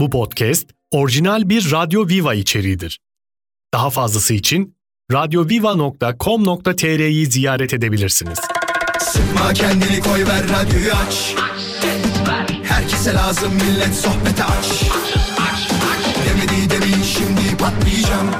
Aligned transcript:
Bu 0.00 0.10
podcast 0.10 0.66
orijinal 0.90 1.48
bir 1.48 1.72
Radyo 1.72 2.08
Viva 2.08 2.34
içeriğidir. 2.34 3.00
Daha 3.74 3.90
fazlası 3.90 4.34
için 4.34 4.76
radyoviva.com.tr'yi 5.12 7.26
ziyaret 7.26 7.74
edebilirsiniz. 7.74 8.38
Sıkma 8.98 9.52
kendini 9.52 10.00
koy 10.00 10.26
ver 10.26 10.42
radyoyu 10.42 10.92
aç 11.06 11.34
Herkese 12.64 13.14
lazım 13.14 13.54
millet 13.54 13.94
sohbete 13.94 14.44
aç 14.44 14.82
Demedi 16.26 16.70
demin 16.70 17.02
şimdi 17.02 17.56
patlayacağım 17.58 18.30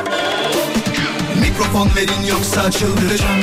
Mikrofon 1.40 1.88
verin 1.96 2.22
yoksa 2.30 2.70
çıldıracağım 2.70 3.40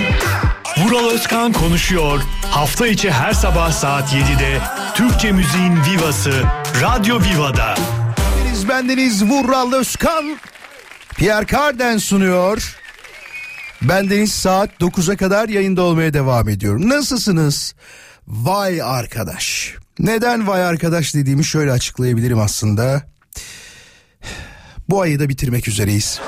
Vural 0.78 1.10
Özkan 1.10 1.54
konuşuyor. 1.54 2.22
Hafta 2.52 2.88
içi 2.88 3.12
her 3.12 3.34
sabah 3.34 3.72
saat 3.72 4.14
7'de 4.14 4.62
Türkçe 4.96 5.32
müziğin 5.32 5.78
vivası 5.84 6.44
Radyo 6.76 7.20
Viva'da. 7.22 7.76
Bendeniz 8.18 8.70
bendeniz 8.70 9.24
Vural 9.24 9.74
Özkan 9.74 10.38
Pierre 11.16 11.46
Carden 11.46 11.98
sunuyor. 11.98 12.78
Bendeniz 13.82 14.32
saat 14.32 14.70
9'a 14.82 15.18
kadar 15.18 15.50
yayında 15.50 15.82
olmaya 15.82 16.14
devam 16.14 16.50
ediyorum. 16.50 16.90
Nasılsınız? 16.90 17.76
Vay 18.28 18.82
arkadaş. 18.82 19.76
Neden 20.00 20.48
vay 20.48 20.64
arkadaş 20.64 21.14
dediğimi 21.14 21.46
şöyle 21.46 21.72
açıklayabilirim 21.72 22.40
aslında. 22.40 23.02
Bu 24.90 25.02
ayı 25.02 25.20
da 25.20 25.30
bitirmek 25.30 25.68
üzereyiz. 25.68 26.20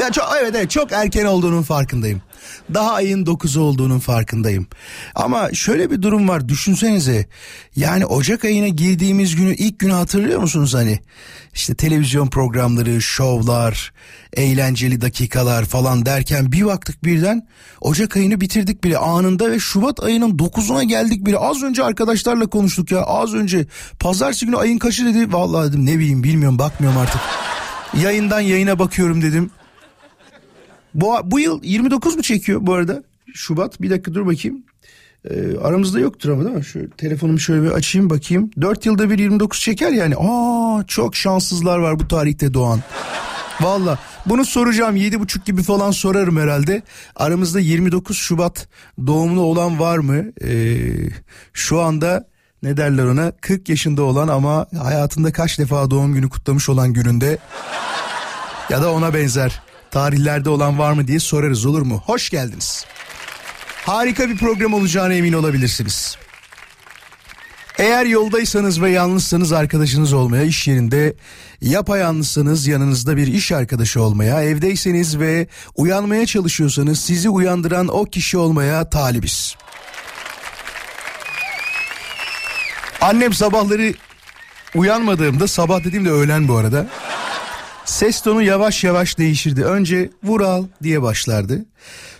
Ya 0.00 0.12
çok, 0.12 0.24
evet 0.40 0.54
evet 0.56 0.70
çok 0.70 0.92
erken 0.92 1.24
olduğunun 1.24 1.62
farkındayım. 1.62 2.22
Daha 2.74 2.92
ayın 2.92 3.24
9'u 3.24 3.62
olduğunun 3.62 3.98
farkındayım. 3.98 4.66
Ama 5.14 5.52
şöyle 5.52 5.90
bir 5.90 6.02
durum 6.02 6.28
var 6.28 6.48
düşünsenize. 6.48 7.26
Yani 7.76 8.06
Ocak 8.06 8.44
ayına 8.44 8.68
girdiğimiz 8.68 9.36
günü 9.36 9.54
ilk 9.54 9.78
günü 9.78 9.92
hatırlıyor 9.92 10.40
musunuz 10.40 10.74
hani? 10.74 10.98
İşte 11.54 11.74
televizyon 11.74 12.28
programları, 12.28 13.02
şovlar, 13.02 13.92
eğlenceli 14.32 15.00
dakikalar 15.00 15.64
falan 15.64 16.06
derken 16.06 16.52
bir 16.52 16.64
baktık 16.64 17.04
birden 17.04 17.48
Ocak 17.80 18.16
ayını 18.16 18.40
bitirdik 18.40 18.84
bile 18.84 18.98
anında 18.98 19.50
ve 19.50 19.58
Şubat 19.58 20.02
ayının 20.02 20.38
9'una 20.38 20.84
geldik 20.84 21.26
bile. 21.26 21.38
Az 21.38 21.62
önce 21.62 21.84
arkadaşlarla 21.84 22.46
konuştuk 22.46 22.90
ya 22.90 23.02
az 23.02 23.34
önce. 23.34 23.66
Pazartesi 24.00 24.46
günü 24.46 24.56
ayın 24.56 24.78
kaçı 24.78 25.04
dedi. 25.04 25.32
Vallahi 25.32 25.68
dedim 25.68 25.86
ne 25.86 25.98
bileyim 25.98 26.24
bilmiyorum 26.24 26.58
bakmıyorum 26.58 27.00
artık. 27.00 27.20
Yayından 28.02 28.40
yayına 28.40 28.78
bakıyorum 28.78 29.22
dedim. 29.22 29.50
Bu, 30.94 31.14
bu 31.24 31.40
yıl 31.40 31.62
29 31.62 32.16
mu 32.16 32.22
çekiyor 32.22 32.60
bu 32.62 32.74
arada? 32.74 33.02
Şubat 33.34 33.82
bir 33.82 33.90
dakika 33.90 34.14
dur 34.14 34.26
bakayım. 34.26 34.62
Ee, 35.30 35.56
aramızda 35.62 36.00
yoktur 36.00 36.30
ama 36.30 36.44
değil 36.44 36.56
mi? 36.56 36.64
Şöyle 36.64 36.90
telefonumu 36.90 37.38
şöyle 37.38 37.62
bir 37.62 37.70
açayım 37.70 38.10
bakayım. 38.10 38.50
4 38.60 38.86
yılda 38.86 39.10
bir 39.10 39.18
29 39.18 39.60
çeker 39.60 39.90
yani. 39.90 40.14
Aa 40.18 40.84
çok 40.86 41.16
şanssızlar 41.16 41.78
var 41.78 42.00
bu 42.00 42.08
tarihte 42.08 42.54
doğan. 42.54 42.80
Valla 43.60 43.98
bunu 44.26 44.44
soracağım 44.44 44.96
yedi 44.96 45.20
buçuk 45.20 45.44
gibi 45.44 45.62
falan 45.62 45.90
sorarım 45.90 46.36
herhalde. 46.36 46.82
Aramızda 47.16 47.60
29 47.60 48.16
Şubat 48.18 48.68
doğumlu 49.06 49.40
olan 49.40 49.80
var 49.80 49.98
mı? 49.98 50.24
Ee, 50.44 50.78
şu 51.52 51.80
anda 51.80 52.28
ne 52.62 52.76
derler 52.76 53.04
ona 53.04 53.32
40 53.40 53.68
yaşında 53.68 54.02
olan 54.02 54.28
ama 54.28 54.66
hayatında 54.82 55.32
kaç 55.32 55.58
defa 55.58 55.90
doğum 55.90 56.14
günü 56.14 56.28
kutlamış 56.28 56.68
olan 56.68 56.92
gününde 56.92 57.38
ya 58.70 58.82
da 58.82 58.92
ona 58.92 59.14
benzer 59.14 59.62
tarihlerde 59.90 60.50
olan 60.50 60.78
var 60.78 60.92
mı 60.92 61.06
diye 61.06 61.20
sorarız 61.20 61.66
olur 61.66 61.82
mu? 61.82 62.02
Hoş 62.06 62.30
geldiniz. 62.30 62.84
Harika 63.86 64.28
bir 64.28 64.36
program 64.36 64.74
olacağına 64.74 65.14
emin 65.14 65.32
olabilirsiniz. 65.32 66.16
Eğer 67.78 68.06
yoldaysanız 68.06 68.82
ve 68.82 68.90
yalnızsanız 68.90 69.52
arkadaşınız 69.52 70.12
olmaya, 70.12 70.42
iş 70.42 70.68
yerinde 70.68 71.14
yapayalnızsanız 71.60 72.66
yanınızda 72.66 73.16
bir 73.16 73.26
iş 73.26 73.52
arkadaşı 73.52 74.02
olmaya, 74.02 74.42
evdeyseniz 74.42 75.18
ve 75.18 75.46
uyanmaya 75.76 76.26
çalışıyorsanız 76.26 77.00
sizi 77.00 77.28
uyandıran 77.28 77.88
o 77.88 78.04
kişi 78.04 78.38
olmaya 78.38 78.90
talibiz. 78.90 79.56
Annem 83.00 83.32
sabahları 83.32 83.94
uyanmadığımda 84.74 85.48
sabah 85.48 85.84
dediğimde 85.84 86.10
öğlen 86.10 86.48
bu 86.48 86.56
arada. 86.56 86.86
Ses 87.90 88.20
tonu 88.20 88.42
yavaş 88.42 88.84
yavaş 88.84 89.18
değişirdi. 89.18 89.64
Önce 89.64 90.10
Vural 90.24 90.64
diye 90.82 91.02
başlardı. 91.02 91.64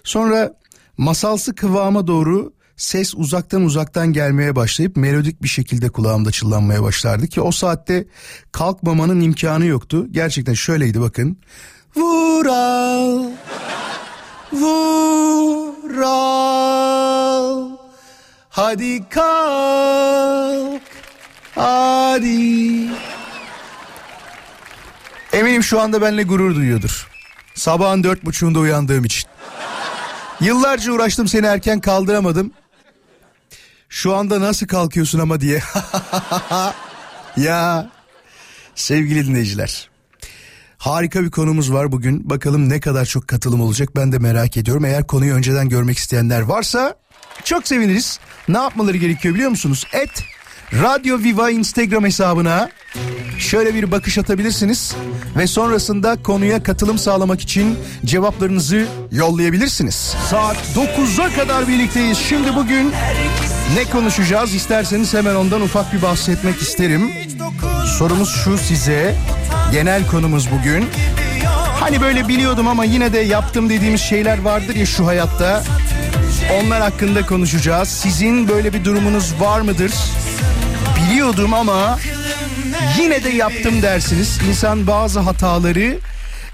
Sonra 0.04 0.52
masalsı 0.98 1.54
kıvama 1.54 2.06
doğru 2.06 2.52
ses 2.76 3.14
uzaktan 3.14 3.62
uzaktan 3.62 4.12
gelmeye 4.12 4.56
başlayıp 4.56 4.96
melodik 4.96 5.42
bir 5.42 5.48
şekilde 5.48 5.90
kulağımda 5.90 6.30
çınlanmaya 6.30 6.82
başlardı 6.82 7.26
ki 7.26 7.40
o 7.40 7.50
saatte 7.50 8.04
kalkmamanın 8.52 9.20
imkanı 9.20 9.66
yoktu. 9.66 10.06
Gerçekten 10.10 10.54
şöyleydi 10.54 11.00
bakın. 11.00 11.38
Vural 11.96 13.24
Vural 14.52 16.10
Hadi 18.48 19.08
kalk 19.08 20.82
Hadi 21.54 23.09
Eminim 25.32 25.62
şu 25.62 25.80
anda 25.80 26.02
benimle 26.02 26.22
gurur 26.22 26.54
duyuyordur. 26.54 27.08
Sabahın 27.54 28.04
dört 28.04 28.24
buçuğunda 28.24 28.58
uyandığım 28.58 29.04
için. 29.04 29.28
Yıllarca 30.40 30.92
uğraştım 30.92 31.28
seni 31.28 31.46
erken 31.46 31.80
kaldıramadım. 31.80 32.52
Şu 33.88 34.14
anda 34.16 34.40
nasıl 34.40 34.66
kalkıyorsun 34.66 35.18
ama 35.18 35.40
diye. 35.40 35.62
ya 37.36 37.90
sevgili 38.74 39.26
dinleyiciler. 39.26 39.90
Harika 40.78 41.22
bir 41.22 41.30
konumuz 41.30 41.72
var 41.72 41.92
bugün. 41.92 42.30
Bakalım 42.30 42.68
ne 42.68 42.80
kadar 42.80 43.04
çok 43.04 43.28
katılım 43.28 43.60
olacak 43.60 43.88
ben 43.96 44.12
de 44.12 44.18
merak 44.18 44.56
ediyorum. 44.56 44.84
Eğer 44.84 45.06
konuyu 45.06 45.34
önceden 45.34 45.68
görmek 45.68 45.98
isteyenler 45.98 46.40
varsa 46.40 46.94
çok 47.44 47.68
seviniriz. 47.68 48.20
Ne 48.48 48.58
yapmaları 48.58 48.96
gerekiyor 48.96 49.34
biliyor 49.34 49.50
musunuz? 49.50 49.86
Et 49.92 50.24
Radyo 50.72 51.18
Viva 51.18 51.50
Instagram 51.50 52.04
hesabına 52.04 52.70
şöyle 53.38 53.74
bir 53.74 53.90
bakış 53.90 54.18
atabilirsiniz 54.18 54.94
ve 55.36 55.46
sonrasında 55.46 56.22
konuya 56.22 56.62
katılım 56.62 56.98
sağlamak 56.98 57.40
için 57.40 57.78
cevaplarınızı 58.04 58.86
yollayabilirsiniz. 59.12 60.14
Saat 60.30 60.56
9'a 60.56 61.34
kadar 61.34 61.68
birlikteyiz. 61.68 62.18
Şimdi 62.18 62.56
bugün 62.56 62.92
ne 63.76 63.84
konuşacağız 63.92 64.54
isterseniz 64.54 65.14
hemen 65.14 65.34
ondan 65.34 65.60
ufak 65.60 65.92
bir 65.92 66.02
bahsetmek 66.02 66.56
isterim. 66.62 67.10
Sorumuz 67.98 68.36
şu 68.44 68.58
size. 68.58 69.14
Genel 69.72 70.06
konumuz 70.06 70.48
bugün. 70.50 70.84
Hani 71.80 72.00
böyle 72.00 72.28
biliyordum 72.28 72.68
ama 72.68 72.84
yine 72.84 73.12
de 73.12 73.18
yaptım 73.18 73.68
dediğimiz 73.68 74.00
şeyler 74.00 74.40
vardır 74.42 74.74
ya 74.74 74.86
şu 74.86 75.06
hayatta. 75.06 75.62
Onlar 76.52 76.80
hakkında 76.80 77.26
konuşacağız. 77.26 77.88
Sizin 77.88 78.48
böyle 78.48 78.72
bir 78.72 78.84
durumunuz 78.84 79.34
var 79.40 79.60
mıdır? 79.60 79.92
Biliyordum 81.10 81.54
ama 81.54 81.98
yine 82.98 83.24
de 83.24 83.28
yaptım 83.28 83.82
dersiniz. 83.82 84.38
İnsan 84.48 84.86
bazı 84.86 85.20
hataları 85.20 85.98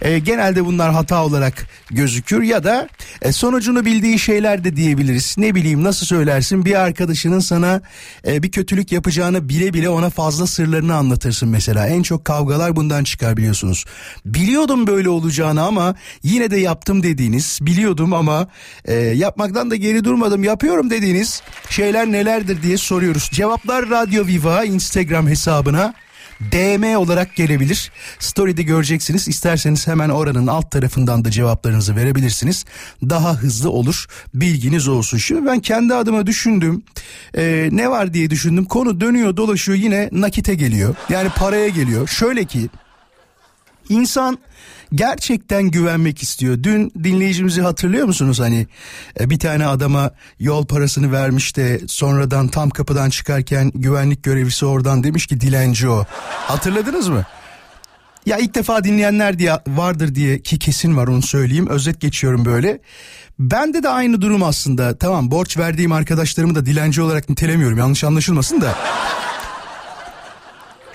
e, 0.03 0.19
genelde 0.19 0.65
bunlar 0.65 0.93
hata 0.93 1.25
olarak 1.25 1.67
gözükür 1.91 2.43
ya 2.43 2.65
da 2.65 2.89
e, 3.23 3.33
sonucunu 3.33 3.85
bildiği 3.85 4.19
şeyler 4.19 4.65
de 4.65 4.77
diyebiliriz. 4.77 5.35
Ne 5.39 5.55
bileyim 5.55 5.85
nasıl 5.85 6.07
söylersin 6.07 6.65
bir 6.65 6.75
arkadaşının 6.75 7.41
sana 7.41 7.81
e, 8.27 8.43
bir 8.43 8.51
kötülük 8.51 8.93
yapacağını 8.93 9.49
bile 9.49 9.75
bile 9.75 9.89
ona 9.89 10.11
fazla 10.11 10.47
sırlarını 10.47 10.95
anlatırsın 10.95 11.49
mesela. 11.49 11.87
En 11.87 12.03
çok 12.03 12.25
kavgalar 12.25 12.77
bundan 12.77 13.05
çıkar 13.05 13.37
biliyorsunuz. 13.37 13.85
Biliyordum 14.25 14.87
böyle 14.87 15.09
olacağını 15.09 15.63
ama 15.63 15.95
yine 16.23 16.51
de 16.51 16.57
yaptım 16.57 17.03
dediğiniz 17.03 17.59
biliyordum 17.63 18.13
ama 18.13 18.49
e, 18.85 18.95
yapmaktan 18.95 19.71
da 19.71 19.77
geri 19.77 20.05
durmadım 20.05 20.45
yapıyorum 20.45 20.91
dediğiniz 20.91 21.43
şeyler 21.71 22.07
nelerdir 22.07 22.63
diye 22.63 22.77
soruyoruz. 22.77 23.29
Cevaplar 23.33 23.91
Radyo 23.91 24.27
Viva 24.27 24.65
Instagram 24.65 25.29
hesabına 25.29 25.95
DM 26.41 26.97
olarak 26.97 27.37
gelebilir. 27.37 27.91
Story'de 28.19 28.63
göreceksiniz. 28.63 29.29
İsterseniz 29.29 29.87
hemen 29.87 30.09
oranın 30.09 30.47
alt 30.47 30.71
tarafından 30.71 31.25
da 31.25 31.31
cevaplarınızı 31.31 31.97
verebilirsiniz. 31.97 32.65
Daha 33.03 33.35
hızlı 33.35 33.71
olur. 33.71 34.07
Bilginiz 34.35 34.89
olsun. 34.89 35.19
Şimdi 35.19 35.47
ben 35.47 35.61
kendi 35.61 35.95
adıma 35.95 36.27
düşündüm. 36.27 36.83
Ee, 37.37 37.69
ne 37.73 37.91
var 37.91 38.15
diye 38.15 38.31
düşündüm. 38.31 38.65
Konu 38.65 39.01
dönüyor 39.01 39.37
dolaşıyor 39.37 39.79
yine 39.79 40.09
nakite 40.13 40.55
geliyor. 40.55 40.95
Yani 41.09 41.29
paraya 41.29 41.69
geliyor. 41.69 42.09
Şöyle 42.09 42.45
ki 42.45 42.69
insan 43.89 44.39
gerçekten 44.95 45.63
güvenmek 45.63 46.23
istiyor. 46.23 46.63
Dün 46.63 46.93
dinleyicimizi 47.05 47.63
hatırlıyor 47.63 48.07
musunuz 48.07 48.41
hani 48.41 48.67
e, 49.21 49.31
bir 49.31 49.39
tane 49.39 49.67
adama 49.67 50.11
yol 50.41 50.67
parasını 50.67 51.13
vermiş 51.13 51.57
de 51.57 51.81
sonradan 51.89 52.49
tam 52.49 52.71
kapıdan 52.71 53.11
çıkarken 53.11 53.73
güvenlik 53.75 54.23
görevlisi 54.23 54.67
oradan 54.67 55.05
demiş 55.05 55.27
ki 55.27 55.41
dilenci 55.41 55.89
o. 55.89 56.05
Hatırladınız 56.31 57.09
mı? 57.09 57.25
Ya 58.27 58.39
ilk 58.39 58.55
defa 58.55 58.85
dinleyenler 58.85 59.39
diye 59.39 59.53
vardır 59.67 60.15
diye 60.15 60.43
ki 60.43 60.59
kesin 60.59 60.97
var 60.97 61.07
onu 61.07 61.23
söyleyeyim. 61.23 61.67
Özet 61.69 62.01
geçiyorum 62.01 62.45
böyle. 62.45 62.81
Bende 63.39 63.83
de 63.83 63.89
aynı 63.89 64.21
durum 64.21 64.43
aslında. 64.43 64.99
Tamam 64.99 65.31
borç 65.31 65.59
verdiğim 65.59 65.93
arkadaşlarımı 65.93 66.55
da 66.55 66.67
dilenci 66.67 67.03
olarak 67.03 67.29
nitelemiyorum. 67.29 67.79
Yanlış 67.79 68.05
anlaşılmasın 68.05 68.61
da. 68.61 68.75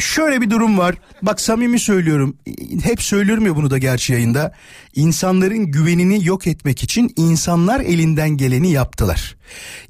Şöyle 0.01 0.41
bir 0.41 0.49
durum 0.49 0.77
var. 0.77 0.95
Bak 1.21 1.41
samimi 1.41 1.79
söylüyorum. 1.79 2.37
Hep 2.83 3.01
söylüyorum 3.01 3.45
ya 3.45 3.55
bunu 3.55 3.69
da 3.69 3.77
gerçi 3.77 4.13
yayında. 4.13 4.53
İnsanların 4.95 5.65
güvenini 5.65 6.25
yok 6.25 6.47
etmek 6.47 6.83
için 6.83 7.13
insanlar 7.15 7.79
elinden 7.79 8.29
geleni 8.29 8.71
yaptılar. 8.71 9.35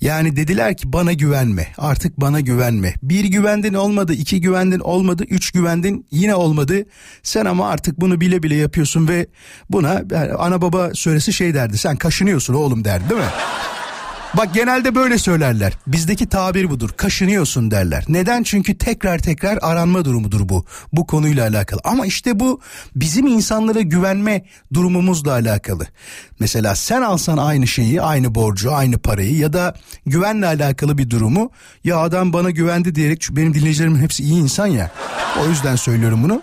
Yani 0.02 0.36
dediler 0.36 0.78
ki 0.78 0.94
bana 0.94 1.14
güvenme. 1.14 1.68
Artık 1.78 2.22
bana 2.22 2.40
güvenme. 2.40 2.94
Bir 3.04 3.26
güvendin 3.26 3.74
olmadı, 3.74 4.14
iki 4.14 4.42
güvendin 4.42 4.80
olmadı, 4.80 5.24
üç 5.30 5.52
güvendin 5.52 6.06
yine 6.12 6.36
olmadı. 6.36 6.86
Sen 7.24 7.46
ama 7.46 7.70
artık 7.70 8.02
bunu 8.02 8.22
bile 8.22 8.44
bile 8.44 8.56
yapıyorsun 8.56 9.08
ve 9.08 9.28
buna 9.70 10.04
ana 10.38 10.62
baba 10.62 10.90
söylesi 10.94 11.34
şey 11.34 11.54
derdi. 11.54 11.78
Sen 11.78 11.96
kaşınıyorsun 11.96 12.54
oğlum 12.54 12.86
derdi 12.86 13.10
değil 13.10 13.22
mi? 13.22 13.28
Bak 14.38 14.54
genelde 14.54 14.96
böyle 14.96 15.18
söylerler. 15.18 15.74
Bizdeki 15.88 16.30
tabir 16.30 16.70
budur. 16.70 16.90
Kaşınıyorsun 16.98 17.72
derler. 17.72 18.06
Neden? 18.08 18.44
Çünkü 18.44 18.78
tekrar 18.78 19.20
tekrar 19.20 19.60
aranma 19.62 20.06
durumudur 20.06 20.50
bu. 20.50 20.66
Bu 20.94 21.08
konuyla 21.08 21.48
alakalı. 21.48 21.82
Ama 21.84 22.06
işte 22.06 22.40
bu 22.40 22.62
bizim 22.96 23.28
insanlara 23.28 23.82
güvenme 23.82 24.46
durumumuzla 24.74 25.32
alakalı. 25.32 25.88
Mesela 26.40 26.76
sen 26.76 27.02
alsan 27.02 27.38
aynı 27.38 27.68
şeyi, 27.68 28.02
aynı 28.02 28.36
borcu, 28.36 28.74
aynı 28.74 29.00
parayı 29.00 29.38
ya 29.38 29.54
da 29.54 29.76
güvenle 30.06 30.48
alakalı 30.48 30.98
bir 30.98 31.10
durumu 31.10 31.52
ya 31.84 31.98
adam 31.98 32.34
bana 32.34 32.50
güvendi 32.50 32.96
diyerek 32.96 33.28
benim 33.32 33.54
dinleyicilerimin 33.54 34.00
hepsi 34.00 34.24
iyi 34.24 34.42
insan 34.42 34.68
ya. 34.68 34.92
O 35.44 35.50
yüzden 35.50 35.76
söylüyorum 35.76 36.24
bunu. 36.24 36.42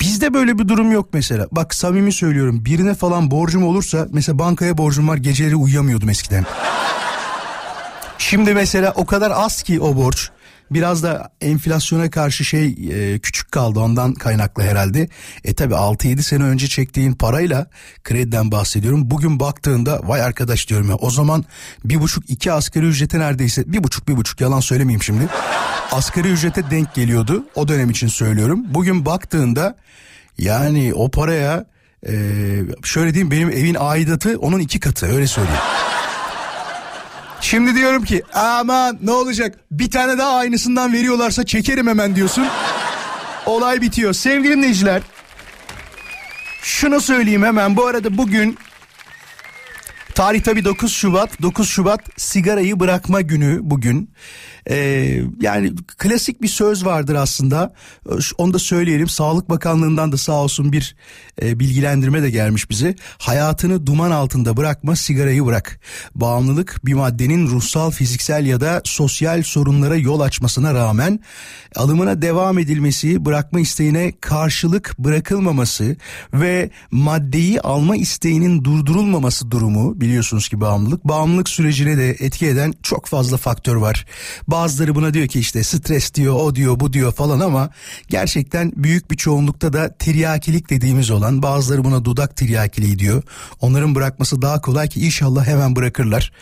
Bizde 0.00 0.34
böyle 0.34 0.58
bir 0.58 0.68
durum 0.68 0.92
yok 0.92 1.08
mesela. 1.12 1.46
Bak 1.52 1.74
samimi 1.74 2.12
söylüyorum 2.12 2.64
birine 2.64 2.94
falan 2.94 3.30
borcum 3.30 3.64
olursa 3.64 4.06
mesela 4.12 4.38
bankaya 4.38 4.78
borcum 4.78 5.08
var 5.08 5.16
geceleri 5.16 5.56
uyuyamıyordum 5.56 6.08
eskiden. 6.08 6.44
Şimdi 8.18 8.54
mesela 8.54 8.92
o 8.96 9.06
kadar 9.06 9.30
az 9.30 9.62
ki 9.62 9.80
o 9.80 9.96
borç. 9.96 10.30
Biraz 10.70 11.02
da 11.02 11.30
enflasyona 11.40 12.10
karşı 12.10 12.44
şey 12.44 12.66
e, 12.90 13.18
küçük 13.18 13.52
kaldı 13.52 13.80
ondan 13.80 14.14
kaynaklı 14.14 14.62
herhalde. 14.62 15.08
E 15.44 15.54
tabi 15.54 15.74
6-7 15.74 16.22
sene 16.22 16.42
önce 16.42 16.68
çektiğin 16.68 17.12
parayla 17.12 17.66
krediden 18.04 18.52
bahsediyorum. 18.52 19.10
Bugün 19.10 19.40
baktığında 19.40 20.00
vay 20.04 20.22
arkadaş 20.22 20.68
diyorum 20.68 20.90
ya 20.90 20.96
o 20.96 21.10
zaman 21.10 21.44
bir 21.84 22.00
buçuk 22.00 22.30
iki 22.30 22.52
asgari 22.52 22.86
ücrete 22.86 23.18
neredeyse 23.18 23.72
bir 23.72 23.84
buçuk 23.84 24.08
bir 24.08 24.16
buçuk 24.16 24.40
yalan 24.40 24.60
söylemeyeyim 24.60 25.02
şimdi. 25.02 25.28
Asgari 25.92 26.28
ücrete 26.28 26.70
denk 26.70 26.94
geliyordu 26.94 27.46
o 27.54 27.68
dönem 27.68 27.90
için 27.90 28.08
söylüyorum. 28.08 28.64
Bugün 28.68 29.06
baktığında 29.06 29.76
yani 30.38 30.94
o 30.94 31.10
paraya 31.10 31.66
e, 32.08 32.12
şöyle 32.84 33.14
diyeyim 33.14 33.30
benim 33.30 33.50
evin 33.50 33.76
aidatı 33.78 34.38
onun 34.38 34.58
iki 34.58 34.80
katı 34.80 35.06
öyle 35.06 35.26
söyleyeyim. 35.26 35.60
Şimdi 37.40 37.74
diyorum 37.74 38.04
ki 38.04 38.22
aman 38.34 38.98
ne 39.02 39.10
olacak 39.10 39.58
bir 39.70 39.90
tane 39.90 40.18
daha 40.18 40.36
aynısından 40.36 40.92
veriyorlarsa 40.92 41.44
çekerim 41.44 41.86
hemen 41.86 42.16
diyorsun. 42.16 42.46
Olay 43.46 43.80
bitiyor. 43.80 44.12
Sevgili 44.12 44.52
dinleyiciler 44.52 45.02
şunu 46.62 47.00
söyleyeyim 47.00 47.44
hemen 47.44 47.76
bu 47.76 47.86
arada 47.86 48.18
bugün 48.18 48.58
tarih 50.14 50.42
tabi 50.42 50.64
9 50.64 50.92
Şubat 50.92 51.42
9 51.42 51.68
Şubat 51.68 52.00
sigarayı 52.16 52.80
bırakma 52.80 53.20
günü 53.20 53.58
bugün. 53.62 54.10
Ee, 54.70 55.22
yani 55.40 55.72
klasik 55.98 56.42
bir 56.42 56.48
söz 56.48 56.84
vardır 56.84 57.14
aslında. 57.14 57.74
Onu 58.38 58.54
da 58.54 58.58
söyleyelim. 58.58 59.08
Sağlık 59.08 59.50
Bakanlığı'ndan 59.50 60.12
da 60.12 60.16
sağ 60.16 60.32
olsun 60.32 60.72
bir 60.72 60.96
e, 61.42 61.60
bilgilendirme 61.60 62.22
de 62.22 62.30
gelmiş 62.30 62.70
bize. 62.70 62.94
Hayatını 63.18 63.86
duman 63.86 64.10
altında 64.10 64.56
bırakma, 64.56 64.96
sigarayı 64.96 65.46
bırak. 65.46 65.80
Bağımlılık 66.14 66.80
bir 66.84 66.94
maddenin 66.94 67.46
ruhsal, 67.46 67.90
fiziksel 67.90 68.46
ya 68.46 68.60
da 68.60 68.82
sosyal 68.84 69.42
sorunlara 69.42 69.96
yol 69.96 70.20
açmasına 70.20 70.74
rağmen 70.74 71.20
alımına 71.76 72.22
devam 72.22 72.58
edilmesi, 72.58 73.24
bırakma 73.24 73.60
isteğine 73.60 74.12
karşılık 74.20 74.98
bırakılmaması 74.98 75.96
ve 76.34 76.70
maddeyi 76.90 77.60
alma 77.60 77.96
isteğinin 77.96 78.64
durdurulmaması 78.64 79.50
durumu 79.50 80.00
biliyorsunuz 80.00 80.48
ki 80.48 80.60
bağımlılık. 80.60 81.04
Bağımlılık 81.04 81.48
sürecine 81.48 81.98
de 81.98 82.10
etki 82.10 82.46
eden 82.46 82.74
çok 82.82 83.06
fazla 83.06 83.36
faktör 83.36 83.76
var. 83.76 84.06
Bazıları 84.56 84.94
buna 84.94 85.14
diyor 85.14 85.26
ki 85.26 85.38
işte 85.38 85.62
stres 85.62 86.14
diyor, 86.14 86.34
o 86.34 86.54
diyor, 86.54 86.80
bu 86.80 86.92
diyor 86.92 87.12
falan 87.12 87.40
ama 87.40 87.70
gerçekten 88.08 88.72
büyük 88.76 89.10
bir 89.10 89.16
çoğunlukta 89.16 89.72
da 89.72 89.96
tiryakilik 89.98 90.70
dediğimiz 90.70 91.10
olan 91.10 91.42
bazıları 91.42 91.84
buna 91.84 92.04
dudak 92.04 92.36
tiryakiliği 92.36 92.98
diyor. 92.98 93.22
Onların 93.60 93.94
bırakması 93.94 94.42
daha 94.42 94.60
kolay 94.60 94.88
ki 94.88 95.00
inşallah 95.00 95.46
hemen 95.46 95.76
bırakırlar. 95.76 96.32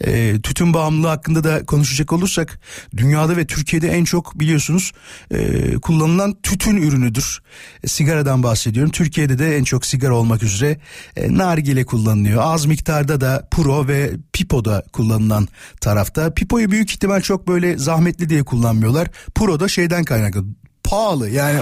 E, 0.00 0.40
tütün 0.40 0.74
bağımlılığı 0.74 1.08
hakkında 1.08 1.44
da 1.44 1.66
konuşacak 1.66 2.12
olursak 2.12 2.60
dünyada 2.96 3.36
ve 3.36 3.46
Türkiye'de 3.46 3.88
en 3.88 4.04
çok 4.04 4.40
biliyorsunuz 4.40 4.92
e, 5.30 5.74
kullanılan 5.74 6.36
tütün 6.42 6.76
ürünüdür. 6.76 7.42
E, 7.84 7.88
sigaradan 7.88 8.42
bahsediyorum. 8.42 8.92
Türkiye'de 8.92 9.38
de 9.38 9.56
en 9.56 9.64
çok 9.64 9.86
sigara 9.86 10.14
olmak 10.14 10.42
üzere 10.42 10.80
e, 11.16 11.36
nargile 11.36 11.84
kullanılıyor. 11.84 12.42
Az 12.44 12.66
miktarda 12.66 13.20
da 13.20 13.48
puro 13.50 13.88
ve 13.88 14.10
pipo 14.32 14.64
da 14.64 14.84
kullanılan 14.92 15.48
tarafta. 15.80 16.34
Pipoyu 16.34 16.70
büyük 16.70 16.90
ihtimal 16.90 17.20
çok 17.20 17.48
böyle 17.48 17.59
böyle 17.62 17.78
zahmetli 17.78 18.28
diye 18.28 18.42
kullanmıyorlar. 18.42 19.08
Pro 19.34 19.60
da 19.60 19.68
şeyden 19.68 20.04
kaynaklı 20.04 20.44
pahalı 20.84 21.28
yani 21.28 21.60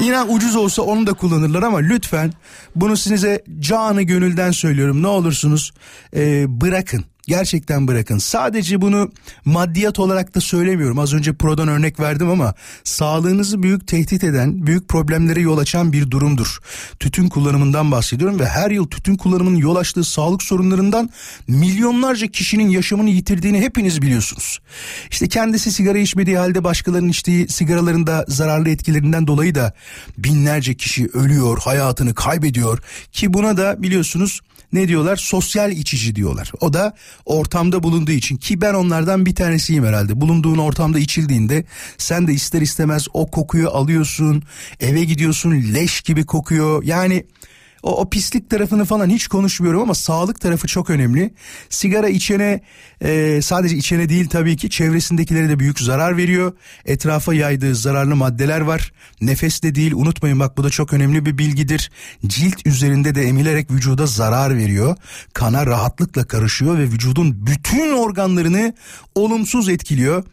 İnan 0.00 0.34
ucuz 0.34 0.56
olsa 0.56 0.82
onu 0.82 1.06
da 1.06 1.12
kullanırlar 1.12 1.62
ama 1.62 1.78
lütfen 1.78 2.32
bunu 2.76 2.96
size 2.96 3.44
canı 3.60 4.02
gönülden 4.02 4.50
söylüyorum 4.50 5.02
ne 5.02 5.06
olursunuz 5.06 5.72
e, 6.16 6.44
bırakın. 6.60 7.04
Gerçekten 7.26 7.88
bırakın. 7.88 8.18
Sadece 8.18 8.80
bunu 8.80 9.12
maddiyat 9.44 9.98
olarak 9.98 10.34
da 10.34 10.40
söylemiyorum. 10.40 10.98
Az 10.98 11.14
önce 11.14 11.32
Pro'dan 11.32 11.68
örnek 11.68 12.00
verdim 12.00 12.30
ama 12.30 12.54
sağlığınızı 12.84 13.62
büyük 13.62 13.86
tehdit 13.86 14.24
eden, 14.24 14.66
büyük 14.66 14.88
problemlere 14.88 15.40
yol 15.40 15.58
açan 15.58 15.92
bir 15.92 16.10
durumdur. 16.10 16.58
Tütün 16.98 17.28
kullanımından 17.28 17.92
bahsediyorum 17.92 18.40
ve 18.40 18.46
her 18.46 18.70
yıl 18.70 18.86
tütün 18.86 19.16
kullanımının 19.16 19.56
yol 19.56 19.76
açtığı 19.76 20.04
sağlık 20.04 20.42
sorunlarından 20.42 21.10
milyonlarca 21.48 22.26
kişinin 22.26 22.68
yaşamını 22.68 23.10
yitirdiğini 23.10 23.60
hepiniz 23.60 24.02
biliyorsunuz. 24.02 24.58
İşte 25.10 25.28
kendisi 25.28 25.72
sigara 25.72 25.98
içmediği 25.98 26.38
halde 26.38 26.64
başkalarının 26.64 27.08
içtiği 27.08 27.48
sigaraların 27.48 28.06
da 28.06 28.24
zararlı 28.28 28.68
etkilerinden 28.68 29.26
dolayı 29.26 29.54
da 29.54 29.72
binlerce 30.18 30.74
kişi 30.74 31.06
ölüyor, 31.06 31.58
hayatını 31.58 32.14
kaybediyor 32.14 32.78
ki 33.12 33.34
buna 33.34 33.56
da 33.56 33.82
biliyorsunuz 33.82 34.40
ne 34.74 34.88
diyorlar? 34.88 35.16
Sosyal 35.16 35.72
içici 35.72 36.16
diyorlar. 36.16 36.52
O 36.60 36.72
da 36.72 36.94
ortamda 37.24 37.82
bulunduğu 37.82 38.12
için 38.12 38.36
ki 38.36 38.60
ben 38.60 38.74
onlardan 38.74 39.26
bir 39.26 39.34
tanesiyim 39.34 39.84
herhalde. 39.84 40.20
Bulunduğun 40.20 40.58
ortamda 40.58 40.98
içildiğinde 40.98 41.64
sen 41.98 42.26
de 42.26 42.32
ister 42.32 42.60
istemez 42.60 43.06
o 43.12 43.30
kokuyu 43.30 43.68
alıyorsun. 43.68 44.42
Eve 44.80 45.04
gidiyorsun 45.04 45.50
leş 45.74 46.00
gibi 46.00 46.26
kokuyor. 46.26 46.82
Yani 46.82 47.24
o, 47.84 48.00
o 48.00 48.10
pislik 48.10 48.50
tarafını 48.50 48.84
falan 48.84 49.10
hiç 49.10 49.28
konuşmuyorum 49.28 49.80
ama 49.82 49.94
sağlık 49.94 50.40
tarafı 50.40 50.66
çok 50.66 50.90
önemli. 50.90 51.34
Sigara 51.70 52.08
içene 52.08 52.60
e, 53.00 53.42
sadece 53.42 53.76
içene 53.76 54.08
değil 54.08 54.28
tabii 54.28 54.56
ki 54.56 54.70
çevresindekilere 54.70 55.48
de 55.48 55.58
büyük 55.58 55.80
zarar 55.80 56.16
veriyor. 56.16 56.52
Etrafa 56.84 57.34
yaydığı 57.34 57.74
zararlı 57.74 58.16
maddeler 58.16 58.60
var. 58.60 58.92
Nefes 59.20 59.62
de 59.62 59.74
değil 59.74 59.92
unutmayın 59.92 60.40
bak 60.40 60.56
bu 60.56 60.64
da 60.64 60.70
çok 60.70 60.92
önemli 60.92 61.26
bir 61.26 61.38
bilgidir. 61.38 61.90
Cilt 62.26 62.66
üzerinde 62.66 63.14
de 63.14 63.22
emilerek 63.22 63.70
vücuda 63.70 64.06
zarar 64.06 64.56
veriyor. 64.56 64.96
Kana 65.34 65.66
rahatlıkla 65.66 66.24
karışıyor 66.24 66.78
ve 66.78 66.82
vücudun 66.82 67.46
bütün 67.46 67.92
organlarını 67.92 68.74
olumsuz 69.14 69.68
etkiliyor. 69.68 70.24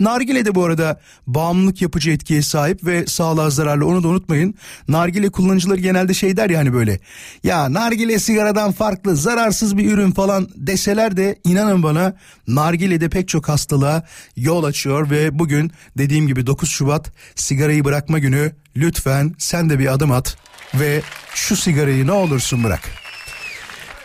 Nargile 0.00 0.44
de 0.44 0.54
bu 0.54 0.64
arada 0.64 1.00
bağımlılık 1.26 1.82
yapıcı 1.82 2.10
etkiye 2.10 2.42
sahip 2.42 2.84
ve 2.84 3.06
sağlığa 3.06 3.50
zararlı 3.50 3.86
onu 3.86 4.02
da 4.02 4.08
unutmayın. 4.08 4.54
Nargile 4.88 5.30
kullanıcıları 5.30 5.80
genelde 5.80 6.14
şey 6.14 6.36
der 6.36 6.50
yani 6.50 6.72
böyle 6.72 6.95
ya 7.42 7.72
nargile 7.72 8.18
sigaradan 8.18 8.72
farklı 8.72 9.16
zararsız 9.16 9.76
bir 9.76 9.92
ürün 9.92 10.12
falan 10.12 10.48
deseler 10.54 11.16
de 11.16 11.38
inanın 11.44 11.82
bana 11.82 12.16
nargile 12.48 13.00
de 13.00 13.08
pek 13.08 13.28
çok 13.28 13.48
hastalığa 13.48 14.02
yol 14.36 14.64
açıyor 14.64 15.10
ve 15.10 15.38
bugün 15.38 15.72
dediğim 15.98 16.26
gibi 16.26 16.46
9 16.46 16.70
Şubat 16.70 17.12
sigarayı 17.34 17.84
bırakma 17.84 18.18
günü 18.18 18.52
lütfen 18.76 19.34
sen 19.38 19.70
de 19.70 19.78
bir 19.78 19.92
adım 19.92 20.12
at 20.12 20.36
ve 20.74 21.02
şu 21.34 21.56
sigarayı 21.56 22.06
ne 22.06 22.12
olursun 22.12 22.64
bırak. 22.64 22.80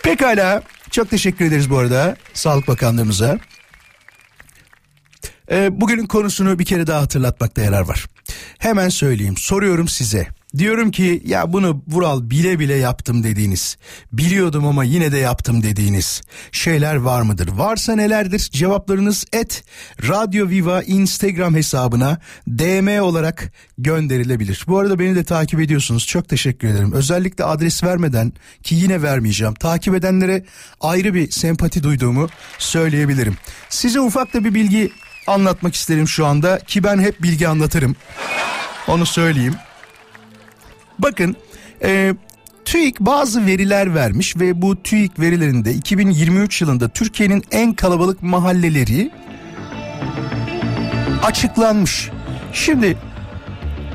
Pekala 0.03 0.63
çok 0.91 1.09
teşekkür 1.09 1.45
ederiz 1.45 1.69
bu 1.69 1.77
arada 1.77 2.15
Sağlık 2.33 2.67
Bakanlığımıza. 2.67 3.39
Ee, 5.51 5.81
bugünün 5.81 6.07
konusunu 6.07 6.59
bir 6.59 6.65
kere 6.65 6.87
daha 6.87 7.01
hatırlatmakta 7.01 7.61
yarar 7.61 7.81
var. 7.81 8.05
Hemen 8.57 8.89
söyleyeyim 8.89 9.37
soruyorum 9.37 9.87
size. 9.87 10.27
Diyorum 10.57 10.91
ki 10.91 11.23
ya 11.25 11.53
bunu 11.53 11.83
Vural 11.87 12.29
bile 12.29 12.59
bile 12.59 12.75
yaptım 12.75 13.23
dediğiniz, 13.23 13.77
biliyordum 14.13 14.67
ama 14.67 14.83
yine 14.83 15.11
de 15.11 15.17
yaptım 15.17 15.63
dediğiniz 15.63 16.21
şeyler 16.51 16.95
var 16.95 17.21
mıdır? 17.21 17.47
Varsa 17.47 17.95
nelerdir? 17.95 18.39
Cevaplarınız 18.39 19.25
et 19.33 19.63
Radyo 20.07 20.49
Viva 20.49 20.83
Instagram 20.83 21.55
hesabına 21.55 22.17
DM 22.47 23.01
olarak 23.01 23.51
gönderilebilir. 23.77 24.65
Bu 24.67 24.79
arada 24.79 24.99
beni 24.99 25.15
de 25.15 25.23
takip 25.23 25.59
ediyorsunuz. 25.59 26.07
Çok 26.07 26.29
teşekkür 26.29 26.67
ederim. 26.67 26.91
Özellikle 26.93 27.43
adres 27.43 27.83
vermeden 27.83 28.33
ki 28.63 28.75
yine 28.75 29.01
vermeyeceğim. 29.01 29.53
Takip 29.53 29.95
edenlere 29.95 30.45
ayrı 30.81 31.13
bir 31.13 31.31
sempati 31.31 31.83
duyduğumu 31.83 32.29
söyleyebilirim. 32.57 33.37
Size 33.69 34.01
ufak 34.01 34.33
da 34.33 34.43
bir 34.43 34.53
bilgi 34.53 34.91
anlatmak 35.27 35.75
isterim 35.75 36.07
şu 36.07 36.25
anda 36.25 36.59
ki 36.59 36.83
ben 36.83 36.99
hep 36.99 37.23
bilgi 37.23 37.47
anlatırım. 37.47 37.95
Onu 38.87 39.05
söyleyeyim. 39.05 39.55
Bakın 41.01 41.35
e, 41.83 42.13
TÜİK 42.65 42.99
bazı 42.99 43.45
veriler 43.45 43.95
vermiş 43.95 44.37
ve 44.37 44.61
bu 44.61 44.83
TÜİK 44.83 45.19
verilerinde 45.19 45.73
2023 45.73 46.61
yılında 46.61 46.89
Türkiye'nin 46.89 47.43
en 47.51 47.73
kalabalık 47.73 48.23
mahalleleri 48.23 49.11
açıklanmış. 51.23 52.09
Şimdi 52.53 52.97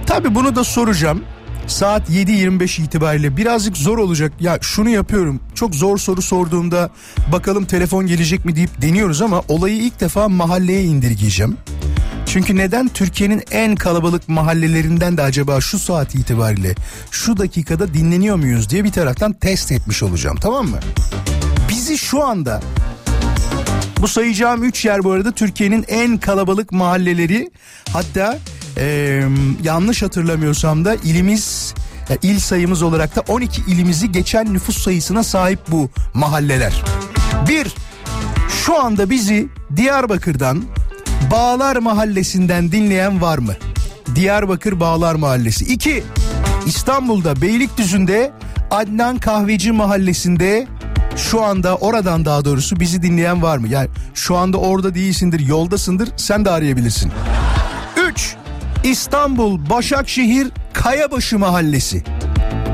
tabi 0.07 0.35
bunu 0.35 0.57
da 0.57 0.65
soracağım. 0.65 1.25
Saat 1.67 2.11
7.25 2.11 2.83
itibariyle 2.83 3.37
birazcık 3.37 3.77
zor 3.77 3.99
olacak. 3.99 4.33
Ya 4.41 4.59
şunu 4.61 4.89
yapıyorum. 4.89 5.41
Çok 5.55 5.75
zor 5.75 5.99
soru 5.99 6.23
sorduğumda 6.23 6.91
bakalım 7.33 7.65
telefon 7.65 8.07
gelecek 8.07 8.45
mi 8.45 8.57
deyip 8.57 8.83
deniyoruz 8.83 9.23
ama 9.23 9.43
olayı 9.49 9.77
ilk 9.77 10.01
defa 10.01 10.29
mahalleye 10.29 10.85
indirgeyeceğim. 10.85 11.57
Çünkü 12.37 12.57
neden 12.57 12.88
Türkiye'nin 12.88 13.43
en 13.50 13.76
kalabalık 13.76 14.28
mahallelerinden 14.28 15.16
de 15.16 15.23
acaba 15.23 15.61
şu 15.61 15.78
saat 15.78 16.14
itibariyle 16.14 16.75
şu 17.11 17.37
dakikada 17.37 17.95
dinleniyor 17.95 18.37
muyuz 18.37 18.71
diye 18.71 18.85
bir 18.85 18.93
taraftan 18.93 19.33
test 19.33 19.73
etmiş 19.73 20.02
olacağım 20.02 20.37
tamam 20.40 20.69
mı? 20.69 20.78
Bizi 21.69 21.99
şu 21.99 22.25
anda 22.25 22.62
bu 24.00 24.09
sayacağım 24.09 24.64
3 24.64 24.85
yer 24.85 25.05
bu 25.05 25.12
arada 25.12 25.33
Türkiye'nin 25.33 25.85
en 25.88 26.19
kalabalık 26.19 26.73
mahalleleri 26.73 27.50
hatta 27.93 28.38
ee, 28.76 29.23
yanlış 29.62 30.02
hatırlamıyorsam 30.02 30.85
da 30.85 30.95
ilimiz 30.95 31.75
yani 32.09 32.19
il 32.23 32.38
sayımız 32.38 32.83
olarak 32.83 33.16
da 33.16 33.21
12 33.28 33.62
ilimizi 33.69 34.12
geçen 34.12 34.55
nüfus 34.55 34.78
sayısına 34.78 35.23
sahip 35.23 35.61
bu 35.69 35.90
mahalleler. 36.14 36.83
Bir, 37.49 37.75
şu 38.64 38.81
anda 38.81 39.11
bizi 39.11 39.49
Diyarbakır'dan 39.76 40.64
Bağlar 41.30 41.76
Mahallesi'nden 41.76 42.73
dinleyen 42.73 43.20
var 43.20 43.38
mı? 43.38 43.54
Diyarbakır 44.14 44.80
Bağlar 44.80 45.14
Mahallesi. 45.14 45.64
İki, 45.64 46.04
İstanbul'da 46.66 47.42
Beylikdüzü'nde 47.42 48.32
Adnan 48.70 49.18
Kahveci 49.18 49.73
Mahallesi'nde 49.73 50.66
şu 51.16 51.42
anda 51.42 51.76
oradan 51.76 52.25
daha 52.25 52.44
doğrusu 52.44 52.80
bizi 52.80 53.02
dinleyen 53.02 53.42
var 53.42 53.58
mı? 53.58 53.68
Yani 53.68 53.88
şu 54.14 54.37
anda 54.37 54.58
orada 54.58 54.94
değilsindir, 54.94 55.40
yoldasındır, 55.40 56.08
sen 56.16 56.44
de 56.44 56.50
arayabilirsin. 56.50 57.12
3. 58.11 58.37
İstanbul 58.85 59.70
Başakşehir 59.70 60.49
Kayabaşı 60.73 61.38
Mahallesi. 61.38 62.04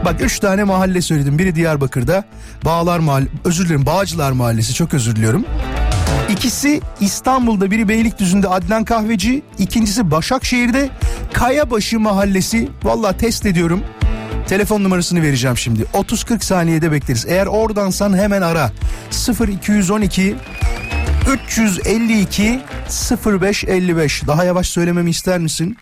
Bak 0.05 0.21
üç 0.21 0.39
tane 0.39 0.65
mahalle 0.65 1.03
söyledim. 1.03 1.39
Biri 1.39 1.55
Diyarbakır'da. 1.55 2.25
Bağlar 2.65 2.99
Mahalle, 2.99 3.27
özür 3.45 3.65
dilerim 3.65 3.87
Bağcılar 3.87 4.33
Mahallesi 4.33 4.75
çok 4.75 4.95
özür 4.95 5.17
diliyorum. 5.17 5.45
İkisi 6.31 6.81
İstanbul'da 7.01 7.71
biri 7.71 7.89
Beylikdüzü'nde 7.89 8.49
Adnan 8.49 8.85
Kahveci. 8.85 9.43
ikincisi 9.59 10.11
Başakşehir'de 10.11 10.91
Kayabaşı 11.33 12.01
Mahallesi. 12.01 12.69
Valla 12.83 13.17
test 13.17 13.47
ediyorum. 13.47 13.85
Telefon 14.49 14.85
numarasını 14.85 15.23
vereceğim 15.23 15.57
şimdi. 15.57 15.83
30-40 15.83 16.45
saniyede 16.45 16.93
bekleriz. 16.93 17.27
Eğer 17.29 17.47
oradansan 17.47 18.17
hemen 18.19 18.43
ara. 18.43 18.73
0212 19.49 20.37
352 21.33 22.61
0555. 23.27 24.27
Daha 24.27 24.45
yavaş 24.45 24.69
söylememi 24.69 25.11
ister 25.11 25.39
misin? 25.39 25.77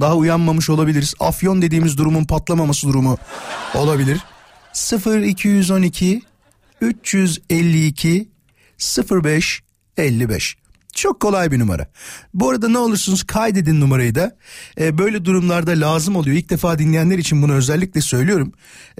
Daha 0.00 0.16
uyanmamış 0.16 0.70
olabiliriz. 0.70 1.14
Afyon 1.20 1.62
dediğimiz 1.62 1.98
durumun 1.98 2.24
patlamaması 2.24 2.88
durumu 2.88 3.18
olabilir. 3.74 4.20
0212 5.06 6.22
352 6.80 8.33
0555. 8.78 10.56
Çok 10.94 11.20
kolay 11.20 11.50
bir 11.50 11.58
numara. 11.58 11.86
Bu 12.34 12.50
arada 12.50 12.68
ne 12.68 12.78
olursunuz 12.78 13.24
kaydedin 13.24 13.80
numarayı 13.80 14.14
da. 14.14 14.36
Ee, 14.80 14.98
böyle 14.98 15.24
durumlarda 15.24 15.70
lazım 15.70 16.16
oluyor. 16.16 16.36
İlk 16.36 16.50
defa 16.50 16.78
dinleyenler 16.78 17.18
için 17.18 17.42
bunu 17.42 17.54
özellikle 17.54 18.00
söylüyorum. 18.00 18.52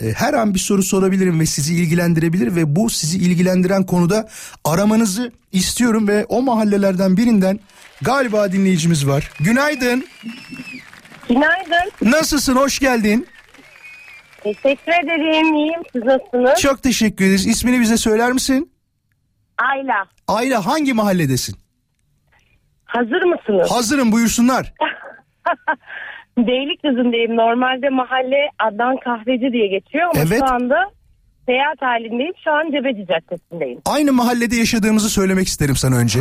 Ee, 0.02 0.12
her 0.12 0.35
an 0.35 0.54
bir 0.54 0.59
soru 0.59 0.83
sorabilirim 0.83 1.40
ve 1.40 1.47
sizi 1.47 1.75
ilgilendirebilir 1.75 2.57
ve 2.57 2.76
bu 2.76 2.90
sizi 2.90 3.19
ilgilendiren 3.19 3.87
konuda 3.87 4.28
aramanızı 4.64 5.33
istiyorum 5.52 6.09
ve 6.09 6.25
o 6.28 6.43
mahallelerden 6.43 7.16
birinden 7.16 7.61
galiba 8.02 8.52
dinleyicimiz 8.52 9.07
var. 9.07 9.31
Günaydın. 9.40 10.07
Günaydın. 11.28 11.93
Nasılsın? 12.02 12.57
Hoş 12.57 12.78
geldin. 12.78 13.26
Teşekkür 14.43 14.93
ederim. 15.04 15.54
İyiyim. 15.54 15.83
Siz 15.93 16.02
nasılsınız? 16.02 16.61
Çok 16.61 16.83
teşekkür 16.83 17.25
ederiz. 17.25 17.47
İsmini 17.47 17.81
bize 17.81 17.97
söyler 17.97 18.33
misin? 18.33 18.74
Ayla. 19.58 20.04
Ayla 20.28 20.66
hangi 20.66 20.92
mahalledesin? 20.92 21.56
Hazır 22.84 23.23
mısınız? 23.23 23.70
Hazırım 23.70 24.12
buyursunlar. 24.12 24.73
Beylikdüzü'ndeyim. 26.38 27.37
Normalde 27.37 27.88
mahalle 27.88 28.50
Adnan 28.58 28.96
Kahveci 29.04 29.52
diye 29.52 29.66
geçiyor 29.66 30.04
ama 30.04 30.25
Evet. 30.26 30.38
şu 30.49 30.54
anda 30.54 30.76
seyahat 31.46 31.82
halindeyim. 31.82 32.32
Şu 32.44 32.50
an 32.50 32.70
Cebeci 32.73 33.06
Caddesi'ndeyim. 33.06 33.80
Aynı 33.87 34.12
mahallede 34.12 34.56
yaşadığımızı 34.56 35.11
söylemek 35.11 35.46
isterim 35.49 35.76
sana 35.76 35.96
önce. 35.96 36.20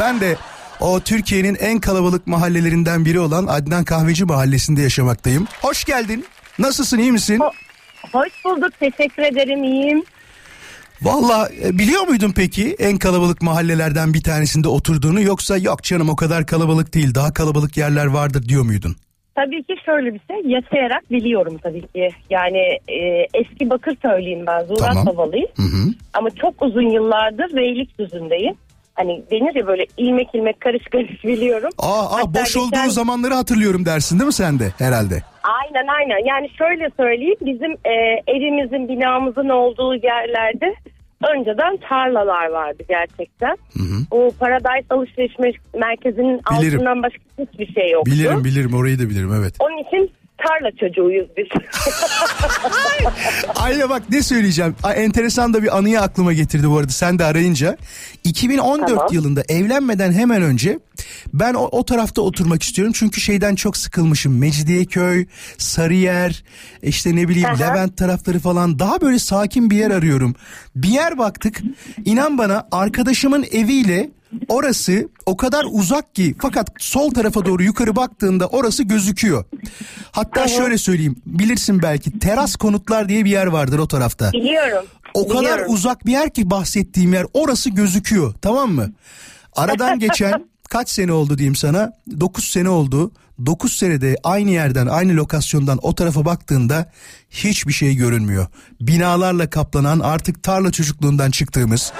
Ben 0.00 0.20
de 0.20 0.36
o 0.80 1.00
Türkiye'nin 1.00 1.54
en 1.54 1.80
kalabalık 1.80 2.26
mahallelerinden 2.26 3.04
biri 3.04 3.20
olan 3.20 3.46
Adnan 3.46 3.84
Kahveci 3.84 4.24
mahallesinde 4.24 4.82
yaşamaktayım. 4.82 5.46
Hoş 5.62 5.84
geldin. 5.84 6.24
Nasılsın 6.58 6.98
iyi 6.98 7.12
misin? 7.12 7.38
Ho- 7.38 7.52
Hoş 8.12 8.44
bulduk. 8.44 8.72
Teşekkür 8.80 9.22
ederim. 9.22 9.64
İyiyim. 9.64 10.02
Valla 11.04 11.48
e, 11.64 11.78
biliyor 11.78 12.02
muydun 12.08 12.32
peki 12.36 12.76
en 12.78 12.98
kalabalık 12.98 13.42
mahallelerden 13.42 14.14
bir 14.14 14.22
tanesinde 14.22 14.68
oturduğunu 14.68 15.20
yoksa 15.22 15.56
yok 15.58 15.82
canım 15.82 16.08
o 16.08 16.16
kadar 16.16 16.46
kalabalık 16.46 16.94
değil 16.94 17.14
daha 17.14 17.32
kalabalık 17.32 17.76
yerler 17.76 18.06
vardır 18.06 18.42
diyor 18.48 18.62
muydun? 18.64 18.96
Tabii 19.34 19.62
ki 19.62 19.74
şöyle 19.84 20.14
bir 20.14 20.20
şey. 20.30 20.50
Yaşayarak 20.52 21.10
biliyorum 21.10 21.58
tabii 21.62 21.80
ki. 21.82 22.08
Yani 22.30 22.58
e, 22.88 23.26
eski 23.34 23.70
Bakırköylüyüm 23.70 24.46
ben. 24.46 24.64
Zurat 24.64 24.80
Tamam. 24.80 25.06
Babalıyım. 25.06 25.48
Hı 25.56 25.62
hı. 25.62 25.92
Ama 26.14 26.30
çok 26.30 26.62
uzun 26.62 26.90
yıllardır 26.90 27.56
Beylikdüzü'ndeyim. 27.56 28.54
Hani 28.94 29.22
denir 29.30 29.54
ya 29.54 29.66
böyle 29.66 29.86
ilmek 29.96 30.28
ilmek 30.34 30.60
karış 30.60 30.82
karış 30.92 31.24
biliyorum. 31.24 31.70
Aa, 31.78 32.06
aa 32.06 32.12
Hatta 32.12 32.34
boş 32.34 32.44
geçen- 32.44 32.60
olduğu 32.60 32.90
zamanları 32.90 33.34
hatırlıyorum 33.34 33.84
dersin 33.86 34.18
değil 34.18 34.26
mi 34.26 34.32
sen 34.32 34.58
de 34.58 34.72
herhalde? 34.78 35.22
Aynen 35.42 35.86
aynen. 35.98 36.26
Yani 36.28 36.48
şöyle 36.58 36.88
söyleyeyim 36.96 37.36
bizim 37.40 37.72
e, 37.72 37.94
evimizin 38.26 38.88
binamızın 38.88 39.48
olduğu 39.48 39.94
yerlerde 39.94 40.74
önceden 41.36 41.76
tarlalar 41.88 42.46
vardı 42.50 42.82
gerçekten. 42.88 43.56
O 44.10 44.30
Paradise 44.40 44.86
Alışveriş 44.90 45.34
Mer- 45.34 45.78
Merkezi'nin 45.80 46.40
Bilirim. 46.58 46.78
altından 46.78 47.02
başka 47.02 47.18
hiçbir 47.38 47.72
şey 47.74 47.90
yoktu. 47.90 48.10
Bilirim 48.12 48.44
bilirim 48.44 48.74
orayı 48.74 48.98
da 48.98 49.02
bilirim 49.10 49.30
evet. 49.40 49.54
Onun 49.60 49.78
için 49.88 50.12
tarla 50.46 50.70
çocuğuyuz 50.80 51.28
biz. 51.36 51.46
Aynen 53.56 53.88
bak 53.88 54.02
ne 54.10 54.22
söyleyeceğim. 54.22 54.76
Enteresan 54.94 55.54
da 55.54 55.62
bir 55.62 55.76
anıyı 55.78 56.00
aklıma 56.00 56.32
getirdi 56.32 56.70
bu 56.70 56.78
arada 56.78 56.92
sen 56.92 57.18
de 57.18 57.24
arayınca. 57.24 57.76
2014 58.24 58.88
Tamam. 58.88 59.08
yılında 59.12 59.42
evlenmeden 59.48 60.12
hemen 60.12 60.42
önce 60.42 60.78
ben 61.32 61.54
o, 61.54 61.64
o 61.64 61.84
tarafta 61.84 62.22
oturmak 62.22 62.62
istiyorum. 62.62 62.92
Çünkü 62.96 63.20
şeyden 63.20 63.54
çok 63.54 63.76
sıkılmışım. 63.76 64.38
Mecidiyeköy, 64.38 65.26
Sarıyer, 65.58 66.44
işte 66.82 67.16
ne 67.16 67.28
bileyim 67.28 67.48
Aha. 67.48 67.64
Levent 67.64 67.96
tarafları 67.96 68.38
falan. 68.38 68.78
Daha 68.78 69.00
böyle 69.00 69.18
sakin 69.18 69.70
bir 69.70 69.76
yer 69.76 69.90
arıyorum. 69.90 70.34
Bir 70.76 70.88
yer 70.88 71.18
baktık. 71.18 71.60
İnan 72.04 72.38
bana 72.38 72.68
arkadaşımın 72.72 73.46
eviyle 73.52 74.10
Orası 74.48 75.08
o 75.26 75.36
kadar 75.36 75.66
uzak 75.70 76.14
ki 76.14 76.34
fakat 76.38 76.70
sol 76.78 77.10
tarafa 77.10 77.44
doğru 77.46 77.62
yukarı 77.62 77.96
baktığında 77.96 78.46
orası 78.46 78.82
gözüküyor. 78.82 79.44
Hatta 80.10 80.48
şöyle 80.48 80.78
söyleyeyim 80.78 81.16
bilirsin 81.26 81.82
belki 81.82 82.18
teras 82.18 82.56
konutlar 82.56 83.08
diye 83.08 83.24
bir 83.24 83.30
yer 83.30 83.46
vardır 83.46 83.78
o 83.78 83.88
tarafta. 83.88 84.32
Biliyorum. 84.32 84.84
O 85.14 85.28
kadar 85.28 85.42
Biliyorum. 85.42 85.74
uzak 85.74 86.06
bir 86.06 86.12
yer 86.12 86.30
ki 86.30 86.50
bahsettiğim 86.50 87.12
yer 87.12 87.26
orası 87.34 87.70
gözüküyor 87.70 88.34
tamam 88.42 88.72
mı? 88.72 88.92
Aradan 89.56 89.98
geçen 89.98 90.46
kaç 90.68 90.90
sene 90.90 91.12
oldu 91.12 91.38
diyeyim 91.38 91.56
sana 91.56 91.92
9 92.20 92.44
sene 92.44 92.68
oldu. 92.68 93.12
9 93.46 93.72
senede 93.72 94.16
aynı 94.24 94.50
yerden 94.50 94.86
aynı 94.86 95.16
lokasyondan 95.16 95.78
o 95.82 95.94
tarafa 95.94 96.24
baktığında 96.24 96.90
hiçbir 97.30 97.72
şey 97.72 97.94
görünmüyor. 97.94 98.46
Binalarla 98.80 99.50
kaplanan 99.50 100.00
artık 100.00 100.42
tarla 100.42 100.72
çocukluğundan 100.72 101.30
çıktığımız 101.30 101.92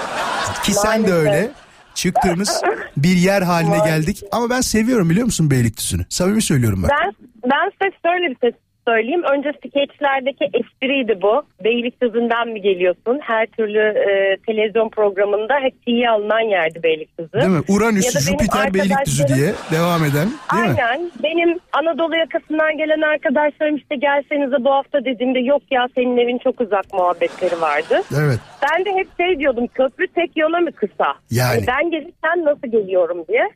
ki 0.64 0.74
sen 0.74 1.06
de 1.06 1.12
öyle 1.12 1.52
çıktığımız 1.94 2.62
bir 2.96 3.16
yer 3.16 3.42
haline 3.42 3.78
geldik. 3.78 4.22
Ama 4.32 4.50
ben 4.50 4.61
seviyorum 4.61 5.11
biliyor 5.11 5.26
musun 5.26 5.50
Beylikdüzü'nü? 5.50 6.06
Samimi 6.08 6.42
söylüyorum 6.42 6.82
ben. 6.82 6.90
Ben, 6.90 7.12
ben 7.50 7.70
size 7.70 7.96
şöyle 8.06 8.30
bir 8.30 8.37
şey 8.40 8.52
söyleyeyim. 8.88 9.22
Önce 9.32 9.52
skeçlerdeki 9.66 10.44
espriydi 10.44 11.22
bu. 11.22 11.42
Beylikdüzü'nden 11.64 12.48
mi 12.48 12.62
geliyorsun? 12.62 13.18
Her 13.22 13.46
türlü 13.46 13.78
e, 13.80 14.36
televizyon 14.46 14.88
programında 14.88 15.54
hep 15.60 15.82
tiye 15.86 16.10
alınan 16.10 16.40
yerdi 16.40 16.82
Beylikdüzü. 16.82 17.32
Değil 17.32 17.48
mi? 17.48 17.62
Uranüs, 17.68 18.28
Jüpiter, 18.30 18.74
Beylikdüzü 18.74 19.22
arkadaşlarım- 19.22 19.36
diye 19.36 19.52
devam 19.72 20.04
eden 20.04 20.28
değil 20.54 20.70
mi? 20.70 20.76
Aynen. 20.82 21.10
Benim 21.22 21.58
Anadolu 21.72 22.16
yakasından 22.16 22.76
gelen 22.76 23.00
arkadaşlarım 23.00 23.76
işte 23.76 23.94
gelsenize 23.96 24.64
bu 24.64 24.70
hafta 24.70 25.04
dediğimde 25.04 25.38
yok 25.40 25.62
ya 25.70 25.86
senin 25.94 26.16
evin 26.18 26.38
çok 26.38 26.60
uzak 26.60 26.92
muhabbetleri 26.92 27.60
vardı. 27.60 27.96
Evet. 28.20 28.38
Ben 28.62 28.84
de 28.84 28.90
hep 28.98 29.08
şey 29.20 29.38
diyordum 29.38 29.66
köprü 29.66 30.06
tek 30.06 30.36
yana 30.36 30.60
mı 30.60 30.72
kısa? 30.72 31.14
Yani. 31.30 31.48
Hani 31.48 31.66
ben 31.66 31.90
gelirken 31.90 32.44
nasıl 32.44 32.68
geliyorum 32.68 33.24
diye. 33.28 33.48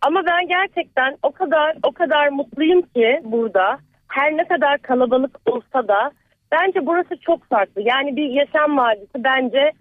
Ama 0.00 0.22
ben 0.26 0.48
gerçekten 0.48 1.16
o 1.22 1.32
kadar 1.32 1.76
o 1.82 1.92
kadar 1.92 2.28
mutluyum 2.28 2.82
ki 2.82 3.20
burada. 3.24 3.78
Her 4.12 4.36
ne 4.36 4.44
kadar 4.48 4.78
kalabalık 4.78 5.36
olsa 5.46 5.88
da 5.88 6.10
bence 6.52 6.86
burası 6.86 7.16
çok 7.26 7.48
farklı. 7.48 7.82
Yani 7.84 8.16
bir 8.16 8.28
yaşam 8.30 8.76
vadisi 8.76 9.24
bence 9.24 9.72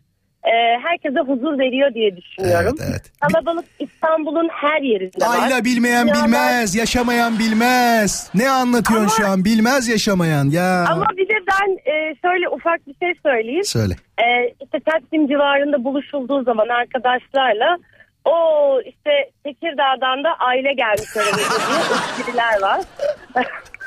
e, 0.43 0.53
herkese 0.83 1.19
huzur 1.19 1.59
veriyor 1.59 1.93
diye 1.93 2.17
düşünüyorum. 2.17 2.75
Evet, 2.79 2.89
evet. 2.91 3.11
Kalabalık 3.21 3.65
İstanbul'un 3.79 4.49
her 4.51 4.81
yerinde 4.81 5.25
var. 5.25 5.37
Ayla 5.43 5.63
bilmeyen 5.65 6.07
bilmez, 6.07 6.75
yaşamayan 6.75 7.39
bilmez. 7.39 8.31
Ne 8.33 8.49
anlatıyorsun 8.49 9.05
Ama- 9.23 9.27
şu 9.27 9.33
an? 9.33 9.45
Bilmez 9.45 9.87
yaşamayan 9.87 10.45
ya. 10.49 10.85
Ama 10.89 11.05
bir 11.17 11.29
de 11.29 11.33
ben 11.51 11.91
e, 11.93 12.15
şöyle 12.21 12.49
ufak 12.49 12.87
bir 12.87 12.95
şey 13.03 13.13
söyleyeyim. 13.25 13.63
Söyle. 13.63 13.93
e, 14.17 14.47
işte 14.63 14.79
Taksim 14.91 15.27
civarında 15.27 15.83
buluşulduğu 15.83 16.43
zaman 16.43 16.67
arkadaşlarla 16.69 17.77
o 18.25 18.35
işte 18.85 19.11
Tekirdağ'dan 19.43 20.23
da 20.23 20.29
aile 20.39 20.73
gelmiş 20.73 21.17
aramızda 21.17 22.31
diye 22.33 22.61
var. 22.61 22.81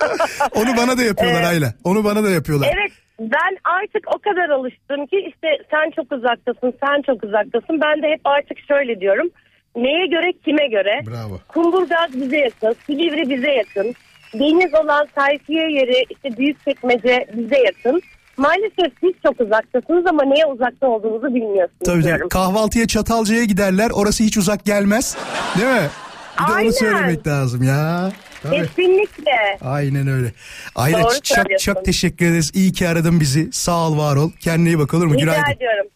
Onu 0.55 0.77
bana 0.77 0.99
da 0.99 1.03
yapıyorlar 1.03 1.41
Evet. 1.41 1.49
Ayla. 1.49 1.75
Onu 1.85 2.05
bana 2.05 2.25
da 2.25 2.31
yapıyorlar. 2.31 2.69
evet 2.75 2.93
ben 3.21 3.53
artık 3.65 4.15
o 4.15 4.19
kadar 4.19 4.49
alıştım 4.49 5.07
ki 5.07 5.17
işte 5.29 5.49
sen 5.71 5.91
çok 5.97 6.13
uzaktasın 6.13 6.75
sen 6.85 7.03
çok 7.03 7.25
uzaktasın. 7.25 7.81
Ben 7.81 8.03
de 8.03 8.07
hep 8.09 8.21
artık 8.25 8.59
şöyle 8.69 9.01
diyorum. 9.01 9.29
Neye 9.77 10.07
göre 10.07 10.33
kime 10.45 10.67
göre? 10.67 11.01
Bravo. 11.07 11.41
Kumburgaz 11.49 12.13
bize 12.15 12.37
yakın, 12.39 12.77
Silivri 12.87 13.31
bize 13.31 13.51
yakın. 13.51 13.95
Deniz 14.35 14.75
olan 14.75 15.09
Sayfiye 15.15 15.71
yeri 15.71 16.05
işte 16.11 16.39
Büyükçekmece 16.39 17.27
bize 17.35 17.59
yakın. 17.59 18.03
Maalesef 18.37 18.93
siz 19.01 19.13
çok 19.27 19.41
uzaktasınız 19.41 20.07
ama 20.07 20.25
neye 20.25 20.47
uzakta 20.47 20.87
olduğunuzu 20.87 21.35
bilmiyorsunuz 21.35 21.85
Tabii 21.85 22.03
diyorum. 22.03 22.29
Kahvaltıya 22.29 22.87
Çatalca'ya 22.87 23.45
giderler. 23.45 23.91
Orası 23.95 24.25
hiç 24.25 24.37
uzak 24.37 24.65
gelmez. 24.65 25.17
Değil 25.59 25.69
mi? 25.69 25.89
Bir 26.41 26.49
de 26.49 26.53
Aynen. 26.53 26.67
onu 26.67 26.73
söylemek 26.73 27.27
lazım 27.27 27.63
ya. 27.63 28.13
Tabii. 28.45 28.57
Kesinlikle. 28.67 29.59
Aynen 29.65 30.07
öyle. 30.09 30.33
Ayla 30.75 31.03
Doğru 31.03 31.21
çok, 31.23 31.59
çok 31.61 31.85
teşekkür 31.85 32.27
ederiz. 32.27 32.51
İyi 32.55 32.73
ki 32.73 32.89
aradın 32.89 33.21
bizi. 33.21 33.53
Sağ 33.53 33.89
ol 33.89 33.99
var 33.99 34.17
ol. 34.17 34.31
Kendine 34.41 34.69
iyi 34.69 34.79
bak 34.79 34.95
olur 34.95 35.07
mu? 35.07 35.15
Rica 35.15 35.21
Günaydın. 35.25 35.53
ediyorum. 35.57 35.87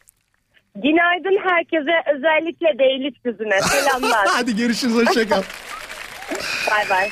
Günaydın 0.77 1.39
herkese 1.51 2.17
özellikle 2.17 2.79
Beylikdüzü'ne 2.79 3.61
selamlar. 3.63 4.27
Hadi 4.29 4.57
görüşürüz 4.57 4.95
hoşçakal. 4.95 5.43
bay 6.71 6.91
bay. 6.91 7.11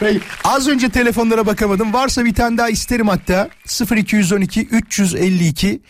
Peki. 0.00 0.20
Az 0.44 0.68
önce 0.68 0.88
telefonlara 0.88 1.46
bakamadım. 1.46 1.92
Varsa 1.92 2.24
bir 2.24 2.34
tane 2.34 2.58
daha 2.58 2.68
isterim 2.68 3.08
hatta. 3.08 3.48
0212 3.96 4.60
352 4.60 5.80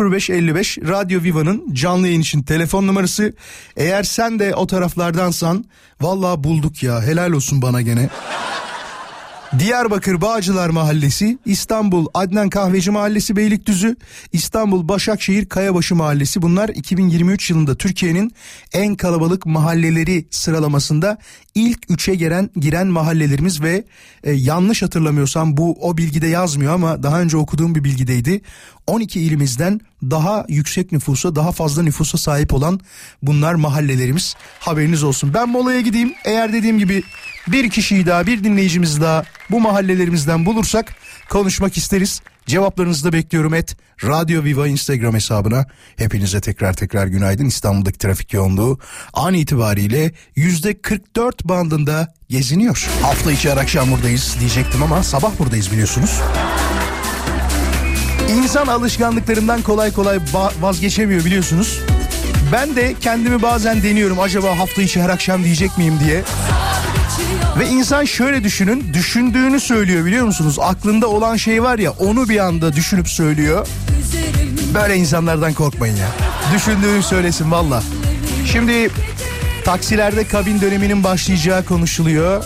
0555 0.00 0.78
Radyo 0.78 1.22
Viva'nın 1.22 1.74
canlı 1.74 2.06
yayın 2.06 2.20
için 2.20 2.42
telefon 2.42 2.86
numarası. 2.86 3.32
Eğer 3.76 4.02
sen 4.02 4.38
de 4.38 4.54
o 4.54 4.66
taraflardansan 4.66 5.64
vallahi 6.00 6.44
bulduk 6.44 6.82
ya. 6.82 7.02
Helal 7.02 7.32
olsun 7.32 7.62
bana 7.62 7.80
gene. 7.80 8.08
Diyarbakır 9.58 10.20
Bağcılar 10.20 10.68
Mahallesi, 10.68 11.38
İstanbul 11.44 12.06
Adnan 12.14 12.50
Kahveci 12.50 12.90
Mahallesi 12.90 13.36
Beylikdüzü, 13.36 13.96
İstanbul 14.32 14.88
Başakşehir 14.88 15.46
Kayabaşı 15.46 15.94
Mahallesi 15.94 16.42
bunlar 16.42 16.68
2023 16.68 17.50
yılında 17.50 17.74
Türkiye'nin 17.74 18.32
en 18.72 18.94
kalabalık 18.94 19.46
mahalleleri 19.46 20.26
sıralamasında 20.30 21.18
ilk 21.54 21.90
üçe 21.90 22.14
giren 22.14 22.50
giren 22.56 22.86
mahallelerimiz 22.86 23.62
ve 23.62 23.84
e, 24.24 24.32
yanlış 24.32 24.82
hatırlamıyorsam 24.82 25.56
bu 25.56 25.78
o 25.80 25.96
bilgide 25.96 26.26
yazmıyor 26.26 26.74
ama 26.74 27.02
daha 27.02 27.20
önce 27.20 27.36
okuduğum 27.36 27.74
bir 27.74 27.84
bilgideydi. 27.84 28.40
12 28.90 29.20
ilimizden 29.20 29.80
daha 30.02 30.44
yüksek 30.48 30.92
nüfusa 30.92 31.36
daha 31.36 31.52
fazla 31.52 31.82
nüfusa 31.82 32.18
sahip 32.18 32.54
olan 32.54 32.80
bunlar 33.22 33.54
mahallelerimiz 33.54 34.34
haberiniz 34.60 35.02
olsun. 35.02 35.34
Ben 35.34 35.48
molaya 35.48 35.80
gideyim 35.80 36.12
eğer 36.24 36.52
dediğim 36.52 36.78
gibi 36.78 37.02
bir 37.48 37.70
kişiyi 37.70 38.06
daha 38.06 38.26
bir 38.26 38.44
dinleyicimiz 38.44 39.00
daha 39.00 39.24
bu 39.50 39.60
mahallelerimizden 39.60 40.46
bulursak 40.46 40.94
konuşmak 41.28 41.76
isteriz. 41.76 42.22
Cevaplarınızı 42.46 43.04
da 43.04 43.12
bekliyorum 43.12 43.54
et 43.54 43.76
Radyo 44.04 44.44
Viva 44.44 44.68
Instagram 44.68 45.14
hesabına. 45.14 45.66
Hepinize 45.96 46.40
tekrar 46.40 46.72
tekrar 46.72 47.06
günaydın. 47.06 47.44
İstanbul'daki 47.44 47.98
trafik 47.98 48.32
yoğunluğu 48.32 48.78
an 49.12 49.34
itibariyle 49.34 50.12
yüzde 50.36 50.80
44 50.80 51.44
bandında 51.44 52.14
geziniyor. 52.28 52.88
Hafta 53.02 53.32
içi 53.32 53.52
akşam 53.52 53.90
buradayız 53.90 54.36
diyecektim 54.40 54.82
ama 54.82 55.02
sabah 55.02 55.38
buradayız 55.38 55.72
biliyorsunuz. 55.72 56.20
İnsan 58.42 58.66
alışkanlıklarından 58.66 59.62
kolay 59.62 59.92
kolay 59.92 60.18
vazgeçemiyor 60.60 61.24
biliyorsunuz. 61.24 61.80
Ben 62.52 62.76
de 62.76 62.94
kendimi 63.00 63.42
bazen 63.42 63.82
deniyorum 63.82 64.20
acaba 64.20 64.58
hafta 64.58 64.82
içi 64.82 65.02
her 65.02 65.08
akşam 65.08 65.44
diyecek 65.44 65.78
miyim 65.78 65.94
diye. 66.04 66.22
Ve 67.58 67.68
insan 67.68 68.04
şöyle 68.04 68.44
düşünün 68.44 68.94
düşündüğünü 68.94 69.60
söylüyor 69.60 70.04
biliyor 70.04 70.26
musunuz? 70.26 70.58
Aklında 70.60 71.06
olan 71.06 71.36
şey 71.36 71.62
var 71.62 71.78
ya 71.78 71.90
onu 71.90 72.28
bir 72.28 72.38
anda 72.38 72.72
düşünüp 72.72 73.08
söylüyor. 73.08 73.66
Böyle 74.74 74.96
insanlardan 74.96 75.54
korkmayın 75.54 75.96
ya. 75.96 76.08
Düşündüğünü 76.54 77.02
söylesin 77.02 77.50
valla. 77.50 77.82
Şimdi 78.52 78.90
taksilerde 79.64 80.24
kabin 80.24 80.60
döneminin 80.60 81.04
başlayacağı 81.04 81.64
konuşuluyor. 81.64 82.44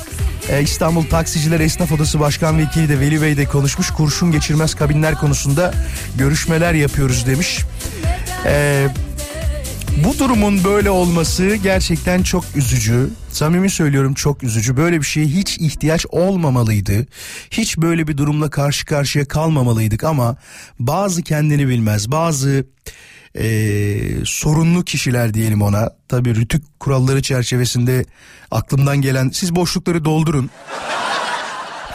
Ee, 0.50 0.62
İstanbul 0.62 1.04
Taksiciler 1.04 1.60
Esnaf 1.60 1.92
Odası 1.92 2.20
Başkan 2.20 2.58
Vekili 2.58 2.88
de 2.88 3.00
Veli 3.00 3.22
Bey 3.22 3.36
de 3.36 3.44
konuşmuş. 3.44 3.90
Kurşun 3.90 4.32
geçirmez 4.32 4.74
kabinler 4.74 5.14
konusunda 5.14 5.74
görüşmeler 6.18 6.74
yapıyoruz 6.74 7.26
demiş. 7.26 7.60
Ee, 8.46 8.88
bu 10.04 10.18
durumun 10.18 10.64
böyle 10.64 10.90
olması 10.90 11.54
gerçekten 11.54 12.22
çok 12.22 12.44
üzücü. 12.56 13.08
Samimi 13.30 13.70
söylüyorum 13.70 14.14
çok 14.14 14.42
üzücü. 14.42 14.76
Böyle 14.76 15.00
bir 15.00 15.06
şeye 15.06 15.26
hiç 15.26 15.58
ihtiyaç 15.58 16.06
olmamalıydı. 16.06 17.06
Hiç 17.50 17.78
böyle 17.78 18.08
bir 18.08 18.16
durumla 18.16 18.50
karşı 18.50 18.86
karşıya 18.86 19.24
kalmamalıydık 19.24 20.04
ama 20.04 20.36
bazı 20.78 21.22
kendini 21.22 21.68
bilmez, 21.68 22.10
bazı 22.10 22.66
eee, 23.34 24.24
sorunlu 24.24 24.84
kişiler 24.84 25.34
diyelim 25.34 25.62
ona. 25.62 25.90
Tabii 26.08 26.34
rütük 26.34 26.80
kuralları 26.80 27.22
çerçevesinde 27.22 28.04
aklımdan 28.50 28.96
gelen 28.96 29.30
siz 29.30 29.54
boşlukları 29.54 30.04
doldurun. 30.04 30.50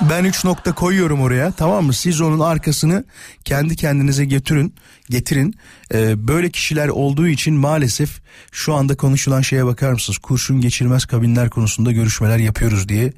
Ben 0.09 0.23
3 0.23 0.45
nokta 0.45 0.71
koyuyorum 0.73 1.21
oraya 1.21 1.51
tamam 1.51 1.85
mı? 1.85 1.93
Siz 1.93 2.21
onun 2.21 2.39
arkasını 2.39 3.03
kendi 3.45 3.75
kendinize 3.75 4.25
getirin. 4.25 4.73
Getirin. 5.09 5.55
Ee, 5.93 6.27
böyle 6.27 6.49
kişiler 6.49 6.87
olduğu 6.87 7.27
için 7.27 7.53
maalesef 7.53 8.21
şu 8.51 8.73
anda 8.73 8.97
konuşulan 8.97 9.41
şeye 9.41 9.65
bakar 9.65 9.93
mısınız? 9.93 10.17
Kurşun 10.17 10.61
geçirmez 10.61 11.05
kabinler 11.05 11.49
konusunda 11.49 11.91
görüşmeler 11.91 12.37
yapıyoruz 12.37 12.89
diye 12.89 13.13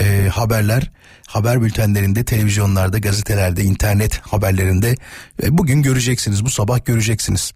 e, 0.00 0.28
haberler 0.28 0.90
haber 1.26 1.62
bültenlerinde, 1.62 2.24
televizyonlarda, 2.24 2.98
gazetelerde, 2.98 3.64
internet 3.64 4.18
haberlerinde 4.18 4.96
e, 5.42 5.58
bugün 5.58 5.82
göreceksiniz. 5.82 6.44
Bu 6.44 6.50
sabah 6.50 6.84
göreceksiniz. 6.84 7.52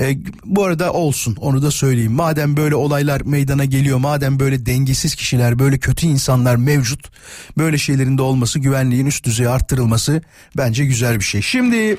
E, 0.00 0.18
bu 0.44 0.64
arada 0.64 0.92
olsun 0.92 1.36
onu 1.40 1.62
da 1.62 1.70
söyleyeyim. 1.70 2.12
Madem 2.12 2.56
böyle 2.56 2.74
olaylar 2.74 3.20
meydana 3.20 3.64
geliyor, 3.64 3.98
madem 3.98 4.40
böyle 4.40 4.66
dengesiz 4.66 5.14
kişiler, 5.14 5.58
böyle 5.58 5.78
kötü 5.78 6.06
insanlar 6.06 6.56
mevcut, 6.56 7.10
böyle 7.58 7.78
şeylerin 7.78 8.18
de 8.18 8.22
olması, 8.22 8.58
güvenliğin 8.58 9.06
üst 9.06 9.24
düzeye 9.24 9.48
arttırılması 9.48 10.22
bence 10.56 10.84
güzel 10.84 11.16
bir 11.16 11.24
şey. 11.24 11.42
Şimdi 11.42 11.96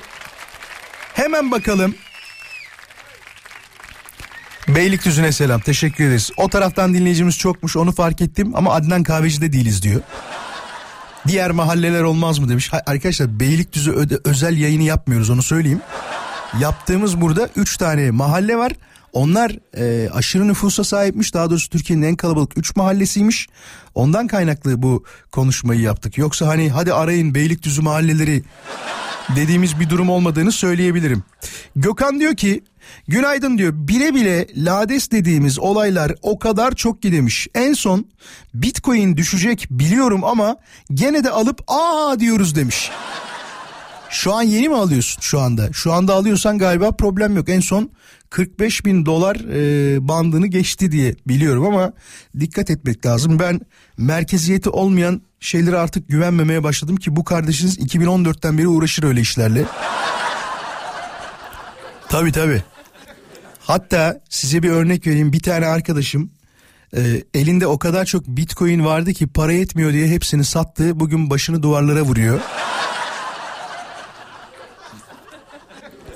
hemen 1.14 1.50
bakalım. 1.50 1.94
Beylikdüzü'ne 4.68 5.32
selam 5.32 5.60
teşekkür 5.60 6.04
ederiz. 6.04 6.30
O 6.36 6.48
taraftan 6.48 6.94
dinleyicimiz 6.94 7.38
çokmuş 7.38 7.76
onu 7.76 7.92
fark 7.92 8.20
ettim 8.20 8.52
ama 8.54 8.74
Adnan 8.74 9.02
Kahveci'de 9.02 9.52
değiliz 9.52 9.82
diyor. 9.82 10.00
Diğer 11.26 11.50
mahalleler 11.50 12.02
olmaz 12.02 12.38
mı 12.38 12.48
demiş. 12.48 12.70
Arkadaşlar 12.86 13.40
Beylikdüzü 13.40 13.92
öde, 13.92 14.18
özel 14.24 14.58
yayını 14.58 14.82
yapmıyoruz 14.82 15.30
onu 15.30 15.42
söyleyeyim. 15.42 15.80
Yaptığımız 16.60 17.20
burada 17.20 17.48
3 17.56 17.76
tane 17.76 18.10
mahalle 18.10 18.56
var. 18.56 18.72
Onlar 19.12 19.56
e, 19.76 20.10
aşırı 20.10 20.48
nüfusa 20.48 20.84
sahipmiş. 20.84 21.34
Daha 21.34 21.50
doğrusu 21.50 21.70
Türkiye'nin 21.70 22.02
en 22.02 22.16
kalabalık 22.16 22.58
3 22.58 22.76
mahallesiymiş. 22.76 23.48
Ondan 23.94 24.26
kaynaklı 24.26 24.82
bu 24.82 25.04
konuşmayı 25.32 25.80
yaptık. 25.80 26.18
Yoksa 26.18 26.46
hani 26.46 26.70
hadi 26.70 26.92
arayın 26.92 27.34
Beylikdüzü 27.34 27.82
mahalleleri 27.82 28.42
dediğimiz 29.36 29.80
bir 29.80 29.90
durum 29.90 30.10
olmadığını 30.10 30.52
söyleyebilirim. 30.52 31.22
Gökhan 31.76 32.20
diyor 32.20 32.36
ki 32.36 32.64
günaydın 33.08 33.58
diyor 33.58 33.72
bile 33.74 34.14
bile 34.14 34.46
lades 34.56 35.10
dediğimiz 35.10 35.58
olaylar 35.58 36.12
o 36.22 36.38
kadar 36.38 36.74
çok 36.74 37.02
gidemiş. 37.02 37.48
En 37.54 37.72
son 37.72 38.06
bitcoin 38.54 39.16
düşecek 39.16 39.66
biliyorum 39.70 40.24
ama 40.24 40.56
gene 40.94 41.24
de 41.24 41.30
alıp 41.30 41.60
aa 41.66 42.20
diyoruz 42.20 42.56
demiş. 42.56 42.90
Şu 44.10 44.34
an 44.34 44.42
yeni 44.42 44.68
mi 44.68 44.76
alıyorsun 44.76 45.20
şu 45.20 45.40
anda? 45.40 45.72
Şu 45.72 45.92
anda 45.92 46.14
alıyorsan 46.14 46.58
galiba 46.58 46.90
problem 46.92 47.36
yok. 47.36 47.48
En 47.48 47.60
son 47.60 47.90
45 48.30 48.84
bin 48.84 49.06
dolar 49.06 49.36
e, 49.36 50.08
bandını 50.08 50.46
geçti 50.46 50.92
diye 50.92 51.14
biliyorum 51.28 51.66
ama 51.66 51.92
dikkat 52.40 52.70
etmek 52.70 53.06
lazım. 53.06 53.38
Ben 53.38 53.60
merkeziyeti 53.96 54.70
olmayan 54.70 55.22
şeylere 55.40 55.78
artık 55.78 56.08
güvenmemeye 56.08 56.62
başladım 56.62 56.96
ki 56.96 57.16
bu 57.16 57.24
kardeşiniz 57.24 57.78
2014'ten 57.78 58.58
beri 58.58 58.68
uğraşır 58.68 59.04
öyle 59.04 59.20
işlerle. 59.20 59.64
tabii 62.08 62.32
tabii. 62.32 62.62
Hatta 63.58 64.20
size 64.28 64.62
bir 64.62 64.70
örnek 64.70 65.06
vereyim. 65.06 65.32
Bir 65.32 65.40
tane 65.40 65.66
arkadaşım 65.66 66.30
e, 66.96 67.00
elinde 67.34 67.66
o 67.66 67.78
kadar 67.78 68.04
çok 68.04 68.26
bitcoin 68.26 68.84
vardı 68.84 69.12
ki 69.12 69.26
para 69.26 69.52
yetmiyor 69.52 69.92
diye 69.92 70.08
hepsini 70.08 70.44
sattı. 70.44 71.00
Bugün 71.00 71.30
başını 71.30 71.62
duvarlara 71.62 72.02
vuruyor. 72.02 72.40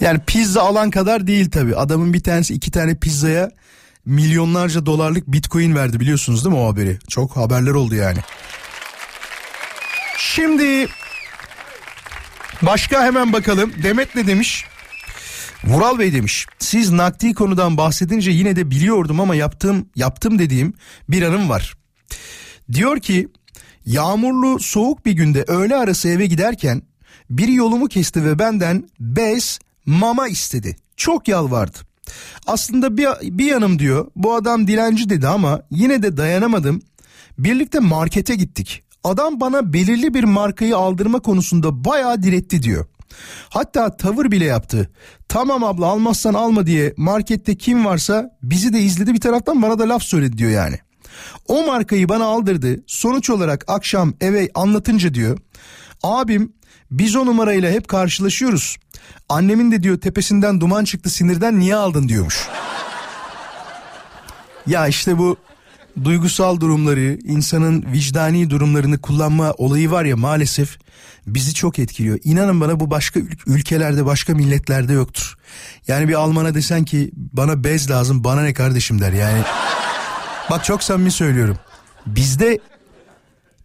Yani 0.05 0.21
pizza 0.27 0.63
alan 0.63 0.91
kadar 0.91 1.27
değil 1.27 1.51
tabi. 1.51 1.77
Adamın 1.77 2.13
bir 2.13 2.21
tanesi 2.21 2.55
iki 2.55 2.71
tane 2.71 2.95
pizzaya 2.95 3.51
milyonlarca 4.05 4.87
dolarlık 4.87 5.33
bitcoin 5.33 5.75
verdi 5.75 6.01
biliyorsunuz 6.01 6.45
değil 6.45 6.55
mi 6.55 6.61
o 6.61 6.73
haberi? 6.73 6.99
Çok 7.09 7.37
haberler 7.37 7.71
oldu 7.71 7.95
yani. 7.95 8.19
Şimdi 10.19 10.89
başka 12.63 13.05
hemen 13.05 13.33
bakalım. 13.33 13.73
Demet 13.83 14.15
ne 14.15 14.27
demiş? 14.27 14.65
Vural 15.65 15.99
Bey 15.99 16.13
demiş. 16.13 16.47
Siz 16.59 16.91
nakdi 16.91 17.35
konudan 17.35 17.77
bahsedince 17.77 18.31
yine 18.31 18.57
de 18.57 18.71
biliyordum 18.71 19.21
ama 19.21 19.35
yaptığım 19.35 19.89
yaptım 19.97 20.39
dediğim 20.39 20.75
bir 21.09 21.23
anım 21.23 21.49
var. 21.49 21.75
Diyor 22.73 23.01
ki 23.01 23.29
yağmurlu 23.87 24.61
soğuk 24.61 25.07
bir 25.07 25.13
günde 25.13 25.45
öğle 25.47 25.77
arası 25.77 26.09
eve 26.09 26.27
giderken 26.27 26.83
biri 27.31 27.55
yolumu 27.55 27.89
kesti 27.89 28.25
ve 28.25 28.39
benden 28.39 28.89
bez 29.01 29.59
mama 29.87 30.29
istedi. 30.29 30.77
Çok 30.97 31.29
yalvardı. 31.29 31.79
Aslında 32.47 32.97
bir, 32.97 33.09
bir 33.23 33.47
yanım 33.47 33.79
diyor 33.79 34.07
bu 34.17 34.35
adam 34.35 34.67
dilenci 34.67 35.11
dedi 35.11 35.29
ama 35.29 35.63
yine 35.71 36.03
de 36.03 36.17
dayanamadım. 36.17 36.83
Birlikte 37.39 37.79
markete 37.79 38.35
gittik. 38.35 38.83
Adam 39.05 39.41
bana 39.41 39.73
belirli 39.73 40.15
bir 40.15 40.25
markayı 40.25 40.77
aldırma 40.77 41.21
konusunda 41.21 41.85
bayağı 41.85 42.23
diretti 42.23 42.63
diyor. 42.63 42.87
Hatta 43.49 43.97
tavır 43.97 44.31
bile 44.31 44.45
yaptı. 44.45 44.91
Tamam 45.29 45.65
abla 45.65 45.87
almazsan 45.87 46.35
alma 46.35 46.67
diye 46.67 46.95
markette 46.97 47.57
kim 47.57 47.85
varsa 47.85 48.31
bizi 48.43 48.73
de 48.73 48.81
izledi 48.81 49.15
bir 49.15 49.21
taraftan 49.21 49.63
bana 49.63 49.79
da 49.79 49.89
laf 49.89 50.03
söyledi 50.03 50.39
diyor 50.39 50.51
yani. 50.51 50.79
O 51.49 51.67
markayı 51.67 52.09
bana 52.09 52.25
aldırdı. 52.25 52.85
Sonuç 52.87 53.31
olarak 53.31 53.65
akşam 53.69 54.15
eve 54.21 54.49
anlatınca 54.55 55.15
diyor. 55.15 55.39
Abim 56.03 56.53
biz 56.91 57.17
o 57.17 57.27
numarayla 57.27 57.71
hep 57.71 57.89
karşılaşıyoruz. 57.89 58.77
Annemin 59.29 59.73
de 59.73 59.83
diyor 59.83 60.01
tepesinden 60.01 60.61
duman 60.61 60.85
çıktı 60.85 61.11
sinirden 61.11 61.59
niye 61.59 61.77
aldın 61.77 62.09
diyormuş. 62.09 62.49
ya 64.67 64.87
işte 64.87 65.19
bu 65.19 65.37
duygusal 66.05 66.61
durumları, 66.61 67.19
insanın 67.25 67.85
vicdani 67.93 68.51
durumlarını 68.51 69.01
kullanma 69.01 69.53
olayı 69.53 69.91
var 69.91 70.05
ya 70.05 70.17
maalesef 70.17 70.79
bizi 71.27 71.55
çok 71.55 71.79
etkiliyor. 71.79 72.19
İnanın 72.25 72.61
bana 72.61 72.81
bu 72.81 72.91
başka 72.91 73.21
ülkelerde, 73.47 74.07
başka 74.07 74.35
milletlerde 74.35 74.93
yoktur. 74.93 75.39
Yani 75.89 76.09
bir 76.09 76.15
Alman'a 76.15 76.55
desen 76.55 76.85
ki 76.85 77.11
bana 77.15 77.65
bez 77.65 77.91
lazım, 77.91 78.25
bana 78.25 78.43
ne 78.43 78.55
kardeşim 78.55 79.01
der. 79.01 79.13
Yani 79.13 79.43
bak 80.51 80.65
çok 80.65 80.83
samimi 80.83 81.11
söylüyorum. 81.11 81.59
Bizde 82.07 82.59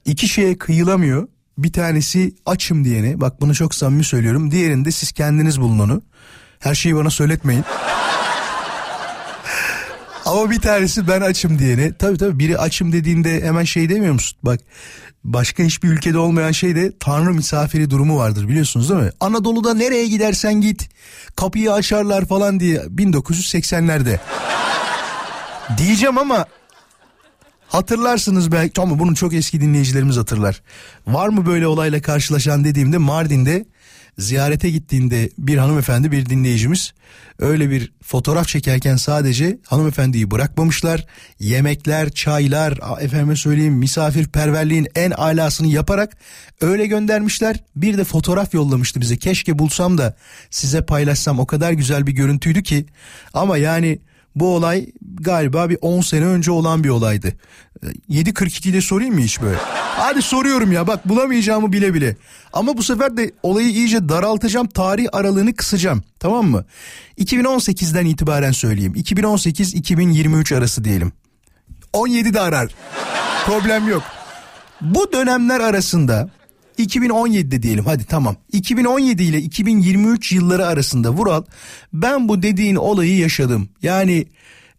iki 0.05 0.27
şeye 0.27 0.57
kıyılamıyor. 0.57 1.27
Bir 1.63 1.73
tanesi 1.73 2.33
açım 2.45 2.83
diyene. 2.85 3.21
Bak 3.21 3.41
bunu 3.41 3.55
çok 3.55 3.75
samimi 3.75 4.03
söylüyorum. 4.03 4.51
Diğerinde 4.51 4.91
siz 4.91 5.11
kendiniz 5.11 5.61
bulun 5.61 5.79
onu. 5.79 6.01
Her 6.59 6.75
şeyi 6.75 6.95
bana 6.95 7.09
söyletmeyin. 7.09 7.63
Ama 10.25 10.51
bir 10.51 10.59
tanesi 10.59 11.07
ben 11.07 11.21
açım 11.21 11.59
diyene. 11.59 11.93
Tabii 11.93 12.17
tabii 12.17 12.39
biri 12.39 12.57
açım 12.57 12.91
dediğinde 12.91 13.41
hemen 13.41 13.63
şey 13.63 13.89
demiyor 13.89 14.13
musun? 14.13 14.37
Bak 14.43 14.59
başka 15.23 15.63
hiçbir 15.63 15.89
ülkede 15.89 16.17
olmayan 16.17 16.51
şey 16.51 16.75
de 16.75 16.91
tanrı 16.99 17.33
misafiri 17.33 17.89
durumu 17.89 18.17
vardır 18.17 18.47
biliyorsunuz 18.47 18.89
değil 18.89 19.01
mi? 19.01 19.11
Anadolu'da 19.19 19.73
nereye 19.73 20.07
gidersen 20.07 20.53
git 20.61 20.89
kapıyı 21.35 21.73
açarlar 21.73 22.25
falan 22.25 22.59
diye 22.59 22.77
1980'lerde. 22.77 24.19
Diyeceğim 25.77 26.17
ama 26.17 26.45
Hatırlarsınız 27.69 28.51
belki 28.51 28.81
ama 28.81 28.99
bunu 28.99 29.15
çok 29.15 29.33
eski 29.33 29.61
dinleyicilerimiz 29.61 30.17
hatırlar. 30.17 30.61
Var 31.07 31.29
mı 31.29 31.45
böyle 31.45 31.67
olayla 31.67 32.01
karşılaşan 32.01 32.63
dediğimde 32.63 32.97
Mardin'de 32.97 33.65
ziyarete 34.17 34.69
gittiğinde 34.69 35.29
bir 35.37 35.57
hanımefendi 35.57 36.11
bir 36.11 36.25
dinleyicimiz 36.25 36.93
öyle 37.39 37.69
bir 37.69 37.91
fotoğraf 38.03 38.47
çekerken 38.47 38.95
sadece 38.95 39.59
hanımefendiyi 39.65 40.31
bırakmamışlar. 40.31 41.05
Yemekler, 41.39 42.09
çaylar, 42.09 42.79
efendime 43.01 43.35
söyleyeyim 43.35 43.73
misafirperverliğin 43.73 44.87
en 44.95 45.11
alasını 45.11 45.67
yaparak 45.67 46.17
öyle 46.61 46.85
göndermişler. 46.85 47.63
Bir 47.75 47.97
de 47.97 48.03
fotoğraf 48.03 48.53
yollamıştı 48.53 49.01
bize. 49.01 49.17
Keşke 49.17 49.59
bulsam 49.59 49.97
da 49.97 50.15
size 50.49 50.85
paylaşsam 50.85 51.39
o 51.39 51.45
kadar 51.45 51.71
güzel 51.71 52.07
bir 52.07 52.11
görüntüydü 52.11 52.63
ki. 52.63 52.85
Ama 53.33 53.57
yani 53.57 53.99
bu 54.35 54.55
olay 54.55 54.85
galiba 55.01 55.69
bir 55.69 55.77
10 55.81 56.01
sene 56.01 56.25
önce 56.25 56.51
olan 56.51 56.83
bir 56.83 56.89
olaydı. 56.89 57.33
7.42'de 58.09 58.81
sorayım 58.81 59.13
mı 59.15 59.21
hiç 59.21 59.41
böyle? 59.41 59.57
Hadi 59.97 60.21
soruyorum 60.21 60.71
ya 60.71 60.87
bak 60.87 61.09
bulamayacağımı 61.09 61.71
bile 61.73 61.93
bile. 61.93 62.15
Ama 62.53 62.77
bu 62.77 62.83
sefer 62.83 63.17
de 63.17 63.31
olayı 63.43 63.69
iyice 63.69 64.09
daraltacağım 64.09 64.67
tarih 64.67 65.07
aralığını 65.11 65.55
kısacağım 65.55 66.03
tamam 66.19 66.45
mı? 66.45 66.65
2018'den 67.17 68.05
itibaren 68.05 68.51
söyleyeyim. 68.51 68.93
2018-2023 68.95 70.57
arası 70.57 70.83
diyelim. 70.83 71.11
17 71.93 72.33
de 72.33 72.39
arar. 72.39 72.75
Problem 73.45 73.87
yok. 73.87 74.03
Bu 74.81 75.11
dönemler 75.11 75.59
arasında 75.59 76.29
2017'de 76.79 77.63
diyelim 77.63 77.85
hadi 77.85 78.05
tamam. 78.05 78.35
2017 78.51 79.23
ile 79.23 79.37
2023 79.37 80.31
yılları 80.31 80.67
arasında 80.67 81.09
Vural 81.09 81.43
ben 81.93 82.29
bu 82.29 82.41
dediğin 82.41 82.75
olayı 82.75 83.17
yaşadım. 83.17 83.69
Yani 83.81 84.25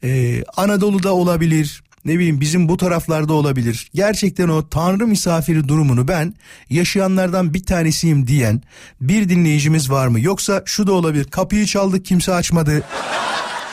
e, 0.04 0.42
Anadolu'da 0.56 1.14
olabilir 1.14 1.82
ne 2.04 2.14
bileyim 2.14 2.40
bizim 2.40 2.68
bu 2.68 2.76
taraflarda 2.76 3.32
olabilir. 3.32 3.90
Gerçekten 3.94 4.48
o 4.48 4.68
tanrı 4.68 5.06
misafiri 5.06 5.68
durumunu 5.68 6.08
ben 6.08 6.34
yaşayanlardan 6.70 7.54
bir 7.54 7.64
tanesiyim 7.64 8.26
diyen 8.26 8.62
bir 9.00 9.28
dinleyicimiz 9.28 9.90
var 9.90 10.06
mı? 10.06 10.20
Yoksa 10.20 10.62
şu 10.64 10.86
da 10.86 10.92
olabilir 10.92 11.24
kapıyı 11.24 11.66
çaldık 11.66 12.04
kimse 12.04 12.34
açmadı 12.34 12.82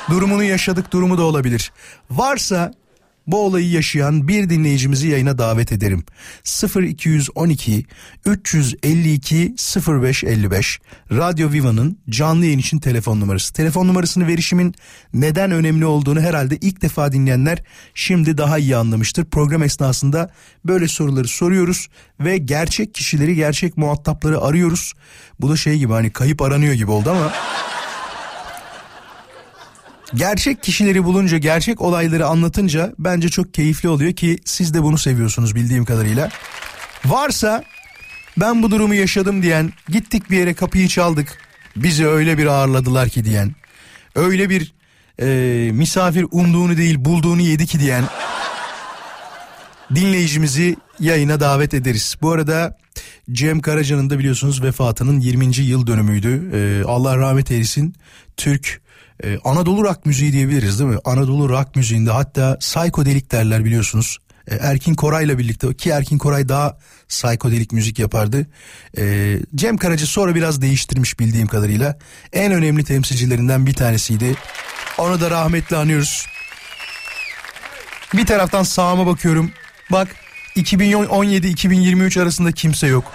durumunu 0.10 0.44
yaşadık 0.44 0.94
durumu 0.94 1.18
da 1.18 1.24
olabilir. 1.24 1.72
Varsa 2.12 2.74
bu 3.28 3.46
olayı 3.46 3.70
yaşayan 3.70 4.28
bir 4.28 4.50
dinleyicimizi 4.50 5.08
yayına 5.08 5.38
davet 5.38 5.72
ederim. 5.72 6.04
0212 6.76 7.86
352 8.26 9.56
0555 9.88 10.80
Radyo 11.12 11.52
Viva'nın 11.52 12.00
canlı 12.10 12.46
yayın 12.46 12.60
için 12.60 12.80
telefon 12.80 13.20
numarası. 13.20 13.54
Telefon 13.54 13.88
numarasını 13.88 14.28
verişimin 14.28 14.76
neden 15.14 15.52
önemli 15.52 15.86
olduğunu 15.86 16.22
herhalde 16.22 16.58
ilk 16.62 16.82
defa 16.82 17.12
dinleyenler 17.12 17.64
şimdi 17.94 18.38
daha 18.38 18.58
iyi 18.58 18.76
anlamıştır. 18.76 19.26
Program 19.26 19.64
esnasında 19.64 20.32
böyle 20.66 20.88
soruları 20.88 21.28
soruyoruz 21.28 21.88
ve 22.20 22.38
gerçek 22.38 22.94
kişileri, 22.94 23.36
gerçek 23.36 23.78
muhatapları 23.78 24.42
arıyoruz. 24.42 24.94
Bu 25.40 25.50
da 25.50 25.56
şey 25.56 25.78
gibi 25.78 25.94
hani 25.94 26.10
kayıp 26.10 26.42
aranıyor 26.42 26.74
gibi 26.74 26.92
oldu 26.92 27.10
ama 27.10 27.34
gerçek 30.16 30.64
kişileri 30.64 31.04
bulunca, 31.04 31.38
gerçek 31.38 31.82
olayları 31.82 32.28
anlatınca 32.28 32.94
bence 33.00 33.30
çok 33.30 33.54
keyifli 33.54 33.90
oluyor 33.90 34.14
ki 34.14 34.38
siz 34.46 34.74
de 34.74 34.84
bunu 34.84 34.98
seviyorsunuz 34.98 35.56
bildiğim 35.56 35.86
kadarıyla. 35.86 36.30
Varsa 37.06 37.64
ben 38.38 38.64
bu 38.64 38.72
durumu 38.72 38.94
yaşadım 38.94 39.42
diyen, 39.42 39.74
gittik 39.90 40.32
bir 40.32 40.38
yere 40.38 40.54
kapıyı 40.54 40.88
çaldık, 40.88 41.38
bizi 41.76 42.08
öyle 42.08 42.38
bir 42.38 42.46
ağırladılar 42.46 43.10
ki 43.10 43.26
diyen, 43.26 43.56
öyle 44.16 44.50
bir 44.50 44.74
e, 45.22 45.72
misafir 45.72 46.26
umduğunu 46.32 46.78
değil 46.78 47.06
bulduğunu 47.06 47.42
yedi 47.42 47.66
ki 47.66 47.80
diyen 47.80 48.04
dinleyicimizi 49.96 50.76
yayına 51.00 51.40
davet 51.40 51.74
ederiz. 51.74 52.16
Bu 52.22 52.32
arada 52.32 52.78
Cem 53.32 53.60
Karaca'nın 53.60 54.10
da 54.10 54.20
biliyorsunuz 54.20 54.64
vefatının 54.64 55.20
20. 55.20 55.58
yıl 55.58 55.88
dönümüydü. 55.88 56.52
Ee, 56.54 56.84
Allah 56.86 57.18
rahmet 57.18 57.52
eylesin. 57.52 57.96
Türk 58.38 58.82
ee, 59.24 59.38
Anadolu 59.44 59.84
rock 59.84 60.06
müziği 60.06 60.34
diyebiliriz 60.34 60.80
değil 60.80 60.90
mi? 60.90 60.98
Anadolu 61.06 61.50
rock 61.50 61.76
müziğinde 61.76 62.12
hatta 62.12 62.58
psikodelik 62.58 63.32
derler 63.32 63.66
biliyorsunuz. 63.66 64.18
Ee, 64.48 64.56
Erkin 64.56 64.96
Koray'la 64.96 65.38
birlikte 65.38 65.74
ki 65.74 65.90
Erkin 65.90 66.18
Koray 66.18 66.50
daha 66.50 66.78
psikodelik 67.10 67.72
müzik 67.72 68.00
yapardı. 68.00 68.48
Ee, 68.98 69.40
Cem 69.56 69.78
Karaca 69.78 70.06
sonra 70.06 70.36
biraz 70.36 70.62
değiştirmiş 70.62 71.20
bildiğim 71.20 71.48
kadarıyla. 71.48 71.98
En 72.34 72.52
önemli 72.52 72.84
temsilcilerinden 72.84 73.66
bir 73.66 73.74
tanesiydi. 73.74 74.36
Onu 74.98 75.22
da 75.22 75.32
rahmetli 75.32 75.76
anıyoruz. 75.76 76.26
Bir 78.14 78.26
taraftan 78.26 78.64
sağıma 78.64 79.06
bakıyorum. 79.06 79.52
Bak 79.92 80.08
2017-2023 80.56 82.22
arasında 82.22 82.52
kimse 82.52 82.88
yok. 82.88 83.14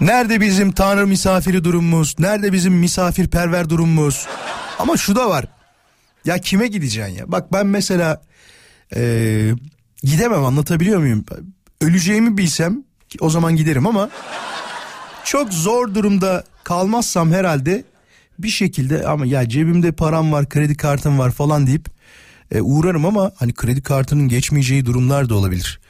Nerede 0.00 0.40
bizim 0.40 0.72
tanrı 0.72 1.06
misafiri 1.06 1.64
durumumuz? 1.64 2.16
Nerede 2.18 2.52
bizim 2.52 2.74
misafirperver 2.74 3.70
durumumuz? 3.70 4.26
Ama 4.78 4.96
şu 4.96 5.16
da 5.16 5.30
var. 5.30 5.44
Ya 6.24 6.38
kime 6.38 6.66
gideceksin 6.66 7.14
ya? 7.14 7.32
Bak 7.32 7.52
ben 7.52 7.66
mesela 7.66 8.22
ee, 8.96 9.52
gidemem 10.02 10.44
anlatabiliyor 10.44 11.00
muyum? 11.00 11.24
Öleceğimi 11.80 12.38
bilsem 12.38 12.84
o 13.20 13.30
zaman 13.30 13.56
giderim 13.56 13.86
ama 13.86 14.10
çok 15.24 15.52
zor 15.52 15.94
durumda 15.94 16.44
kalmazsam 16.64 17.32
herhalde 17.32 17.84
bir 18.38 18.48
şekilde 18.48 19.06
ama 19.06 19.26
ya 19.26 19.48
cebimde 19.48 19.92
param 19.92 20.32
var 20.32 20.48
kredi 20.48 20.76
kartım 20.76 21.18
var 21.18 21.30
falan 21.30 21.66
deyip 21.66 21.95
e, 22.54 22.60
uğrarım 22.60 23.04
ama 23.06 23.32
hani 23.38 23.52
kredi 23.54 23.82
kartının 23.82 24.28
geçmeyeceği 24.28 24.86
durumlar 24.86 25.28
da 25.28 25.34
olabilir. 25.34 25.80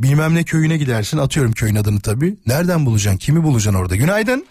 Bilmem 0.00 0.34
ne 0.34 0.44
köyüne 0.44 0.76
gidersin 0.76 1.18
atıyorum 1.18 1.52
köyün 1.52 1.74
adını 1.76 2.00
tabii. 2.00 2.36
Nereden 2.46 2.86
bulacaksın 2.86 3.18
kimi 3.18 3.42
bulacaksın 3.42 3.80
orada? 3.80 3.96
Günaydın. 3.96 4.46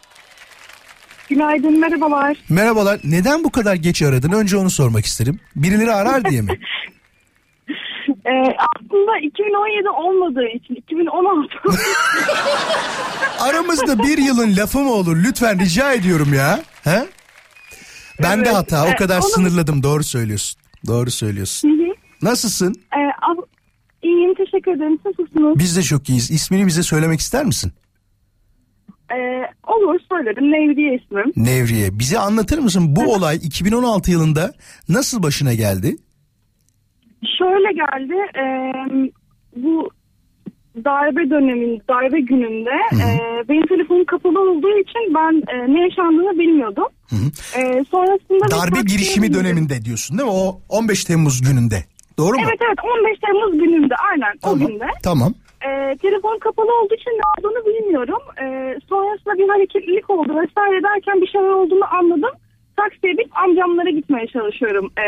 Günaydın, 1.30 1.80
merhabalar. 1.80 2.38
Merhabalar. 2.50 3.00
Neden 3.04 3.44
bu 3.44 3.52
kadar 3.52 3.76
geç 3.76 4.02
aradın? 4.02 4.32
Önce 4.32 4.58
onu 4.58 4.70
sormak 4.70 5.06
isterim. 5.06 5.40
Birileri 5.56 5.94
arar 5.94 6.26
diye 6.26 6.42
mi? 6.42 6.60
Ee, 8.26 8.30
aslında 8.76 9.18
2017 9.24 9.90
olmadığı 9.90 10.48
için 10.58 10.76
2016. 10.76 11.54
Aramızda 13.40 14.00
bir 14.04 14.18
yılın 14.18 14.56
lafı 14.58 14.80
mı 14.80 14.92
olur? 14.92 15.18
Lütfen 15.24 15.60
rica 15.60 15.94
ediyorum 15.94 16.34
ya. 16.34 16.60
He? 16.84 17.06
Ben 18.24 18.40
de 18.40 18.44
Evet. 18.46 18.56
hata. 18.56 18.86
O 18.86 18.90
Ee, 18.90 18.96
kadar 18.96 19.18
onu- 19.20 19.30
sınırladım. 19.30 19.84
Doğru 19.84 20.04
söylüyorsun. 20.04 20.61
Doğru 20.88 21.12
söylüyorsun. 21.12 21.94
Nasılsın? 22.22 22.76
ee, 22.94 22.98
ab- 23.00 23.46
iyiyim, 24.04 24.34
teşekkür 24.34 24.72
ederim. 24.76 25.00
Nasılsınız? 25.06 25.60
Biz 25.60 25.78
de 25.78 25.82
çok 25.82 26.10
iyiyiz. 26.10 26.32
İsmini 26.32 26.68
bize 26.68 26.84
söylemek 26.84 27.20
ister 27.20 27.46
misin? 27.46 27.72
Ee, 29.12 29.44
olur 29.68 30.00
söylerim. 30.12 30.44
Nevriye 30.52 30.96
ismim. 30.96 31.34
Nevriye. 31.36 32.00
Bize 32.00 32.20
anlatır 32.20 32.58
mısın 32.60 32.96
bu 32.96 33.14
olay 33.14 33.36
2016 33.36 34.12
yılında 34.12 34.54
nasıl 34.90 35.24
başına 35.24 35.54
geldi? 35.54 35.96
Şöyle 37.38 37.72
geldi. 37.74 38.14
e, 38.36 38.44
bu 39.56 39.90
darbe 40.86 41.30
dönemin, 41.30 41.82
darbe 41.90 42.20
gününde 42.20 42.76
e, 42.94 43.08
benim 43.50 43.68
telefonum 43.68 44.06
kapalı 44.06 44.40
olduğu 44.52 44.78
için 44.78 45.14
ben 45.16 45.44
e, 45.54 45.74
ne 45.74 45.82
yaşandığını 45.82 46.40
bilmiyordum. 46.40 46.88
E, 47.58 47.84
sonrasında 47.92 48.52
Darbe 48.52 48.82
girişimi 48.82 49.34
döneminde 49.34 49.86
diyorsun 49.86 50.18
değil 50.18 50.30
mi? 50.30 50.36
O 50.36 50.60
15 50.70 51.04
Temmuz 51.06 51.42
gününde. 51.42 51.76
Doğru 52.18 52.38
mu? 52.38 52.44
Evet 52.48 52.60
evet 52.68 52.78
15 53.00 53.20
Temmuz 53.20 53.54
gününde 53.60 53.96
aynen 54.12 54.34
o 54.38 54.42
Tamam. 54.42 54.68
günde. 54.68 54.86
Tamam. 55.04 55.34
E, 55.68 55.98
telefon 55.98 56.40
kapalı 56.40 56.82
olduğu 56.82 56.96
için 56.96 57.12
ne 57.12 57.22
olduğunu 57.38 57.66
bilmiyorum. 57.66 58.22
E, 58.42 58.46
sonrasında 58.90 59.34
bir 59.38 59.50
hareketlilik 59.50 60.10
oldu 60.10 60.30
vesaire 60.30 60.84
derken 60.84 61.22
bir 61.22 61.28
şeyler 61.28 61.50
olduğunu 61.50 61.86
anladım. 62.00 62.36
Taksiye 62.78 63.14
binip 63.18 63.38
amcamlara 63.38 63.90
gitmeye 63.90 64.28
çalışıyorum. 64.28 64.92
E, 64.98 65.06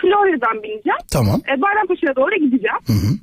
Florya'dan 0.00 0.56
bineceğim. 0.62 1.02
Tamam. 1.12 1.40
E, 1.50 1.62
Bayrampaşa'ya 1.62 2.16
doğru 2.16 2.34
gideceğim. 2.44 2.80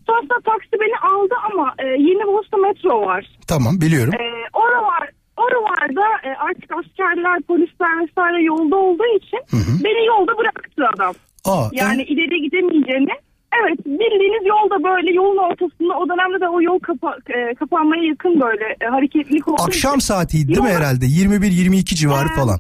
Sonrasında 0.08 0.39
taksi 0.45 0.71
beni 0.82 0.97
aldı 1.12 1.36
ama 1.51 1.73
e, 1.79 1.86
Yeni 1.88 2.23
Bosna 2.27 2.58
metro 2.67 3.01
var. 3.01 3.25
Tamam 3.47 3.82
biliyorum. 3.82 4.13
E, 4.13 4.25
oralar, 4.53 5.10
oralarda 5.38 6.05
e, 6.23 6.29
artık 6.47 6.69
askerler, 6.79 7.41
polisler 7.41 7.93
vesaire 8.01 8.43
yolda 8.43 8.75
olduğu 8.75 9.10
için 9.19 9.39
beni 9.84 10.05
yolda 10.05 10.38
bıraktı 10.38 10.82
adam. 10.95 11.13
Aa, 11.45 11.69
Yani 11.71 12.01
e, 12.01 12.05
ileri 12.05 12.41
gidemeyeceğini. 12.41 13.15
Evet 13.63 13.86
bildiğiniz 13.86 14.45
yolda 14.47 14.84
böyle 14.84 15.12
yolun 15.13 15.38
ortasında 15.38 15.93
o 15.97 16.10
dönemde 16.10 16.41
de 16.41 16.47
o 16.49 16.62
yol 16.62 16.79
kapa, 16.79 17.15
e, 17.29 17.55
kapanmaya 17.55 18.03
yakın 18.03 18.41
böyle 18.41 18.65
e, 18.82 18.86
hareketlilik 18.86 19.47
olduğu 19.47 19.63
akşam 19.63 19.95
için- 19.97 20.08
saatiydi 20.08 20.47
değil 20.47 20.60
mi 20.62 20.69
herhalde? 20.69 21.05
21-22 21.05 21.86
civarı 21.95 22.27
Ee, 22.34 22.36
falan. 22.36 22.60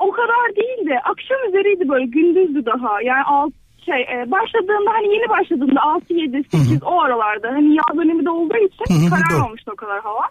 O 0.00 0.10
kadar 0.10 0.56
değildi. 0.56 0.94
Akşam 1.04 1.38
üzeriydi 1.48 1.88
böyle 1.88 2.06
gündüzdü 2.06 2.66
daha. 2.66 3.02
Yani 3.02 3.22
alt, 3.26 3.52
şey 3.86 4.02
e, 4.02 4.30
başladığında 4.30 4.90
hani 4.92 5.14
yeni 5.14 5.28
başladığında 5.28 5.80
6 5.82 6.14
7 6.14 6.44
8 6.50 6.82
o 6.82 7.00
aralarda 7.00 7.48
hani 7.48 7.74
yaz 7.74 7.96
dönemi 7.96 8.24
de 8.24 8.30
olduğu 8.30 8.56
için 8.56 8.84
Hı 8.88 8.94
hı, 8.94 9.10
doğru. 9.10 9.20
kararmamıştı 9.28 9.70
o 9.72 9.76
kadar 9.76 10.00
hava. 10.00 10.26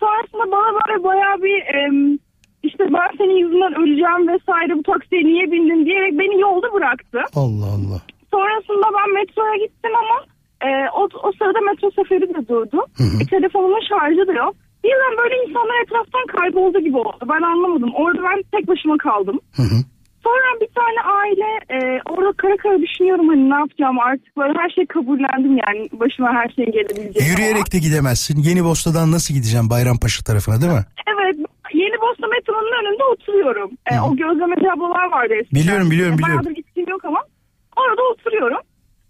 Sonrasında 0.00 0.52
bana 0.52 0.80
böyle 0.88 1.04
bayağı 1.04 1.42
bir 1.42 1.56
işte 2.62 2.84
ben 2.92 3.16
senin 3.18 3.36
yüzünden 3.36 3.74
öleceğim 3.80 4.28
vesaire 4.28 4.78
bu 4.78 4.82
taksiye 4.82 5.24
niye 5.24 5.52
bindin 5.52 5.86
diyerek 5.86 6.12
beni 6.18 6.40
yolda 6.40 6.72
bıraktı. 6.72 7.20
Allah 7.34 7.66
Allah. 7.76 8.00
Sonrasında 8.30 8.86
ben 8.96 9.14
metroya 9.14 9.56
gittim 9.56 9.90
ama 10.02 10.16
e, 10.66 10.90
o, 10.90 11.08
o 11.22 11.32
sırada 11.32 11.60
metro 11.60 11.90
seferi 11.90 12.34
de 12.34 12.48
durdu. 12.48 12.86
E, 13.22 13.26
telefonumun 13.30 13.80
şarjı 13.88 14.26
da 14.26 14.32
yok. 14.32 14.54
Birden 14.86 15.14
böyle 15.22 15.34
insanlar 15.48 15.82
etraftan 15.82 16.26
kayboldu 16.36 16.78
gibi 16.80 16.96
oldu. 16.96 17.24
Ben 17.32 17.42
anlamadım. 17.42 17.90
Orada 17.94 18.20
ben 18.22 18.42
tek 18.54 18.68
başıma 18.68 18.96
kaldım. 18.98 19.40
Sonra 20.24 20.48
bir 20.60 20.70
tane 20.78 21.00
aile 21.20 21.50
e, 21.74 22.00
orada 22.10 22.32
kara 22.36 22.56
kara 22.56 22.78
düşünüyorum 22.82 23.28
hani 23.28 23.50
ne 23.50 23.54
yapacağım 23.54 23.98
artık 23.98 24.36
böyle 24.36 24.58
her 24.58 24.70
şey 24.70 24.86
kabullendim 24.86 25.54
yani 25.66 25.88
başıma 25.92 26.28
her 26.38 26.48
şey 26.48 26.66
gelebilecek. 26.66 27.22
ama. 27.22 27.30
Yürüyerek 27.30 27.72
de 27.72 27.78
gidemezsin. 27.78 28.42
Yeni 28.48 28.64
Bosna'dan 28.64 29.12
nasıl 29.12 29.34
gideceğim 29.34 29.70
Bayrampaşa 29.70 30.22
tarafına 30.24 30.60
değil 30.62 30.72
mi? 30.72 30.84
Evet 31.12 31.36
Yeni 31.74 31.96
Bosna 32.04 32.26
metronun 32.26 32.72
önünde 32.80 33.04
oturuyorum. 33.12 33.70
E, 33.90 34.00
o 34.00 34.16
gözlemeci 34.16 34.72
ablalar 34.72 35.06
vardı 35.16 35.34
eskiden. 35.40 35.60
Biliyorum, 35.62 35.90
biliyorum, 35.90 36.14
E, 36.14 36.18
biliyorum. 36.18 36.34
Bayağıdır 36.44 36.56
gittiğim 36.60 36.88
yok 36.88 37.04
ama 37.04 37.20
orada 37.76 38.02
oturuyorum. 38.12 38.60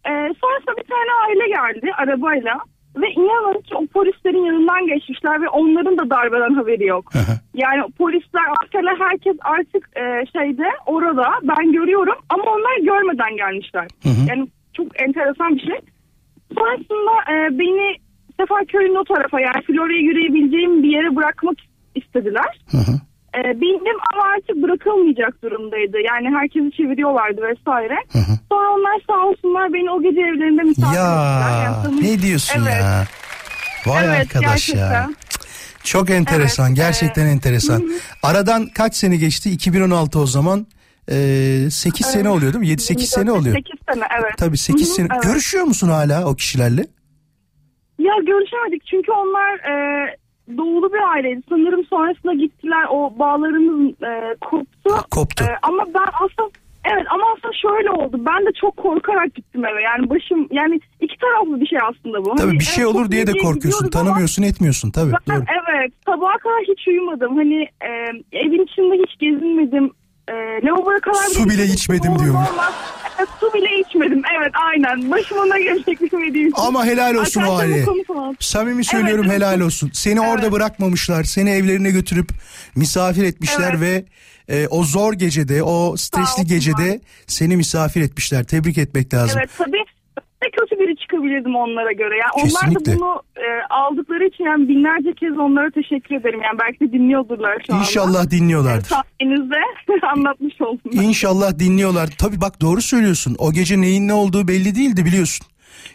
E, 0.09 0.11
sonrasında 0.41 0.75
bir 0.81 0.87
tane 0.93 1.11
aile 1.27 1.47
geldi 1.57 1.87
arabayla. 2.03 2.55
Ve 2.97 3.11
inanın 3.11 3.61
ki 3.61 3.75
o 3.75 3.87
polislerin 3.87 4.45
yanından 4.45 4.87
geçmişler 4.87 5.43
ve 5.43 5.49
onların 5.49 5.99
da 5.99 6.11
darbeden 6.11 6.55
haberi 6.55 6.87
yok. 6.87 7.13
yani 7.55 7.83
polisler, 7.99 8.43
askerler 8.63 8.97
herkes 8.99 9.37
artık 9.41 9.89
e, 9.97 10.27
şeyde 10.33 10.69
orada 10.87 11.25
ben 11.43 11.73
görüyorum 11.73 12.19
ama 12.29 12.45
onlar 12.45 12.79
görmeden 12.83 13.37
gelmişler. 13.37 13.87
Yani 14.29 14.49
çok 14.73 15.01
enteresan 15.03 15.55
bir 15.55 15.61
şey. 15.61 15.81
Sonrasında 16.55 17.13
e, 17.33 17.59
beni 17.59 17.97
Seferköy'ün 18.41 18.95
o 18.95 19.05
tarafa 19.05 19.41
yani 19.41 19.63
Florya'ya 19.67 20.03
yürüyebileceğim 20.03 20.83
bir 20.83 20.89
yere 20.89 21.17
bırakmak 21.17 21.57
istediler. 21.95 22.61
E, 23.37 23.61
bindim 23.61 23.97
ama 24.13 24.23
artık 24.37 24.57
bırakılmayacak 24.63 25.43
durumdaydı. 25.43 25.97
Yani 26.01 26.37
herkesi 26.37 26.71
çeviriyorlardı 26.77 27.43
vesaire. 27.43 27.97
Sonra 28.53 28.69
onlar 28.75 29.01
sağ 29.07 29.27
olsunlar 29.29 29.73
beni 29.73 29.91
o 29.91 30.03
gece 30.03 30.21
evlerinde 30.21 30.63
misafir 30.63 30.89
ettiler. 30.97 31.05
Ya 31.05 31.63
Yani 31.65 31.77
sanırım- 31.85 32.05
ne 32.05 32.23
diyorsun 32.23 32.61
Evet. 32.63 32.75
ya? 32.83 33.05
Vay 33.87 34.05
Evet, 34.07 34.21
arkadaş 34.37 34.69
ya. 34.69 34.75
gerçekten. 34.75 35.15
Cık, 35.31 35.85
Çok 35.85 36.11
enteresan 36.11 36.67
Evet, 36.67 36.77
gerçekten 36.77 37.27
enteresan. 37.27 37.91
Aradan 38.23 38.67
kaç 38.67 38.95
sene 38.97 39.17
geçti? 39.17 39.51
2016 39.51 40.19
o 40.19 40.27
zaman. 40.27 40.67
Ee, 41.11 41.69
8 41.71 42.07
sene 42.07 42.29
oluyor 42.29 42.53
değil 42.53 42.61
mi? 42.61 42.69
7-8 42.69 43.07
sene 43.11 43.33
oluyor. 43.33 43.57
8 43.57 43.81
sene 43.95 44.05
evet. 44.21 44.33
Tabii 44.39 44.59
8 44.59 44.87
Hı 44.89 44.91
hı, 44.91 44.95
sene. 44.95 45.09
evet. 45.15 45.23
Görüşüyor 45.23 45.65
musun 45.65 45.89
hala 45.89 46.25
o 46.25 46.35
kişilerle? 46.35 46.87
Ya 47.99 48.13
görüşemedik 48.27 48.87
çünkü 48.91 49.13
onlar 49.13 49.55
e, 49.55 50.17
doğulu 50.57 50.93
bir 50.93 51.13
aileydi. 51.13 51.43
Sanırım 51.49 51.85
sonrasında 51.85 52.35
gittiler 52.35 52.85
o 52.91 53.19
bağlarımız 53.19 54.03
e, 54.03 54.35
koptu. 54.41 54.91
Ha, 54.97 55.03
koptu. 55.11 55.45
E, 55.45 55.49
ama 55.63 55.85
ben 55.95 56.09
aslında 56.25 56.51
evet 56.85 57.07
ama 57.11 57.25
aslında 57.37 57.53
şöyle 57.63 57.91
oldu. 57.91 58.17
Ben 58.19 58.47
de 58.47 58.51
çok 58.61 58.77
korkarak 58.77 59.35
gittim 59.35 59.65
eve. 59.65 59.83
Yani 59.83 60.11
başım 60.11 60.49
yani 60.51 60.81
iki 61.01 61.17
taraflı 61.19 61.61
bir 61.61 61.67
şey 61.67 61.79
aslında 61.91 62.25
bu. 62.25 62.35
Tabii 62.35 62.47
Hani, 62.49 62.59
bir 62.59 62.65
şey 62.65 62.85
evet, 62.85 62.95
olur 62.95 63.11
diye 63.11 63.27
de 63.27 63.33
korkuyorsun. 63.33 63.59
gidiyoruz 63.61 63.97
ama 63.97 64.05
Tanımıyorsun 64.05 64.43
etmiyorsun 64.43 64.91
tabii. 64.91 65.13
Ben, 65.29 65.37
Doğru. 65.37 65.45
evet 65.71 65.93
sabaha 66.07 66.39
kadar 66.39 66.61
hiç 66.69 66.89
uyumadım. 66.89 67.37
Hani 67.37 67.63
e, 67.63 67.91
evin 68.33 68.65
içinde 68.65 68.95
hiç 69.03 69.19
gezinmedim. 69.19 69.91
E, 70.29 70.33
lavaboya 70.67 71.01
kadar 71.01 71.25
Su 71.35 71.49
bile 71.49 71.67
içmedim. 71.67 72.13
Evet, 73.19 73.29
su 73.41 73.55
bile 73.55 73.81
içmedim. 73.81 74.23
Evet 74.39 74.53
aynen. 74.55 75.11
Başıma 75.11 75.47
ne 75.47 75.63
gelecek 75.63 76.01
bilmediğim 76.01 76.49
için. 76.49 76.63
Ama 76.63 76.87
helal 76.87 77.15
olsun 77.15 77.43
o 77.43 77.57
aileye. 77.57 77.85
Samimi 78.41 78.85
söylüyorum 78.85 79.25
evet. 79.29 79.37
helal 79.37 79.61
olsun. 79.61 79.91
Seni 79.95 80.21
orada 80.21 80.53
bırakmamışlar. 80.53 81.25
Seni 81.25 81.51
evlerine 81.51 81.91
götürüp 81.91 82.29
misafir 82.77 83.25
etmişler 83.25 83.71
Evet. 83.71 83.81
ve 83.81 84.05
e, 84.49 84.67
o 84.67 84.85
zor 84.85 85.13
gecede, 85.13 85.63
o 85.63 85.97
stresli 85.97 86.47
gecede 86.47 87.01
seni 87.27 87.57
misafir 87.57 88.01
etmişler. 88.01 88.45
Tebrik 88.45 88.79
etmek 88.79 89.15
lazım. 89.15 89.39
Evet 89.39 89.51
tabii 89.59 89.85
ne 90.43 90.51
kötü 90.51 90.81
biri 90.81 90.97
çıkabilirdim 90.97 91.57
onlara 91.57 91.93
göre. 91.93 92.17
Yani 92.17 92.33
onlar 92.35 92.65
Kesinlikle. 92.65 92.93
da 92.93 92.97
bunu 92.97 93.23
e, 93.37 93.47
aldıkları 93.71 94.25
için 94.27 94.45
yani 94.45 94.69
binlerce 94.69 95.13
kez 95.13 95.39
onlara 95.39 95.71
teşekkür 95.71 96.17
ederim. 96.17 96.41
Yani 96.43 96.59
belki 96.59 96.81
de 96.81 96.93
dinliyordurlar 96.93 97.63
şu 97.67 97.75
anda. 97.75 97.83
İnşallah 97.83 98.31
dinliyorlardır. 98.31 98.89
Sayenizde 98.89 99.57
anlatmış 100.17 100.61
oldum. 100.61 100.81
ben. 100.93 101.03
İnşallah 101.03 101.59
dinliyorlar. 101.59 102.09
Tabii 102.19 102.41
bak 102.41 102.61
doğru 102.61 102.81
söylüyorsun. 102.81 103.37
O 103.39 103.53
gece 103.53 103.81
neyin 103.81 104.09
ne 104.09 104.15
olduğu 104.15 104.49
belli 104.49 104.75
değildi 104.75 105.05
biliyorsun. 105.05 105.47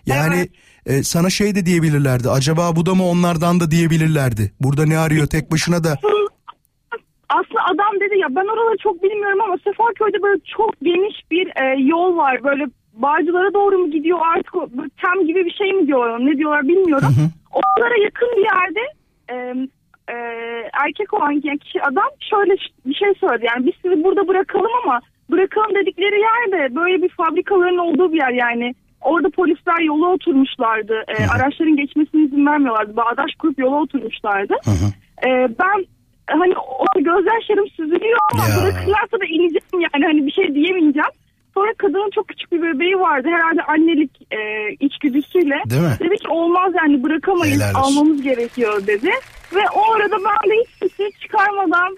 Yani 0.06 0.48
e, 0.86 1.04
sana 1.04 1.30
şey 1.30 1.56
de 1.56 1.66
diyebilirlerdi. 1.66 2.30
Acaba 2.30 2.76
bu 2.76 2.86
da 2.86 2.96
mı 2.96 3.06
onlardan 3.06 3.60
da 3.60 3.72
diyebilirlerdi. 3.72 4.52
Burada 4.60 4.86
ne 4.86 4.98
arıyor 4.98 5.28
tek 5.28 5.52
başına 5.52 5.84
da. 5.84 5.90
Aslında 7.30 7.62
adam 7.66 8.00
dedi 8.00 8.20
ya 8.20 8.28
ben 8.30 8.46
oraları 8.54 8.78
çok 8.78 9.04
bilmiyorum 9.04 9.42
ama 9.42 9.56
Seferköy'de 9.58 10.22
böyle 10.24 10.42
çok 10.58 10.80
geniş 10.82 11.16
bir 11.32 11.48
e, 11.48 11.82
yol 11.82 12.18
var. 12.18 12.44
Böyle 12.44 12.66
Bağcılar'a 12.94 13.54
doğru 13.54 13.78
mu 13.78 13.92
gidiyor 13.92 14.20
artık 14.36 14.54
tem 15.02 15.28
gibi 15.28 15.46
bir 15.46 15.52
şey 15.52 15.74
mi 15.74 15.88
diyorlar 15.88 16.20
ne 16.26 16.38
diyorlar 16.38 16.68
bilmiyorum. 16.68 17.10
Oralara 17.52 18.04
yakın 18.04 18.30
bir 18.38 18.44
yerde 18.44 18.84
e, 19.30 19.36
e, 20.14 20.16
erkek 20.86 21.14
olan 21.14 21.40
kişi 21.42 21.84
adam 21.84 22.10
şöyle 22.30 22.54
bir 22.86 22.94
şey 22.94 23.14
söyledi. 23.20 23.46
Yani 23.56 23.66
biz 23.66 23.74
sizi 23.82 24.04
burada 24.04 24.28
bırakalım 24.28 24.72
ama 24.84 25.02
bırakalım 25.32 25.76
dedikleri 25.76 26.20
yerde 26.20 26.76
böyle 26.76 27.02
bir 27.02 27.10
fabrikaların 27.10 27.78
olduğu 27.78 28.12
bir 28.14 28.18
yer 28.18 28.32
yani. 28.32 28.76
Orada 29.02 29.30
polisler 29.30 29.80
yola 29.80 30.08
oturmuşlardı. 30.08 31.04
E, 31.08 31.26
araçların 31.28 31.76
geçmesine 31.76 32.22
izin 32.24 32.46
vermiyorlardı. 32.46 32.96
Bağdaş 32.96 33.36
kurup 33.40 33.60
yola 33.60 33.76
oturmuşlardı. 33.76 34.54
E, 35.28 35.30
ben 35.60 35.86
hani 36.30 36.54
o 36.58 36.86
gözyaşlarım 36.96 37.68
süzülüyor 37.70 38.20
ama 38.34 38.44
Ya. 38.44 38.56
bırakırlarsa 38.62 39.20
da 39.20 39.26
ineceğim 39.26 39.82
yani 39.94 40.06
hani 40.06 40.26
bir 40.28 40.32
şey 40.32 40.56
diyemeyeceğim. 40.56 41.14
Sonra 41.54 41.74
kadının 41.78 42.10
çok 42.16 42.28
küçük 42.28 42.52
bir 42.52 42.62
bebeği 42.62 42.96
vardı. 43.00 43.28
Herhalde 43.32 43.62
annelik 43.64 44.12
e, 44.32 44.40
içgüdüsüyle. 44.86 45.56
Değil 45.70 45.82
mi? 45.82 45.98
Dedi 46.00 46.16
ki 46.18 46.28
olmaz 46.30 46.74
yani 46.78 47.04
bırakamayız 47.04 47.56
Helal 47.62 47.70
olsun. 47.84 47.98
almamız 47.98 48.22
gerekiyor 48.22 48.88
dedi. 48.88 49.10
Ve 49.56 49.60
o 49.76 49.92
arada 49.94 50.16
ben 50.16 50.52
de 50.52 50.56
hiç 50.64 50.70
sesini 50.80 51.12
çıkarmadan 51.22 51.98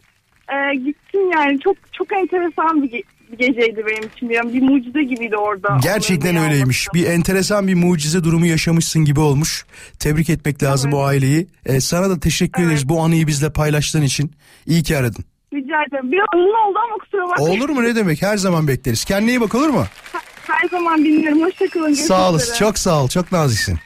e, 0.54 0.76
gittim 0.76 1.32
yani. 1.32 1.60
Çok 1.60 1.76
çok 1.94 2.14
enteresan 2.14 2.84
bir, 2.84 2.90
ge- 2.92 3.04
bir 3.32 3.38
geceydi 3.38 3.84
benim 3.88 4.10
için. 4.16 4.30
Yani 4.30 4.54
bir 4.54 4.62
mucize 4.62 5.04
gibiydi 5.04 5.38
orada. 5.38 5.78
Gerçekten 5.84 6.36
öyleymiş. 6.38 6.88
Bir 6.94 7.06
enteresan 7.08 7.68
bir 7.68 7.76
mucize 7.76 8.24
durumu 8.24 8.46
yaşamışsın 8.46 9.06
gibi 9.06 9.20
olmuş. 9.20 9.66
Tebrik 10.00 10.30
etmek 10.30 10.64
lazım 10.64 10.92
Evet. 10.94 11.02
o 11.04 11.06
aileyi. 11.06 11.48
Ee, 11.66 11.80
sana 11.80 12.10
da 12.10 12.20
teşekkür 12.20 12.62
Evet. 12.62 12.72
ederiz 12.72 12.90
bu 12.90 13.02
anıyı 13.02 13.28
bizle 13.28 13.54
paylaştığın 13.54 14.02
için. 14.02 14.32
İyi 14.68 14.84
ki 14.84 14.98
aradın. 14.98 15.26
Rica 15.54 15.84
ederim. 15.88 16.12
Biraz 16.12 16.26
uzun 16.34 16.70
oldu 16.70 16.80
ama 16.88 16.98
kusura 17.04 17.30
bakmayın. 17.30 17.62
Olur 17.62 17.70
mu 17.70 17.84
ne 17.84 17.96
demek? 17.96 18.22
Her 18.22 18.38
zaman 18.38 18.68
bekleriz. 18.68 19.06
Kendine 19.06 19.30
iyi 19.32 19.42
bak 19.42 19.56
olur 19.56 19.70
mu? 19.70 19.86
Her 20.48 20.70
zaman 20.70 21.06
dinliyorum. 21.06 21.42
Hoşçakalın. 21.42 21.94
Sağ 21.94 22.30
olasın. 22.30 22.54
Çok 22.56 22.78
sağ 22.80 23.04
ol. 23.04 23.08
Çok 23.08 23.32
naziksin. 23.32 23.80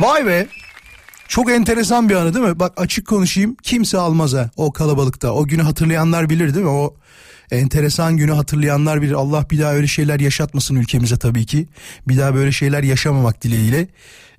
Vay 0.00 0.26
be. 0.26 0.46
Çok 1.28 1.50
enteresan 1.50 2.08
bir 2.08 2.14
anı 2.14 2.34
değil 2.34 2.46
mi? 2.46 2.58
Bak 2.60 2.72
açık 2.76 3.06
konuşayım. 3.06 3.56
Kimse 3.62 3.98
almaz 3.98 4.34
ha 4.34 4.50
o 4.56 4.72
kalabalıkta. 4.72 5.32
O 5.32 5.46
günü 5.46 5.62
hatırlayanlar 5.62 6.30
bilir 6.30 6.54
değil 6.54 6.64
mi? 6.64 6.70
O 6.70 6.94
enteresan 7.50 8.16
günü 8.16 8.32
hatırlayanlar 8.32 9.02
bilir. 9.02 9.12
Allah 9.12 9.46
bir 9.50 9.58
daha 9.58 9.72
öyle 9.72 9.86
şeyler 9.86 10.20
yaşatmasın 10.20 10.76
ülkemize 10.76 11.16
tabii 11.16 11.46
ki. 11.46 11.68
Bir 12.08 12.18
daha 12.18 12.34
böyle 12.34 12.52
şeyler 12.52 12.82
yaşamamak 12.82 13.42
dileğiyle. 13.42 13.88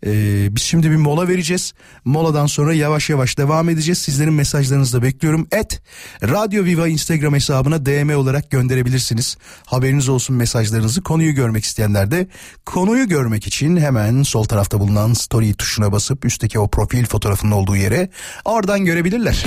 Ee, 0.06 0.56
biz 0.56 0.62
şimdi 0.62 0.92
bir 0.92 0.96
mola 0.96 1.28
vereceğiz. 1.28 1.74
Moladan 2.06 2.46
sonra 2.46 2.74
yavaş 2.74 3.10
yavaş 3.10 3.38
devam 3.38 3.70
edeceğiz. 3.70 3.98
Sizlerin 3.98 4.34
mesajlarınızı 4.34 4.98
da 4.98 5.04
bekliyorum. 5.04 5.48
Et 5.52 5.82
Radyo 6.24 6.64
Viva 6.64 6.88
Instagram 6.88 7.34
hesabına 7.34 7.86
DM 7.86 8.16
olarak 8.16 8.52
gönderebilirsiniz. 8.52 9.38
Haberiniz 9.66 10.10
olsun 10.10 10.36
mesajlarınızı. 10.36 11.02
Konuyu 11.02 11.36
görmek 11.36 11.64
isteyenler 11.64 12.12
de 12.12 12.28
konuyu 12.66 13.08
görmek 13.08 13.48
için 13.48 13.78
hemen 13.78 14.24
sol 14.24 14.44
tarafta 14.44 14.80
bulunan 14.80 15.14
story 15.14 15.54
tuşuna 15.54 15.92
basıp 15.92 16.26
üstteki 16.26 16.60
o 16.60 16.68
profil 16.68 17.06
fotoğrafının 17.06 17.52
olduğu 17.52 17.76
yere 17.76 18.10
oradan 18.46 18.86
görebilirler. 18.86 19.46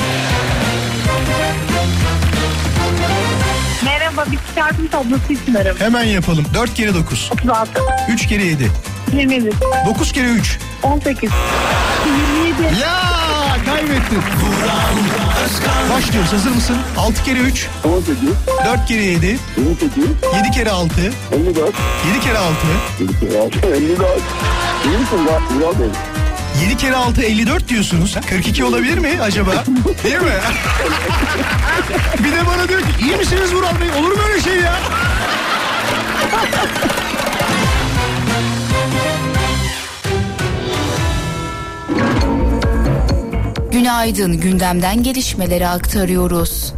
Bir 4.33 4.39
çarpım 4.55 4.89
tablosu 4.89 5.33
için 5.33 5.55
arım. 5.55 5.77
Hemen 5.79 6.05
yapalım. 6.05 6.45
4 6.55 6.75
kere 6.75 6.95
9, 6.95 7.31
36, 7.33 7.71
3 8.09 8.27
kere 8.29 8.45
7, 8.45 8.71
21, 9.13 9.53
9 9.87 10.13
kere 10.13 10.27
3. 10.27 10.59
18, 10.83 11.31
27, 12.57 12.81
Ya 12.81 13.01
kaybettin. 13.67 14.23
Başlıyoruz. 15.97 16.33
Hazır 16.33 16.51
mısın? 16.51 16.77
6 16.99 17.25
kere 17.25 17.39
3, 17.39 17.67
18, 17.85 18.17
4 18.67 18.87
kere 18.89 19.03
7, 19.03 19.27
28, 19.57 20.05
7 20.37 20.51
kere 20.51 20.71
6, 20.71 20.93
54, 21.33 21.75
7 22.15 22.21
kere 22.25 22.39
6, 22.39 22.57
56, 23.23 23.59
54. 23.69 24.11
İyi 24.85 24.99
misin 24.99 25.27
Bey? 25.27 25.89
7 26.65 26.77
kere 26.77 26.97
6 26.97 27.23
54 27.23 27.69
diyorsunuz. 27.69 28.17
42 28.31 28.65
olabilir 28.65 28.99
mi 28.99 29.19
acaba? 29.23 29.65
Değil 30.05 30.17
mi? 30.17 30.41
bir 32.25 32.33
de 32.33 32.47
bana 32.47 32.69
diyor 32.69 32.81
ki 32.81 32.87
iyi 33.01 33.17
misiniz 33.17 33.55
Vural 33.55 33.81
Bey? 33.81 33.91
Olur 34.01 34.13
mu 34.13 34.19
öyle 34.29 34.41
şey 34.41 34.57
ya? 34.57 34.75
Günaydın 43.73 44.41
gündemden 44.41 45.03
gelişmeleri 45.03 45.69
aktarıyoruz. 45.69 46.75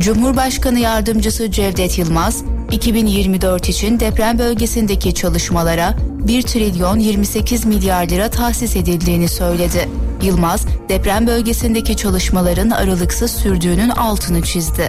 Cumhurbaşkanı 0.00 0.78
Yardımcısı 0.78 1.50
Cevdet 1.50 1.98
Yılmaz, 1.98 2.42
2024 2.70 3.68
için 3.68 4.00
deprem 4.00 4.38
bölgesindeki 4.38 5.14
çalışmalara 5.14 5.94
1 6.28 6.42
trilyon 6.42 6.98
28 6.98 7.64
milyar 7.64 8.08
lira 8.08 8.30
tahsis 8.30 8.76
edildiğini 8.76 9.28
söyledi. 9.28 9.88
Yılmaz, 10.22 10.66
deprem 10.88 11.26
bölgesindeki 11.26 11.96
çalışmaların 11.96 12.70
aralıksız 12.70 13.30
sürdüğünün 13.30 13.88
altını 13.88 14.42
çizdi. 14.42 14.88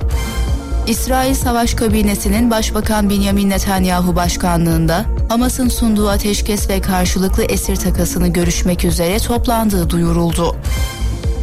İsrail 0.87 1.33
Savaş 1.33 1.73
Kabinesi'nin 1.73 2.51
Başbakan 2.51 3.09
Benjamin 3.09 3.49
Netanyahu 3.49 4.15
başkanlığında 4.15 5.05
Hamas'ın 5.29 5.69
sunduğu 5.69 6.09
ateşkes 6.09 6.69
ve 6.69 6.81
karşılıklı 6.81 7.43
esir 7.43 7.75
takasını 7.75 8.27
görüşmek 8.27 8.85
üzere 8.85 9.19
toplandığı 9.19 9.89
duyuruldu. 9.89 10.55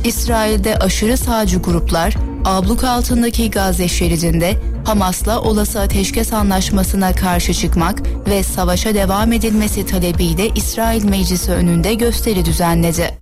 İsrail'de 0.05 0.77
aşırı 0.77 1.17
sağcı 1.17 1.59
gruplar 1.59 2.17
abluk 2.45 2.85
altındaki 2.85 3.51
Gazze 3.51 3.89
şeridinde 3.89 4.57
Hamas'la 4.87 5.41
olası 5.41 5.81
ateşkes 5.81 6.33
anlaşmasına 6.33 7.13
karşı 7.13 7.55
çıkmak 7.55 8.03
ve 8.29 8.43
savaşa 8.43 8.95
devam 8.95 9.33
edilmesi 9.33 9.87
talebiyle 9.87 10.49
İsrail 10.49 11.05
Meclisi 11.05 11.53
önünde 11.53 11.95
gösteri 11.95 12.45
düzenledi. 12.45 13.19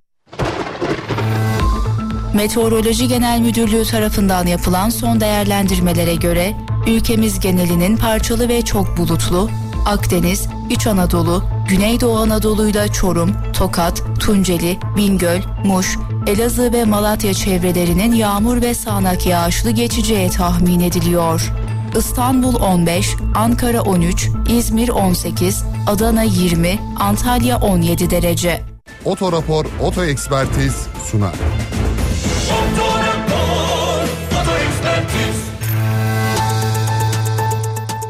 Meteoroloji 2.33 3.07
Genel 3.07 3.39
Müdürlüğü 3.39 3.85
tarafından 3.85 4.47
yapılan 4.47 4.89
son 4.89 5.21
değerlendirmelere 5.21 6.15
göre 6.15 6.53
ülkemiz 6.87 7.39
genelinin 7.39 7.97
parçalı 7.97 8.49
ve 8.49 8.61
çok 8.61 8.97
bulutlu, 8.97 9.49
Akdeniz, 9.85 10.47
İç 10.69 10.87
Anadolu, 10.87 11.43
Güneydoğu 11.67 12.17
Anadolu'yla 12.17 12.87
Çorum, 12.87 13.31
Tokat, 13.53 14.03
Tunceli, 14.19 14.77
Bingöl, 14.97 15.41
Muş, 15.65 15.97
Elazığ 16.27 16.73
ve 16.73 16.85
Malatya 16.85 17.33
çevrelerinin 17.33 18.13
yağmur 18.13 18.61
ve 18.61 18.73
sağanak 18.73 19.25
yağışlı 19.25 19.71
geçeceği 19.71 20.29
tahmin 20.29 20.79
ediliyor. 20.79 21.51
İstanbul 21.97 22.55
15, 22.55 23.15
Ankara 23.35 23.81
13, 23.81 24.29
İzmir 24.49 24.89
18, 24.89 25.63
Adana 25.87 26.23
20, 26.23 26.79
Antalya 26.99 27.57
17 27.57 28.09
derece. 28.09 28.61
Otorapor 29.05 29.65
Oto 29.81 30.03
Ekspertiz 30.03 30.87
sunar. 31.11 31.33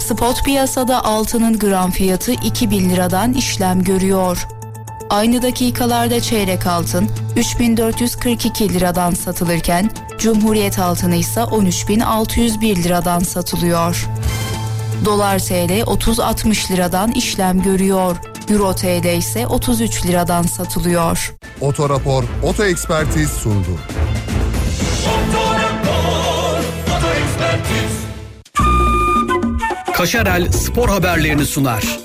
Spot 0.05 0.43
piyasada 0.43 1.05
altının 1.05 1.59
gram 1.59 1.91
fiyatı 1.91 2.31
2000 2.31 2.89
liradan 2.89 3.33
işlem 3.33 3.83
görüyor. 3.83 4.47
Aynı 5.09 5.41
dakikalarda 5.41 6.21
çeyrek 6.21 6.67
altın 6.67 7.09
3442 7.35 8.73
liradan 8.73 9.11
satılırken 9.11 9.89
Cumhuriyet 10.19 10.79
altını 10.79 11.15
ise 11.15 11.41
13601 11.41 12.83
liradan 12.83 13.19
satılıyor. 13.19 14.05
Dolar 15.05 15.39
TL 15.39 15.81
30-60 15.81 16.73
liradan 16.73 17.11
işlem 17.11 17.61
görüyor. 17.61 18.15
Euro 18.49 18.75
TL 18.75 19.17
ise 19.17 19.47
33 19.47 20.05
liradan 20.05 20.43
satılıyor. 20.43 21.35
Otorapor 21.61 22.23
Oto 22.43 22.65
Ekspertiz 22.65 23.29
sundu. 23.29 23.79
Kaşarel 29.95 30.51
spor 30.51 30.89
haberlerini 30.89 31.45
sunar. 31.45 31.99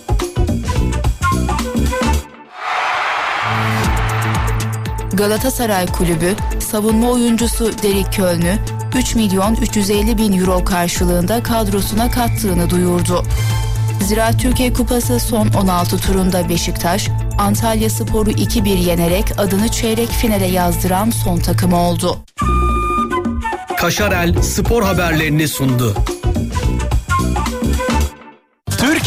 Galatasaray 5.13 5.87
Kulübü 5.87 6.35
savunma 6.61 7.11
oyuncusu 7.11 7.71
Derek 7.83 8.13
Köln'ü 8.13 8.59
3 8.99 9.15
milyon 9.15 9.55
350 9.55 10.19
bin 10.19 10.41
euro 10.41 10.65
karşılığında 10.65 11.43
kadrosuna 11.43 12.11
kattığını 12.11 12.71
duyurdu. 12.71 13.25
Ziraat 14.01 14.41
Türkiye 14.41 14.73
Kupası 14.73 15.21
son 15.21 15.49
16 15.49 15.99
turunda 15.99 16.49
Beşiktaş, 16.49 17.09
Antalya 17.39 17.91
Sporu 17.91 18.31
2-1 18.31 18.69
yenerek 18.69 19.25
adını 19.39 19.69
çeyrek 19.69 20.09
finale 20.09 20.47
yazdıran 20.47 21.11
son 21.11 21.39
takım 21.39 21.73
oldu. 21.73 22.19
Kaşarel 23.77 24.43
spor 24.43 24.83
haberlerini 24.83 25.49
sundu. 25.49 25.97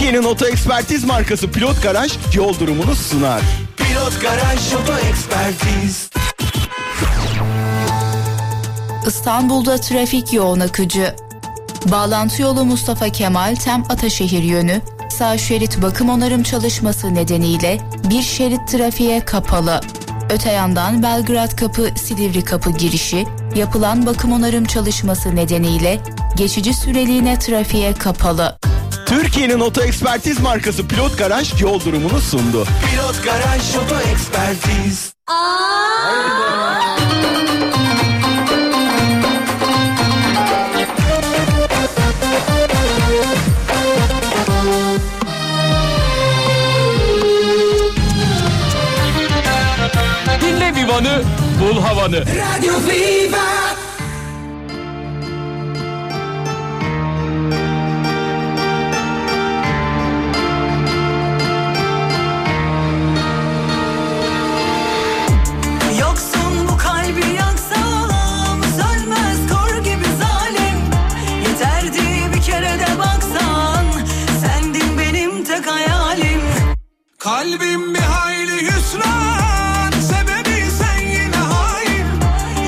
Türkiye'nin 0.03 0.27
oto 0.27 0.45
ekspertiz 0.45 1.03
markası 1.03 1.51
Pilot 1.51 1.83
Garaj 1.83 2.13
yol 2.33 2.59
durumunu 2.59 2.95
sunar. 2.95 3.41
Pilot 3.77 4.21
Garaj 4.21 4.73
Oto 4.73 4.97
Ekspertiz. 4.97 6.09
İstanbul'da 9.07 9.77
trafik 9.77 10.33
yoğun 10.33 10.59
akıcı. 10.59 11.15
Bağlantı 11.85 12.41
yolu 12.41 12.65
Mustafa 12.65 13.09
Kemal 13.09 13.55
Tem 13.55 13.83
Ataşehir 13.89 14.43
yönü 14.43 14.81
sağ 15.09 15.37
şerit 15.37 15.81
bakım 15.81 16.09
onarım 16.09 16.43
çalışması 16.43 17.15
nedeniyle 17.15 17.81
bir 18.09 18.21
şerit 18.21 18.67
trafiğe 18.67 19.19
kapalı. 19.19 19.81
Öte 20.29 20.51
yandan 20.51 21.03
Belgrad 21.03 21.55
Kapı 21.55 21.89
Silivri 21.95 22.43
Kapı 22.43 22.71
girişi 22.71 23.25
yapılan 23.55 24.05
bakım 24.05 24.31
onarım 24.31 24.65
çalışması 24.65 25.35
nedeniyle 25.35 25.99
geçici 26.37 26.73
süreliğine 26.73 27.39
trafiğe 27.39 27.93
kapalı. 27.93 28.57
Türkiye'nin 29.13 29.59
oto 29.59 29.81
ekspertiz 29.81 30.39
markası 30.39 30.87
Pilot 30.87 31.17
Garaj 31.17 31.61
yol 31.61 31.85
durumunu 31.85 32.19
sundu. 32.19 32.65
Pilot 32.65 33.23
Garaj 33.23 33.75
Oto 33.75 33.95
Ekspertiz. 34.11 35.13
Dinle 50.41 50.75
Vivan'ı, 50.75 51.23
bul 51.61 51.81
havanı. 51.81 52.19
Radyo 52.19 52.73
Viva. 52.89 53.52
Kalbim 77.23 77.93
bir 77.93 77.99
hayli 77.99 78.61
hüsran 78.61 79.91
Sebebi 79.91 80.65
sen 80.71 81.07
yine 81.07 81.35
hain. 81.35 82.05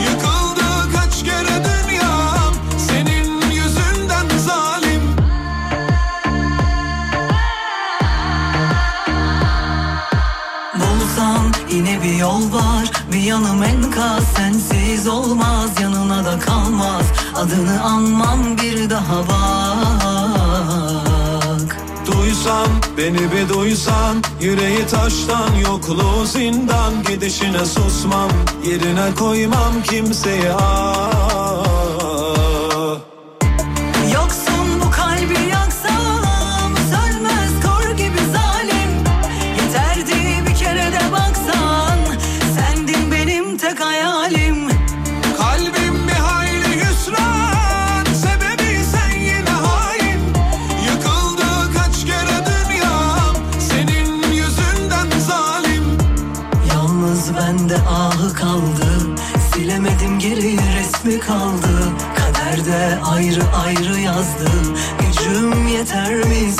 Yıkıldı 0.09 0.91
kaç 0.95 1.23
kere 1.23 1.63
dünyam 1.65 2.53
Senin 2.87 3.51
yüzünden 3.51 4.37
zalim. 4.37 5.01
Bulsan 10.75 11.53
yine 11.71 12.03
bir 12.03 12.15
yol 12.15 12.53
var 12.53 12.91
Bir 13.11 13.21
yanım 13.21 13.63
enkaz. 13.63 14.23
Sensiz 14.35 15.07
olmaz 15.07 15.69
Yanına 15.81 16.25
da 16.25 16.39
kalmaz. 16.39 17.05
Adını 17.35 17.83
anmam 17.83 18.57
bir 18.57 18.89
daha 18.89 19.27
bak. 19.27 19.35
Duysan 22.07 22.67
beni 22.97 23.31
bir 23.31 23.53
duysan 23.53 24.23
Yüreği 24.41 24.87
taştan 24.87 25.55
yokluğu 25.55 26.25
zindan. 26.25 27.03
Gidişine 27.03 27.65
susmam 27.65 28.29
Yerine 28.65 29.15
koymam 29.15 29.73
kimseye 29.83 30.53
ah 30.53 31.14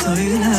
söyle. 0.04 0.56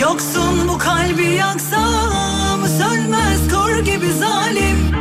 Yoksun 0.00 0.68
bu 0.68 0.78
kalbi 0.78 1.24
yaksam 1.24 2.66
Sönmez 2.78 3.52
kor 3.52 3.78
gibi 3.78 4.12
zalim. 4.12 4.96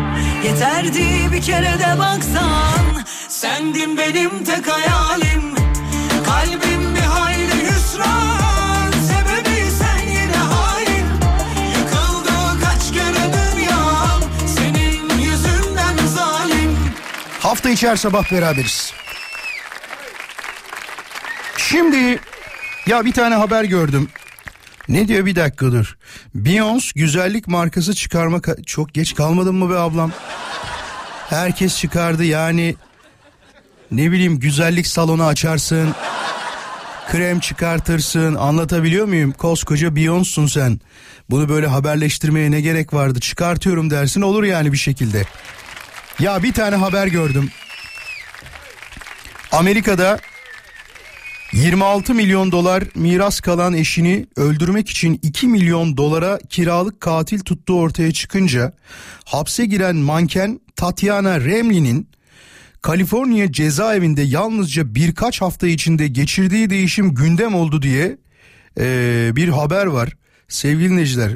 Yeterdi 0.45 1.33
bir 1.33 1.41
kere 1.41 1.79
de 1.79 1.99
baksan 1.99 3.03
Sendin 3.29 3.97
benim 3.97 4.43
tek 4.43 4.67
hayalim 4.67 5.24
Hafta 17.55 17.69
içi 17.69 17.89
her 17.89 17.95
sabah 17.95 18.31
beraberiz. 18.31 18.93
Şimdi 21.57 22.19
ya 22.87 23.05
bir 23.05 23.11
tane 23.13 23.35
haber 23.35 23.63
gördüm. 23.63 24.09
Ne 24.89 25.07
diyor 25.07 25.25
bir 25.25 25.35
dakika 25.35 25.65
dur. 25.71 25.97
Beyoncé 26.35 26.91
güzellik 26.95 27.47
markası 27.47 27.93
çıkarma 27.93 28.37
ka- 28.37 28.63
çok 28.65 28.93
geç 28.93 29.15
kalmadın 29.15 29.55
mı 29.55 29.69
be 29.69 29.77
ablam? 29.77 30.11
Herkes 31.29 31.79
çıkardı 31.79 32.23
yani 32.23 32.75
ne 33.91 34.11
bileyim 34.11 34.39
güzellik 34.39 34.87
salonu 34.87 35.25
açarsın. 35.25 35.95
Krem 37.11 37.39
çıkartırsın 37.39 38.35
anlatabiliyor 38.35 39.05
muyum? 39.05 39.31
Koskoca 39.31 39.87
Beyoncé'sun 39.87 40.47
sen. 40.49 40.79
Bunu 41.29 41.49
böyle 41.49 41.67
haberleştirmeye 41.67 42.51
ne 42.51 42.61
gerek 42.61 42.93
vardı? 42.93 43.19
Çıkartıyorum 43.19 43.89
dersin 43.91 44.21
olur 44.21 44.43
yani 44.43 44.71
bir 44.71 44.77
şekilde. 44.77 45.25
Ya 46.19 46.43
bir 46.43 46.53
tane 46.53 46.75
haber 46.75 47.07
gördüm. 47.07 47.49
Amerika'da 49.51 50.19
26 51.53 52.13
milyon 52.13 52.51
dolar 52.51 52.83
miras 52.95 53.39
kalan 53.39 53.73
eşini 53.73 54.25
öldürmek 54.35 54.89
için 54.89 55.19
2 55.23 55.47
milyon 55.47 55.97
dolara 55.97 56.39
kiralık 56.49 57.01
katil 57.01 57.39
tuttuğu 57.39 57.79
ortaya 57.79 58.11
çıkınca 58.13 58.73
hapse 59.25 59.65
giren 59.65 59.95
manken 59.95 60.59
Tatiana 60.75 61.39
Remlin'in 61.41 62.09
Kaliforniya 62.81 63.51
cezaevinde 63.51 64.21
yalnızca 64.21 64.95
birkaç 64.95 65.41
hafta 65.41 65.67
içinde 65.67 66.07
geçirdiği 66.07 66.69
değişim 66.69 67.15
gündem 67.15 67.55
oldu 67.55 67.81
diye 67.81 68.17
eee, 68.79 69.31
bir 69.35 69.47
haber 69.49 69.85
var. 69.85 70.09
Sevgili 70.47 70.89
dinleyiciler 70.89 71.31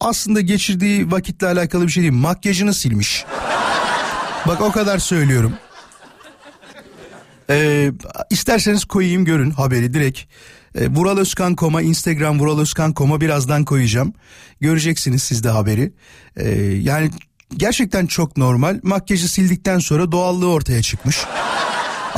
aslında 0.00 0.40
geçirdiği 0.40 1.10
vakitle 1.10 1.46
alakalı 1.46 1.86
bir 1.86 1.92
şey 1.92 2.02
değil 2.02 2.12
makyajını 2.12 2.74
silmiş. 2.74 3.24
Bak 4.46 4.60
o 4.60 4.72
kadar 4.72 4.98
söylüyorum. 4.98 5.52
Ee, 7.50 7.92
isterseniz 8.30 8.84
koyayım 8.84 9.24
görün 9.24 9.50
haberi 9.50 9.94
direkt. 9.94 10.20
Ee, 10.74 10.88
Vural 10.88 11.18
Özkan 11.18 11.56
Koma 11.56 11.82
Instagram 11.82 12.40
Vural 12.40 12.60
Özkan 12.60 12.92
Koma 12.92 13.20
birazdan 13.20 13.64
koyacağım. 13.64 14.12
Göreceksiniz 14.60 15.22
siz 15.22 15.44
de 15.44 15.48
haberi. 15.48 15.92
Ee, 16.36 16.50
yani 16.82 17.10
gerçekten 17.56 18.06
çok 18.06 18.36
normal. 18.36 18.80
Makyajı 18.82 19.28
sildikten 19.28 19.78
sonra 19.78 20.12
doğallığı 20.12 20.48
ortaya 20.48 20.82
çıkmış. 20.82 21.18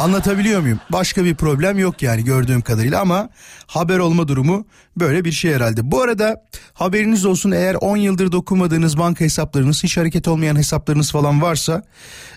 Anlatabiliyor 0.01 0.61
muyum? 0.61 0.81
Başka 0.93 1.25
bir 1.25 1.35
problem 1.35 1.79
yok 1.79 2.03
yani 2.03 2.25
gördüğüm 2.25 2.61
kadarıyla 2.61 3.01
ama 3.01 3.29
haber 3.67 3.99
olma 3.99 4.29
durumu 4.29 4.67
böyle 4.97 5.25
bir 5.25 5.33
şey 5.33 5.55
herhalde. 5.55 5.91
Bu 5.91 6.03
arada 6.03 6.45
haberiniz 6.73 7.25
olsun 7.25 7.51
eğer 7.51 7.75
10 7.75 7.97
yıldır 7.97 8.33
dokunmadığınız 8.33 8.99
banka 8.99 9.25
hesaplarınız 9.25 9.83
hiç 9.83 9.97
hareket 9.97 10.29
olmayan 10.29 10.57
hesaplarınız 10.57 11.13
falan 11.13 11.43
varsa 11.43 11.83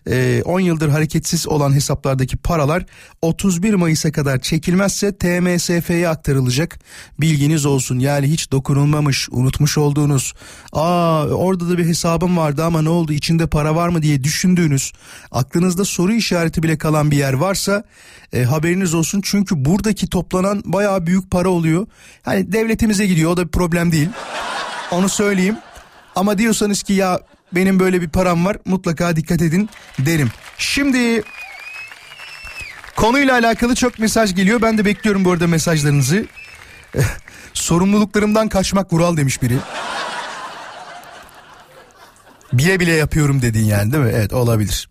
e, 0.10 0.42
10 0.46 0.60
yıldır 0.60 0.90
hareketsiz 0.90 1.48
olan 1.48 1.74
hesaplardaki 1.74 2.38
paralar 2.38 2.86
31 3.22 3.74
Mayıs'a 3.74 4.12
kadar 4.12 4.40
çekilmezse 4.40 5.18
TMSF'ye 5.18 6.10
aktarılacak 6.10 6.80
bilginiz 7.22 7.66
olsun. 7.66 8.00
Yani 8.00 8.28
hiç 8.28 8.52
dokunulmamış 8.52 9.30
unutmuş 9.32 9.78
olduğunuz 9.78 10.34
aa 10.74 11.28
orada 11.28 11.70
da 11.70 11.78
bir 11.78 11.86
hesabım 11.86 12.38
vardı 12.38 12.64
ama 12.64 12.82
ne 12.82 12.90
oldu 12.90 13.14
içinde 13.14 13.48
para 13.48 13.76
var 13.76 13.90
mı 13.90 14.02
diye 14.02 14.24
düşündüğünüz 14.24 14.94
aklınızda 15.32 15.86
soru 15.86 16.14
işareti 16.14 16.64
bile 16.64 16.78
kalan 16.78 17.12
bir 17.12 17.18
yer 17.18 17.34
varsa 17.54 17.84
e, 18.34 18.44
haberiniz 18.44 18.94
olsun. 18.94 19.22
Çünkü 19.24 19.66
buradaki 19.66 20.10
toplanan 20.10 20.62
bayağı 20.66 21.06
büyük 21.06 21.32
para 21.32 21.50
oluyor. 21.50 21.88
Hani 22.24 22.52
devletimize 22.52 23.06
gidiyor 23.06 23.32
o 23.32 23.38
da 23.38 23.46
bir 23.46 23.52
problem 23.52 23.92
değil. 23.92 24.10
Onu 24.92 25.10
söyleyeyim. 25.10 25.58
Ama 26.16 26.38
diyorsanız 26.38 26.84
ki 26.84 26.94
ya 26.94 27.20
benim 27.52 27.80
böyle 27.80 28.02
bir 28.02 28.10
param 28.10 28.46
var 28.46 28.58
mutlaka 28.66 29.16
dikkat 29.16 29.42
edin 29.42 29.70
derim. 30.00 30.32
Şimdi 30.58 31.24
konuyla 32.96 33.34
alakalı 33.34 33.76
çok 33.76 34.00
mesaj 34.00 34.36
geliyor. 34.36 34.62
Ben 34.62 34.78
de 34.78 34.86
bekliyorum 34.86 35.26
bu 35.26 35.32
arada 35.32 35.48
mesajlarınızı. 35.48 36.26
Sorumluluklarımdan 37.54 38.50
kaçmak 38.50 38.94
Vural 38.94 39.18
demiş 39.18 39.42
biri. 39.42 39.58
Bile 42.54 42.80
bile 42.80 42.92
yapıyorum 42.92 43.42
dedin 43.42 43.66
yani 43.66 43.92
değil 43.92 44.04
mi? 44.04 44.12
Evet 44.16 44.34
olabilir. 44.34 44.90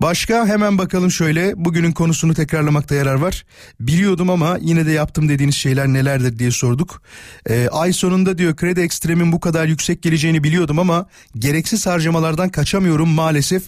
Başka 0.00 0.46
hemen 0.46 0.78
bakalım 0.78 1.10
şöyle 1.10 1.52
bugünün 1.56 1.92
konusunu 1.92 2.34
tekrarlamakta 2.34 2.94
yarar 2.94 3.14
var. 3.14 3.44
Biliyordum 3.80 4.30
ama 4.30 4.58
yine 4.60 4.86
de 4.86 4.92
yaptım 4.92 5.28
dediğiniz 5.28 5.54
şeyler 5.54 5.88
nelerdir 5.88 6.38
diye 6.38 6.50
sorduk. 6.50 7.02
Ee, 7.50 7.68
ay 7.72 7.92
sonunda 7.92 8.38
diyor 8.38 8.56
kredi 8.56 8.80
ekstremin 8.80 9.32
bu 9.32 9.40
kadar 9.40 9.66
yüksek 9.66 10.02
geleceğini 10.02 10.44
biliyordum 10.44 10.78
ama 10.78 11.06
gereksiz 11.38 11.86
harcamalardan 11.86 12.48
kaçamıyorum 12.48 13.08
maalesef. 13.08 13.62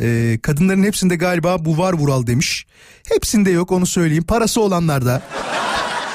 Ee, 0.00 0.38
kadınların 0.42 0.82
hepsinde 0.82 1.16
galiba 1.16 1.64
bu 1.64 1.78
var 1.78 1.92
Vural 1.92 2.26
demiş. 2.26 2.66
Hepsinde 3.08 3.50
yok 3.50 3.72
onu 3.72 3.86
söyleyeyim 3.86 4.24
parası 4.24 4.60
olanlarda. 4.60 5.22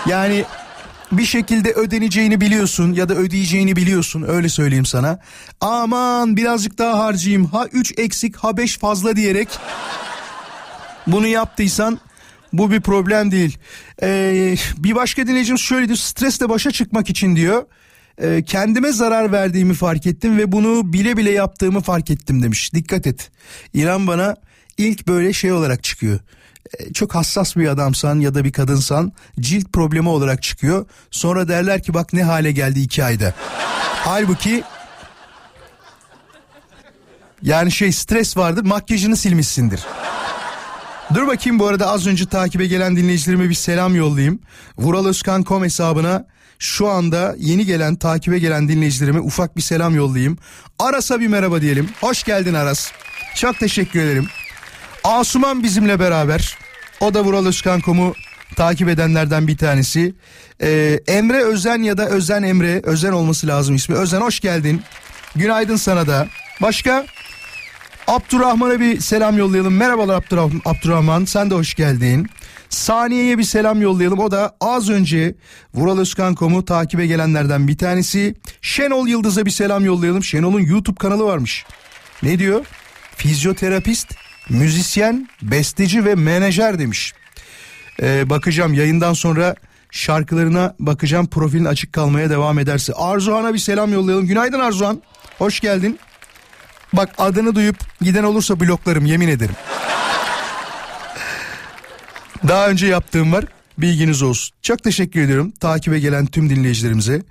Yani 0.10 0.46
bir 1.12 1.26
şekilde 1.26 1.72
ödeneceğini 1.72 2.42
biliyorsun 2.42 2.94
ya 2.94 3.10
da 3.10 3.14
ödeyeceğini 3.16 3.76
biliyorsun 3.76 4.26
öyle 4.28 4.50
söyleyeyim 4.50 4.86
sana. 4.86 5.20
Aman 5.62 6.38
birazcık 6.38 6.78
daha 6.78 7.00
harcayayım 7.00 7.46
ha 7.46 7.66
3 7.72 7.94
eksik 8.00 8.36
ha 8.36 8.58
5 8.58 8.78
fazla 8.78 9.16
diyerek 9.16 9.50
Bunu 11.08 11.28
yaptıysan 11.28 12.00
bu 12.54 12.72
bir 12.72 12.82
problem 12.82 13.32
değil. 13.32 13.58
Ee, 14.04 14.56
bir 14.78 14.96
başka 14.96 15.28
dinleyicimiz 15.28 15.62
şöyle 15.62 15.88
diyor 15.88 15.98
stresle 15.98 16.50
başa 16.50 16.72
çıkmak 16.72 17.10
için 17.10 17.36
diyor. 17.36 17.64
"e, 18.18 18.44
kendime 18.44 18.92
zarar 18.92 19.32
verdiğimi 19.32 19.74
fark 19.74 20.06
ettim 20.06 20.38
ve 20.38 20.52
bunu 20.52 20.94
bile 20.94 21.18
bile 21.18 21.32
yaptığımı 21.32 21.82
fark 21.82 22.10
ettim 22.12 22.44
demiş. 22.44 22.74
Dikkat 22.74 23.08
et. 23.08 23.32
İnan 23.74 24.08
bana 24.08 24.36
ilk 24.78 25.08
böyle 25.08 25.34
şey 25.34 25.52
olarak 25.52 25.84
çıkıyor. 25.84 26.20
E, 26.80 26.94
Çok 26.94 27.16
hassas 27.16 27.56
bir 27.56 27.68
adamsan 27.68 28.20
ya 28.20 28.34
da 28.36 28.44
bir 28.44 28.52
kadınsan 28.52 29.12
cilt 29.40 29.74
problemi 29.74 30.10
olarak 30.10 30.44
çıkıyor. 30.44 30.86
Sonra 31.12 31.48
derler 31.48 31.84
ki 31.84 31.94
bak 31.94 32.14
ne 32.14 32.24
hale 32.24 32.52
geldi 32.52 32.80
iki 32.80 33.04
ayda. 33.04 33.34
Halbuki 34.04 34.64
yani 37.42 37.72
şey 37.72 37.92
stres 37.92 38.38
vardır 38.38 38.64
makyajını 38.64 39.18
silmişsindir. 39.18 39.80
Dur 41.14 41.28
bakayım 41.28 41.60
bu 41.60 41.68
arada 41.68 41.88
az 41.88 42.08
önce 42.08 42.26
takibe 42.26 42.66
gelen 42.66 42.96
dinleyicilerime 42.96 43.50
bir 43.50 43.54
selam 43.54 43.96
yollayayım. 43.96 44.40
Vural 44.78 45.06
Özkan.com 45.06 45.64
hesabına 45.64 46.28
şu 46.60 46.90
anda 46.90 47.36
yeni 47.38 47.66
gelen 47.66 47.96
takibe 47.96 48.40
gelen 48.40 48.68
dinleyicilerime 48.68 49.20
ufak 49.20 49.58
bir 49.58 49.62
selam 49.62 49.96
yollayayım. 49.96 50.38
Aras'a 50.80 51.20
bir 51.20 51.28
merhaba 51.28 51.62
diyelim. 51.62 51.90
Hoş 52.02 52.24
geldin 52.24 52.54
Aras. 52.54 52.92
Çok 53.36 53.60
teşekkür 53.60 54.00
ederim. 54.00 54.28
Asuman 55.04 55.64
bizimle 55.64 56.00
beraber. 56.00 56.58
O 57.00 57.14
da 57.14 57.24
Vural 57.24 57.46
Özkan.com'u 57.46 58.16
takip 58.56 58.90
edenlerden 58.90 59.48
bir 59.48 59.58
tanesi. 59.58 60.14
Ee, 60.62 61.00
Emre 61.08 61.44
Özen 61.44 61.82
ya 61.82 61.98
da 61.98 62.10
Özen 62.10 62.44
Emre. 62.44 62.82
Özen 62.84 63.12
olması 63.12 63.48
lazım 63.48 63.76
ismi. 63.76 63.96
Özen 63.96 64.22
hoş 64.22 64.40
geldin. 64.40 64.82
Günaydın 65.36 65.76
sana 65.76 66.08
da. 66.08 66.28
Başka? 66.62 67.06
Abdurrahman'a 68.08 68.80
bir 68.80 69.00
selam 69.00 69.38
yollayalım. 69.38 69.74
Merhabalar 69.76 70.16
Abdurrahman, 70.16 70.62
Abdurrahman 70.66 71.26
sen 71.26 71.50
de 71.50 71.56
hoş 71.56 71.74
geldin. 71.76 72.30
Saniye'ye 72.70 73.38
bir 73.38 73.44
selam 73.44 73.82
yollayalım. 73.82 74.20
O 74.20 74.32
da 74.32 74.56
az 74.62 74.90
önce 74.90 75.36
Vural 75.74 75.98
Özkan.com'u 75.98 76.66
takibe 76.66 77.08
gelenlerden 77.08 77.68
bir 77.68 77.78
tanesi. 77.78 78.36
Şenol 78.62 79.08
Yıldız'a 79.08 79.46
bir 79.46 79.52
selam 79.52 79.86
yollayalım. 79.86 80.24
Şenol'un 80.24 80.62
YouTube 80.62 80.98
kanalı 80.98 81.24
varmış. 81.26 81.66
Ne 82.24 82.40
diyor? 82.40 82.66
Fizyoterapist, 83.16 84.16
müzisyen, 84.50 85.30
besteci 85.42 86.06
ve 86.06 86.16
menajer 86.16 86.80
demiş. 86.80 87.14
Ee, 88.02 88.30
bakacağım 88.30 88.74
yayından 88.74 89.14
sonra 89.14 89.56
şarkılarına 89.92 90.76
bakacağım 90.80 91.28
profilin 91.28 91.66
açık 91.66 91.94
kalmaya 91.94 92.30
devam 92.30 92.60
ederse. 92.60 92.94
Arzuhan'a 92.94 93.54
bir 93.54 93.60
selam 93.60 93.94
yollayalım. 93.94 94.28
Günaydın 94.28 94.60
Arzuhan. 94.60 95.02
Hoş 95.38 95.60
geldin. 95.60 96.00
Bak 96.94 97.10
adını 97.18 97.56
duyup 97.56 97.78
giden 98.02 98.24
olursa 98.24 98.60
bloklarım 98.60 99.06
yemin 99.06 99.28
ederim. 99.28 99.56
Daha 102.48 102.68
önce 102.68 102.88
yaptığım 102.88 103.34
var. 103.34 103.46
Bilginiz 103.78 104.22
olsun. 104.22 104.56
Çok 104.62 104.84
teşekkür 104.84 105.22
ediyorum 105.22 105.52
takibe 105.60 106.00
gelen 106.00 106.26
tüm 106.26 106.50
dinleyicilerimize. 106.50 107.22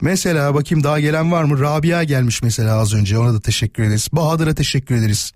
Mesela 0.00 0.54
bakayım 0.54 0.84
daha 0.84 1.00
gelen 1.00 1.32
var 1.32 1.44
mı? 1.44 1.60
Rabia 1.60 2.04
gelmiş 2.04 2.42
mesela 2.42 2.78
az 2.78 2.94
önce 2.94 3.18
ona 3.18 3.34
da 3.34 3.40
teşekkür 3.40 3.82
ederiz. 3.82 4.08
Bahadır'a 4.12 4.54
teşekkür 4.54 4.94
ederiz. 4.94 5.32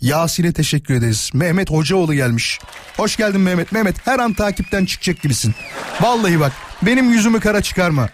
Yasin'e 0.00 0.52
teşekkür 0.52 0.94
ederiz. 0.94 1.30
Mehmet 1.34 1.70
Hocaoğlu 1.70 2.14
gelmiş. 2.14 2.60
Hoş 2.96 3.16
geldin 3.16 3.40
Mehmet. 3.40 3.72
Mehmet 3.72 4.06
her 4.06 4.18
an 4.18 4.32
takipten 4.32 4.84
çıkacak 4.84 5.22
gibisin. 5.22 5.54
Vallahi 6.00 6.40
bak 6.40 6.52
benim 6.82 7.12
yüzümü 7.12 7.40
kara 7.40 7.62
çıkarma. 7.62 8.08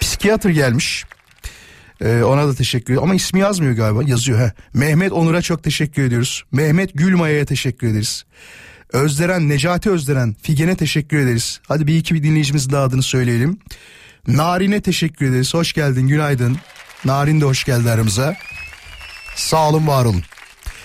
Psikiyatr 0.00 0.48
gelmiş. 0.48 1.04
Ee, 2.00 2.22
ona 2.22 2.48
da 2.48 2.54
teşekkür 2.54 2.84
ediyorum. 2.84 3.04
Ama 3.04 3.14
ismi 3.14 3.40
yazmıyor 3.40 3.72
galiba. 3.72 4.02
Yazıyor. 4.02 4.38
He. 4.38 4.52
Mehmet 4.74 5.12
Onur'a 5.12 5.42
çok 5.42 5.62
teşekkür 5.62 6.02
ediyoruz. 6.02 6.44
Mehmet 6.52 6.90
Gülmaya'ya 6.94 7.44
teşekkür 7.44 7.86
ederiz. 7.88 8.24
Özderen, 8.94 9.48
Necati 9.48 9.90
Özderen, 9.90 10.36
Figen'e 10.42 10.76
teşekkür 10.76 11.18
ederiz. 11.18 11.60
Hadi 11.68 11.86
bir 11.86 11.96
iki 11.96 12.14
bir 12.14 12.22
dinleyicimizin 12.22 12.72
daha 12.72 12.82
adını 12.82 13.02
söyleyelim. 13.02 13.58
Narin'e 14.28 14.80
teşekkür 14.80 15.26
ederiz. 15.26 15.54
Hoş 15.54 15.72
geldin, 15.72 16.08
günaydın. 16.08 16.58
Narin 17.04 17.40
de 17.40 17.44
hoş 17.44 17.64
geldi 17.64 17.90
aramıza. 17.90 18.36
Sağ 19.36 19.68
olun, 19.68 19.86
var 19.86 20.04
olun. 20.04 20.22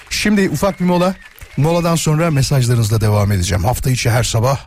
Şimdi 0.10 0.50
ufak 0.50 0.80
bir 0.80 0.86
mola. 0.86 1.16
Moladan 1.58 1.96
sonra 1.96 2.32
mesajlarınızla 2.32 3.02
devam 3.02 3.32
edeceğim. 3.32 3.64
Hafta 3.64 3.90
içi 3.90 4.10
her 4.10 4.24
sabah 4.24 4.60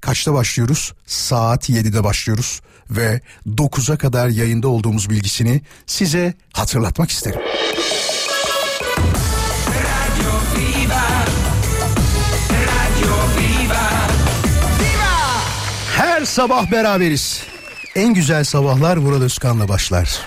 kaçta 0.00 0.34
başlıyoruz? 0.34 0.92
Saat 1.06 1.70
7'de 1.70 2.04
başlıyoruz 2.04 2.60
ve 2.90 3.20
9'a 3.46 3.96
kadar 3.98 4.28
yayında 4.28 4.68
olduğumuz 4.68 5.10
bilgisini 5.10 5.62
size 5.86 6.34
hatırlatmak 6.52 7.10
isterim. 7.10 7.40
Sabah 16.32 16.70
beraberiz. 16.70 17.42
En 17.94 18.14
güzel 18.14 18.44
sabahlar 18.44 18.96
Vural 18.96 19.22
Özkan'la 19.22 19.68
başlar. 19.68 20.20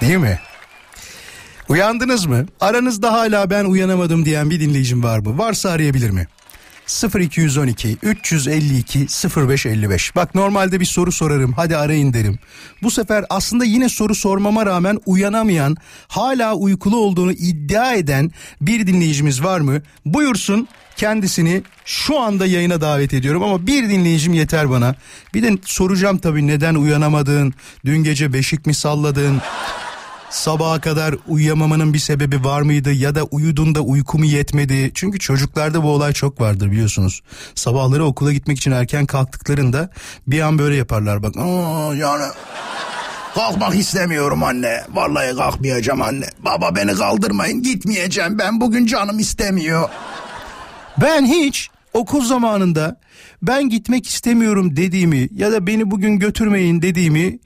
Değil 0.00 0.16
mi? 0.16 0.40
Uyandınız 1.68 2.26
mı? 2.26 2.46
Aranızda 2.60 3.12
hala 3.12 3.50
ben 3.50 3.64
uyanamadım 3.64 4.24
diyen 4.24 4.50
bir 4.50 4.60
dinleyicim 4.60 5.02
var 5.02 5.18
mı? 5.18 5.38
Varsa 5.38 5.70
arayabilir 5.70 6.10
mi? 6.10 6.26
0212 6.86 7.96
352 8.02 9.06
0555. 9.36 10.16
Bak 10.16 10.34
normalde 10.34 10.80
bir 10.80 10.84
soru 10.84 11.12
sorarım. 11.12 11.52
Hadi 11.52 11.76
arayın 11.76 12.12
derim. 12.12 12.38
Bu 12.82 12.90
sefer 12.90 13.24
aslında 13.30 13.64
yine 13.64 13.88
soru 13.88 14.14
sormama 14.14 14.66
rağmen 14.66 14.98
uyanamayan, 15.06 15.76
hala 16.08 16.54
uykulu 16.54 16.96
olduğunu 16.96 17.32
iddia 17.32 17.94
eden 17.94 18.30
bir 18.60 18.86
dinleyicimiz 18.86 19.44
var 19.44 19.60
mı? 19.60 19.82
Buyursun 20.06 20.68
kendisini 20.96 21.62
şu 21.84 22.20
anda 22.20 22.46
yayına 22.46 22.80
davet 22.80 23.14
ediyorum 23.14 23.42
ama 23.42 23.66
bir 23.66 23.88
dinleyicim 23.88 24.34
yeter 24.34 24.70
bana. 24.70 24.94
Bir 25.34 25.42
de 25.42 25.58
soracağım 25.64 26.18
tabii 26.18 26.46
neden 26.46 26.74
uyanamadın? 26.74 27.54
Dün 27.84 28.04
gece 28.04 28.32
beşik 28.32 28.66
mi 28.66 28.74
salladın? 28.74 29.40
Sabaha 30.32 30.80
kadar 30.80 31.14
uyuyamamanın 31.28 31.94
bir 31.94 31.98
sebebi 31.98 32.44
var 32.44 32.62
mıydı 32.62 32.92
ya 32.92 33.14
da 33.14 33.22
uyudun 33.22 33.74
da 33.74 33.80
uyku 33.80 34.18
mu 34.18 34.24
yetmedi? 34.24 34.90
Çünkü 34.94 35.18
çocuklarda 35.18 35.82
bu 35.82 35.90
olay 35.90 36.12
çok 36.12 36.40
vardır 36.40 36.70
biliyorsunuz. 36.70 37.22
Sabahları 37.54 38.04
okula 38.04 38.32
gitmek 38.32 38.58
için 38.58 38.70
erken 38.70 39.06
kalktıklarında 39.06 39.90
bir 40.26 40.40
an 40.40 40.58
böyle 40.58 40.76
yaparlar 40.76 41.22
bak. 41.22 41.36
Aa, 41.36 41.94
yani 41.94 42.24
kalkmak 43.34 43.74
istemiyorum 43.74 44.42
anne. 44.42 44.84
Vallahi 44.94 45.36
kalkmayacağım 45.36 46.02
anne. 46.02 46.26
Baba 46.38 46.76
beni 46.76 46.94
kaldırmayın 46.94 47.62
gitmeyeceğim 47.62 48.38
ben 48.38 48.60
bugün 48.60 48.86
canım 48.86 49.18
istemiyor. 49.18 49.88
Ben 51.00 51.26
hiç 51.26 51.68
okul 51.92 52.24
zamanında 52.24 53.00
ben 53.42 53.68
gitmek 53.68 54.06
istemiyorum 54.06 54.76
dediğimi 54.76 55.28
ya 55.34 55.52
da 55.52 55.66
beni 55.66 55.90
bugün 55.90 56.18
götürmeyin 56.18 56.82
dediğimi 56.82 57.38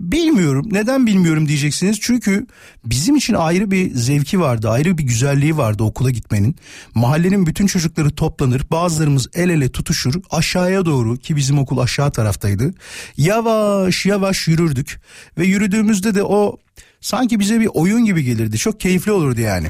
bilmiyorum. 0.00 0.68
Neden 0.70 1.06
bilmiyorum 1.06 1.48
diyeceksiniz. 1.48 1.98
Çünkü 2.00 2.46
bizim 2.84 3.16
için 3.16 3.34
ayrı 3.34 3.70
bir 3.70 3.94
zevki 3.94 4.40
vardı, 4.40 4.70
ayrı 4.70 4.98
bir 4.98 5.02
güzelliği 5.02 5.56
vardı 5.56 5.82
okula 5.82 6.10
gitmenin. 6.10 6.56
Mahallenin 6.94 7.46
bütün 7.46 7.66
çocukları 7.66 8.10
toplanır, 8.10 8.62
bazılarımız 8.70 9.28
el 9.34 9.48
ele 9.48 9.68
tutuşur, 9.68 10.14
aşağıya 10.30 10.86
doğru 10.86 11.16
ki 11.16 11.36
bizim 11.36 11.58
okul 11.58 11.78
aşağı 11.78 12.10
taraftaydı. 12.12 12.74
Yavaş 13.16 14.06
yavaş 14.06 14.48
yürürdük 14.48 15.00
ve 15.38 15.46
yürüdüğümüzde 15.46 16.14
de 16.14 16.22
o 16.22 16.56
sanki 17.00 17.40
bize 17.40 17.60
bir 17.60 17.68
oyun 17.74 18.04
gibi 18.04 18.24
gelirdi. 18.24 18.58
Çok 18.58 18.80
keyifli 18.80 19.12
olurdu 19.12 19.40
yani. 19.40 19.68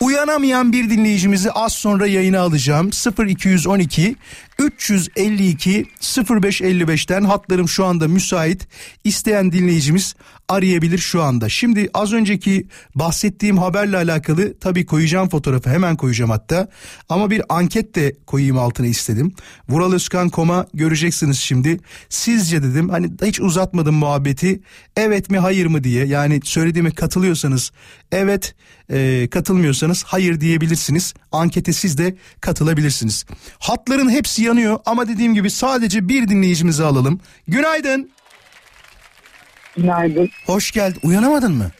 Uyanamayan 0.00 0.72
bir 0.72 0.90
dinleyicimizi 0.90 1.52
az 1.52 1.72
sonra 1.72 2.06
yayına 2.06 2.40
alacağım. 2.40 2.90
0212 3.28 4.16
352 4.58 5.86
0555'ten 6.00 7.24
hatlarım 7.24 7.68
şu 7.68 7.84
anda 7.84 8.08
müsait. 8.08 8.68
İsteyen 9.04 9.52
dinleyicimiz 9.52 10.14
arayabilir 10.48 10.98
şu 10.98 11.22
anda. 11.22 11.48
Şimdi 11.48 11.90
az 11.94 12.12
önceki 12.12 12.66
bahsettiğim 12.94 13.58
haberle 13.58 13.96
alakalı 13.96 14.58
tabii 14.58 14.86
koyacağım 14.86 15.28
fotoğrafı 15.28 15.70
hemen 15.70 15.96
koyacağım 15.96 16.30
hatta. 16.30 16.68
Ama 17.08 17.30
bir 17.30 17.42
anket 17.48 17.94
de 17.94 18.16
koyayım 18.26 18.58
altına 18.58 18.86
istedim. 18.86 19.34
Vuralözkan.com'a 19.68 20.66
göreceksiniz 20.74 21.38
şimdi. 21.38 21.80
Sizce 22.08 22.62
dedim 22.62 22.88
hani 22.88 23.10
hiç 23.24 23.40
uzatmadım 23.40 23.94
muhabbeti. 23.94 24.60
Evet 24.96 25.30
mi 25.30 25.38
hayır 25.38 25.66
mı 25.66 25.84
diye 25.84 26.06
yani 26.06 26.40
söylediğime 26.44 26.90
katılıyorsanız 26.90 27.72
evet 28.12 28.54
e, 28.90 29.28
katılmıyorsanız 29.30 30.04
hayır 30.04 30.40
diyebilirsiniz. 30.40 31.14
Ankete 31.32 31.72
siz 31.72 31.98
de 31.98 32.16
katılabilirsiniz. 32.40 33.24
Hatların 33.58 34.10
hepsi 34.10 34.45
yanıyor 34.46 34.78
ama 34.86 35.08
dediğim 35.08 35.34
gibi 35.34 35.50
sadece 35.50 36.08
bir 36.08 36.28
dinleyicimizi 36.28 36.84
alalım. 36.84 37.20
Günaydın. 37.48 38.10
Günaydın. 39.76 40.28
Hoş 40.46 40.70
geldin. 40.72 41.00
Uyanamadın 41.04 41.52
mı? 41.52 41.70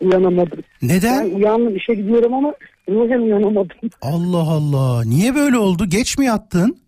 Uyanamadım. 0.00 0.58
Neden? 0.82 1.30
Ben 1.30 1.34
uyandım 1.34 1.76
işe 1.76 1.94
gidiyorum 1.94 2.34
ama 2.34 2.54
ruhen 2.88 3.18
uyanamadım. 3.18 3.76
Allah 4.02 4.38
Allah. 4.50 5.04
Niye 5.04 5.34
böyle 5.34 5.58
oldu? 5.58 5.86
Geç 5.88 6.18
mi 6.18 6.24
yattın? 6.26 6.78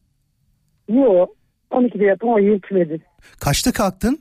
Yok. 0.88 1.36
12'de 1.70 2.04
yattım 2.04 2.28
ama 2.28 2.40
yetmedi. 2.40 3.00
Kaçta 3.40 3.72
kalktın? 3.72 4.20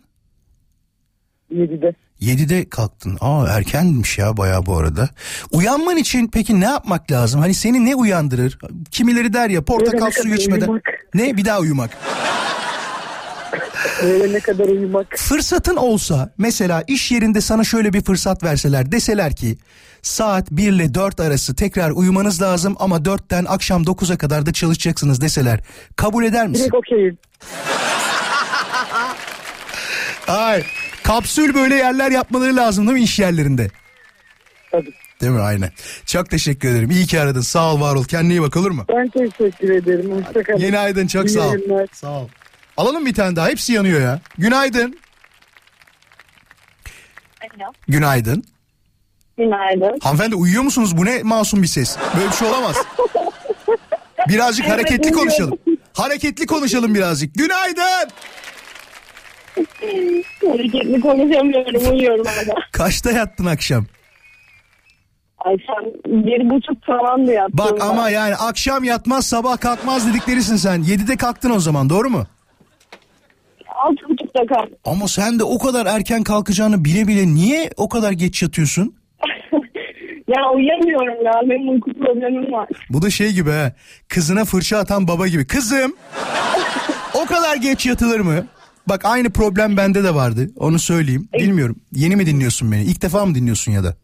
7'de. 1.54 1.94
7'de 2.22 2.70
kalktın. 2.70 3.18
Aa 3.22 3.48
erkenmiş 3.50 4.18
ya 4.18 4.38
bayağı 4.38 4.66
bu 4.66 4.78
arada. 4.78 5.10
Uyanman 5.52 5.98
için 5.98 6.28
peki 6.28 6.60
ne 6.60 6.66
yapmak 6.66 7.12
lazım? 7.12 7.42
Hani 7.42 7.54
seni 7.54 7.86
ne 7.86 7.96
uyandırır? 7.96 8.58
Kimileri 8.92 9.34
der 9.34 9.50
ya 9.50 9.62
portakal 9.62 10.12
suyu 10.12 10.36
içmeden. 10.36 10.68
uyumak. 10.68 10.84
Ne 11.14 11.38
bir 11.38 11.46
daha 11.46 11.60
uyumak. 11.60 11.90
Öğlene 14.04 14.40
kadar 14.40 14.66
uyumak. 14.66 15.08
Fırsatın 15.18 15.76
olsa 15.76 16.34
mesela 16.38 16.84
iş 16.88 17.12
yerinde 17.12 17.42
sana 17.42 17.64
şöyle 17.64 17.94
bir 17.94 18.02
fırsat 18.02 18.44
verseler 18.44 18.92
deseler 18.92 19.36
ki 19.36 19.58
saat 20.02 20.52
1 20.52 20.72
ile 20.72 20.94
4 20.94 21.20
arası 21.20 21.56
tekrar 21.56 21.92
uyumanız 21.92 22.42
lazım 22.42 22.76
ama 22.80 22.98
4'ten 22.98 23.46
akşam 23.46 23.84
9'a 23.84 24.18
kadar 24.18 24.46
da 24.46 24.54
çalışacaksınız 24.54 25.22
deseler 25.22 25.60
kabul 25.96 26.24
eder 26.24 26.48
misin? 26.48 26.64
Direkt 26.64 26.76
okeyim. 26.76 27.18
Ay 30.28 30.64
kapsül 31.06 31.54
böyle 31.54 31.76
yerler 31.76 32.12
yapmaları 32.12 32.56
lazım 32.56 32.88
değil 32.88 32.98
mi 32.98 33.04
iş 33.04 33.20
yerlerinde? 33.20 33.70
Tabii. 34.72 34.94
Değil 35.22 35.32
mi 35.32 35.42
aynen. 35.42 35.72
Çok 36.06 36.30
teşekkür 36.30 36.70
ederim. 36.70 36.92
İyi 36.92 37.06
ki 37.08 37.20
aradın. 37.20 37.42
Sağ 37.42 37.74
ol 37.74 37.82
var 37.82 37.96
ol. 37.96 38.04
Kendine 38.04 38.34
iyi 38.34 38.42
bak 38.42 38.58
olur 38.58 38.72
mu? 38.72 38.86
Ben 38.90 39.08
teşekkür 39.08 39.70
ederim. 39.70 40.12
Hoşçakalın. 40.26 40.60
Yeni 40.60 40.80
aydın 40.80 41.08
çok 41.08 41.26
İyi 41.26 41.30
sağ 41.30 41.48
ol. 41.48 41.58
Sağ 41.94 42.10
ol. 42.12 42.28
Alalım 42.78 43.06
bir 43.06 43.14
tane 43.14 43.36
daha. 43.36 43.48
Hepsi 43.48 43.74
yanıyor 43.74 44.02
ya. 44.02 44.20
Günaydın. 44.38 44.98
Günaydın. 47.88 48.44
Günaydın. 49.38 50.00
Hanımefendi 50.02 50.36
uyuyor 50.36 50.64
musunuz? 50.64 50.98
Bu 50.98 51.06
ne 51.06 51.24
masum 51.24 51.64
bir 51.64 51.68
ses. 51.68 51.98
Böyle 52.18 52.28
bir 52.32 52.36
şey 52.36 52.48
olamaz. 52.48 52.76
Birazcık 54.28 54.66
Evet, 54.66 54.74
hareketli 54.74 55.04
uyuyorum. 55.04 55.20
konuşalım. 55.20 55.58
Hareketli 55.94 56.46
konuşalım 56.46 56.96
birazcık. 56.96 57.36
Günaydın. 57.36 58.10
Hareketli 60.48 61.02
konuşamıyorum. 61.02 61.92
Uyuyorum 61.92 62.26
hala. 62.26 62.56
Kaçta 62.72 63.12
yattın 63.12 63.46
akşam? 63.46 63.86
Akşam 65.40 65.86
bir 66.06 66.50
buçuk 66.50 66.86
falandı 66.86 67.32
yattım. 67.32 67.58
Bak 67.58 67.82
ama 67.82 68.10
yani 68.10 68.36
akşam 68.36 68.84
yatmaz 68.84 69.26
sabah 69.26 69.58
kalkmaz 69.60 70.08
dediklerisin 70.08 70.56
sen. 70.56 70.80
7'de 70.82 71.18
kalktın 71.18 71.50
o 71.52 71.60
zaman 71.60 71.90
doğru 71.90 72.10
mu? 72.10 72.24
Altı 73.76 74.10
buçukta 74.10 74.46
kalktım. 74.46 74.78
Ama 74.86 75.08
sen 75.08 75.40
de 75.40 75.44
o 75.44 75.58
kadar 75.60 75.86
erken 75.86 76.24
kalkacağını 76.24 76.86
bile 76.86 77.08
bile 77.08 77.28
niye 77.28 77.70
o 77.78 77.90
kadar 77.90 78.12
geç 78.12 78.42
yatıyorsun? 78.44 78.96
Ya 80.28 80.42
uyuyamıyorum 80.56 81.26
ya. 81.26 81.32
Benim 81.50 81.70
uyku 81.70 81.94
problemim 81.94 82.52
var. 82.52 82.68
Bu 82.90 83.02
da 83.02 83.10
şey 83.10 83.32
gibi 83.32 83.50
ha. 83.52 83.74
Kızına 84.08 84.46
fırça 84.46 84.78
atan 84.78 85.08
baba 85.08 85.28
gibi. 85.28 85.48
Kızım 85.48 85.96
o 87.14 87.26
kadar 87.26 87.56
geç 87.56 87.86
yatılır 87.86 88.20
mı? 88.20 88.48
Bak 88.90 89.06
aynı 89.06 89.30
problem 89.30 89.78
bende 89.78 90.04
de 90.04 90.16
vardı. 90.16 90.50
Onu 90.56 90.80
söyleyeyim. 90.80 91.30
Bilmiyorum. 91.34 91.76
Yeni 91.92 92.16
mi 92.16 92.26
dinliyorsun 92.26 92.72
beni? 92.72 92.84
İlk 92.84 93.02
defa 93.02 93.26
mı 93.26 93.36
dinliyorsun 93.36 93.72
ya 93.72 93.84
da? 93.84 93.96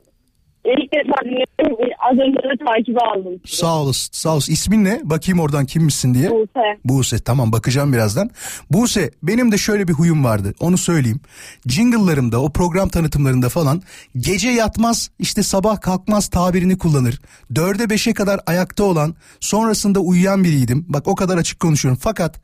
İlk 0.65 0.93
defa 0.93 1.15
dinliyorum. 1.25 1.90
Az 2.01 2.17
önce 2.17 2.37
de 2.37 2.65
takibe 2.65 2.99
aldım. 2.99 3.41
Sağ 3.45 3.81
olasın. 3.81 4.09
Sağ 4.11 4.33
olasın. 4.33 4.53
İsmin 4.53 4.83
ne? 4.83 5.01
Bakayım 5.03 5.39
oradan 5.39 5.65
kimmişsin 5.65 6.13
diye. 6.13 6.29
Buse. 6.31 6.79
Buse 6.85 7.19
tamam 7.19 7.51
bakacağım 7.51 7.93
birazdan. 7.93 8.29
Buse 8.71 9.11
benim 9.23 9.51
de 9.51 9.57
şöyle 9.57 9.87
bir 9.87 9.93
huyum 9.93 10.23
vardı 10.23 10.53
onu 10.59 10.77
söyleyeyim. 10.77 11.19
Jingle'larımda 11.67 12.41
o 12.41 12.51
program 12.53 12.89
tanıtımlarında 12.89 13.49
falan 13.49 13.81
gece 14.17 14.49
yatmaz 14.49 15.11
işte 15.19 15.43
sabah 15.43 15.81
kalkmaz 15.81 16.27
tabirini 16.27 16.77
kullanır. 16.77 17.21
Dörde 17.55 17.89
beşe 17.89 18.13
kadar 18.13 18.39
ayakta 18.45 18.83
olan 18.83 19.15
sonrasında 19.39 19.99
uyuyan 19.99 20.43
biriydim. 20.43 20.85
Bak 20.89 21.07
o 21.07 21.15
kadar 21.15 21.37
açık 21.37 21.59
konuşuyorum 21.59 21.99
fakat 22.01 22.41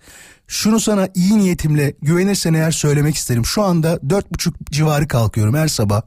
şunu 0.48 0.80
sana 0.80 1.08
iyi 1.16 1.38
niyetimle 1.38 1.94
güvenirsen 2.02 2.54
eğer 2.54 2.72
söylemek 2.72 3.16
isterim. 3.16 3.46
Şu 3.46 3.64
anda 3.64 4.00
dört 4.10 4.34
buçuk 4.34 4.56
civarı 4.72 5.08
kalkıyorum 5.08 5.56
her 5.56 5.68
sabah 5.68 6.02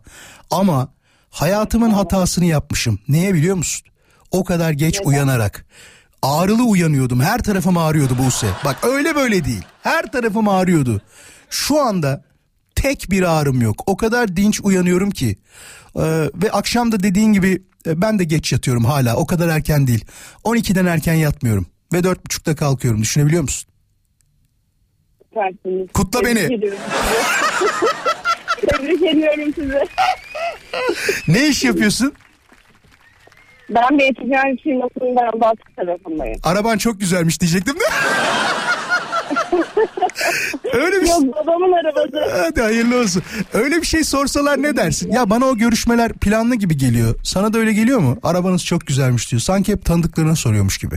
ama 0.50 0.88
hayatımın 1.30 1.90
hatasını 1.90 2.44
yapmışım. 2.44 2.98
Neye 3.08 3.34
biliyor 3.34 3.56
musun? 3.56 3.86
O 4.30 4.44
kadar 4.44 4.70
geç 4.70 5.00
uyanarak. 5.04 5.66
Ağrılı 6.22 6.64
uyanıyordum. 6.64 7.20
Her 7.20 7.42
tarafım 7.42 7.76
ağrıyordu 7.76 8.18
Buse. 8.18 8.46
Bak 8.64 8.76
öyle 8.82 9.14
böyle 9.16 9.44
değil. 9.44 9.62
Her 9.82 10.12
tarafım 10.12 10.48
ağrıyordu. 10.48 11.02
Şu 11.50 11.80
anda 11.80 12.24
tek 12.74 13.06
bir 13.10 13.22
ağrım 13.22 13.62
yok. 13.62 13.82
O 13.86 13.96
kadar 13.96 14.36
dinç 14.36 14.60
uyanıyorum 14.62 15.10
ki. 15.10 15.38
Ee, 15.96 16.00
ve 16.34 16.50
akşam 16.52 16.92
da 16.92 17.02
dediğin 17.02 17.32
gibi 17.32 17.62
e, 17.86 18.02
ben 18.02 18.18
de 18.18 18.24
geç 18.24 18.52
yatıyorum 18.52 18.84
hala. 18.84 19.16
O 19.16 19.26
kadar 19.26 19.48
erken 19.48 19.86
değil. 19.86 20.04
12'den 20.44 20.86
erken 20.86 21.14
yatmıyorum. 21.14 21.66
Ve 21.92 21.98
4.30'da 21.98 22.56
kalkıyorum. 22.56 23.02
Düşünebiliyor 23.02 23.42
musun? 23.42 23.70
Süpersiniz. 25.28 25.88
Kutla 25.94 26.20
Tebrik 26.20 26.36
beni. 26.36 26.60
Tebrik 28.60 29.02
ediyorum 29.02 29.52
sizi. 29.54 29.80
Ne 31.28 31.48
iş 31.48 31.64
yapıyorsun? 31.64 32.12
Ben 33.70 33.98
bir 33.98 34.14
ticaret 34.14 34.62
firmasında 34.62 35.40
Batı 35.40 35.62
tarafındayım. 35.76 36.40
Araban 36.42 36.78
çok 36.78 37.00
güzelmiş 37.00 37.40
diyecektim 37.40 37.74
de. 37.74 37.84
Öyle 40.72 41.02
bir 41.02 41.08
Yok 41.08 41.22
babamın 41.36 41.72
arabası. 41.72 42.30
Hadi 42.42 42.60
hayırlı 42.62 43.00
olsun. 43.00 43.22
Öyle 43.52 43.76
bir 43.76 43.86
şey 43.86 44.04
sorsalar 44.04 44.62
ne 44.62 44.76
dersin? 44.76 45.12
Ya 45.12 45.30
bana 45.30 45.44
o 45.44 45.56
görüşmeler 45.56 46.12
planlı 46.12 46.54
gibi 46.54 46.76
geliyor. 46.76 47.14
Sana 47.22 47.52
da 47.52 47.58
öyle 47.58 47.72
geliyor 47.72 47.98
mu? 47.98 48.18
Arabanız 48.22 48.64
çok 48.64 48.86
güzelmiş 48.86 49.30
diyor. 49.30 49.40
Sanki 49.40 49.72
hep 49.72 49.84
tanıdıklarına 49.84 50.36
soruyormuş 50.36 50.78
gibi. 50.78 50.94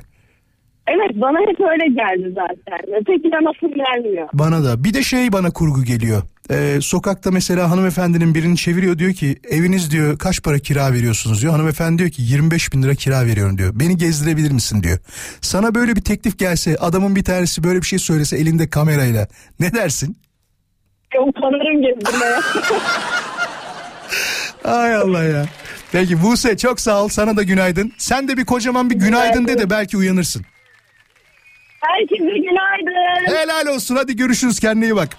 Evet 0.87 1.11
bana 1.15 1.39
hep 1.39 1.59
öyle 1.59 1.87
geldi 1.87 2.35
zaten. 2.35 2.95
Ötekine 3.01 3.35
nasıl 3.43 3.75
gelmiyor. 3.75 4.27
Bana 4.33 4.63
da. 4.63 4.83
Bir 4.83 4.93
de 4.93 5.03
şey 5.03 5.31
bana 5.31 5.51
kurgu 5.51 5.83
geliyor. 5.83 6.21
Ee, 6.51 6.77
sokakta 6.81 7.31
mesela 7.31 7.71
hanımefendinin 7.71 8.35
birini 8.35 8.57
çeviriyor 8.57 8.97
diyor 8.97 9.13
ki 9.13 9.35
eviniz 9.49 9.91
diyor 9.91 10.17
kaç 10.17 10.43
para 10.43 10.59
kira 10.59 10.93
veriyorsunuz 10.93 11.41
diyor. 11.41 11.53
Hanımefendi 11.53 11.97
diyor 11.97 12.09
ki 12.09 12.21
25 12.21 12.73
bin 12.73 12.83
lira 12.83 12.95
kira 12.95 13.25
veriyorum 13.25 13.57
diyor. 13.57 13.71
Beni 13.75 13.97
gezdirebilir 13.97 14.51
misin 14.51 14.83
diyor. 14.83 14.97
Sana 15.41 15.75
böyle 15.75 15.95
bir 15.95 16.01
teklif 16.01 16.39
gelse 16.39 16.77
adamın 16.77 17.15
bir 17.15 17.23
tanesi 17.23 17.63
böyle 17.63 17.81
bir 17.81 17.85
şey 17.87 17.99
söylese 17.99 18.37
elinde 18.37 18.69
kamerayla 18.69 19.27
ne 19.59 19.73
dersin? 19.73 20.17
Yok 21.15 21.35
tanırım 21.35 21.81
gezdirmeye. 21.81 22.39
Ay 24.63 24.95
Allah 24.95 25.23
ya. 25.23 25.45
Peki 25.91 26.23
Buse 26.23 26.57
çok 26.57 26.79
sağ 26.79 27.03
ol 27.03 27.07
sana 27.07 27.37
da 27.37 27.43
günaydın. 27.43 27.93
Sen 27.97 28.27
de 28.27 28.37
bir 28.37 28.45
kocaman 28.45 28.89
bir 28.89 28.95
günaydın 28.95 29.47
de 29.47 29.59
de 29.59 29.69
belki 29.69 29.97
uyanırsın. 29.97 30.45
Herkese 31.87 32.37
günaydın. 32.37 33.35
Helal 33.35 33.67
olsun 33.75 33.95
hadi 33.95 34.15
görüşürüz 34.15 34.59
kendine 34.59 34.85
iyi 34.85 34.95
bak. 34.95 35.17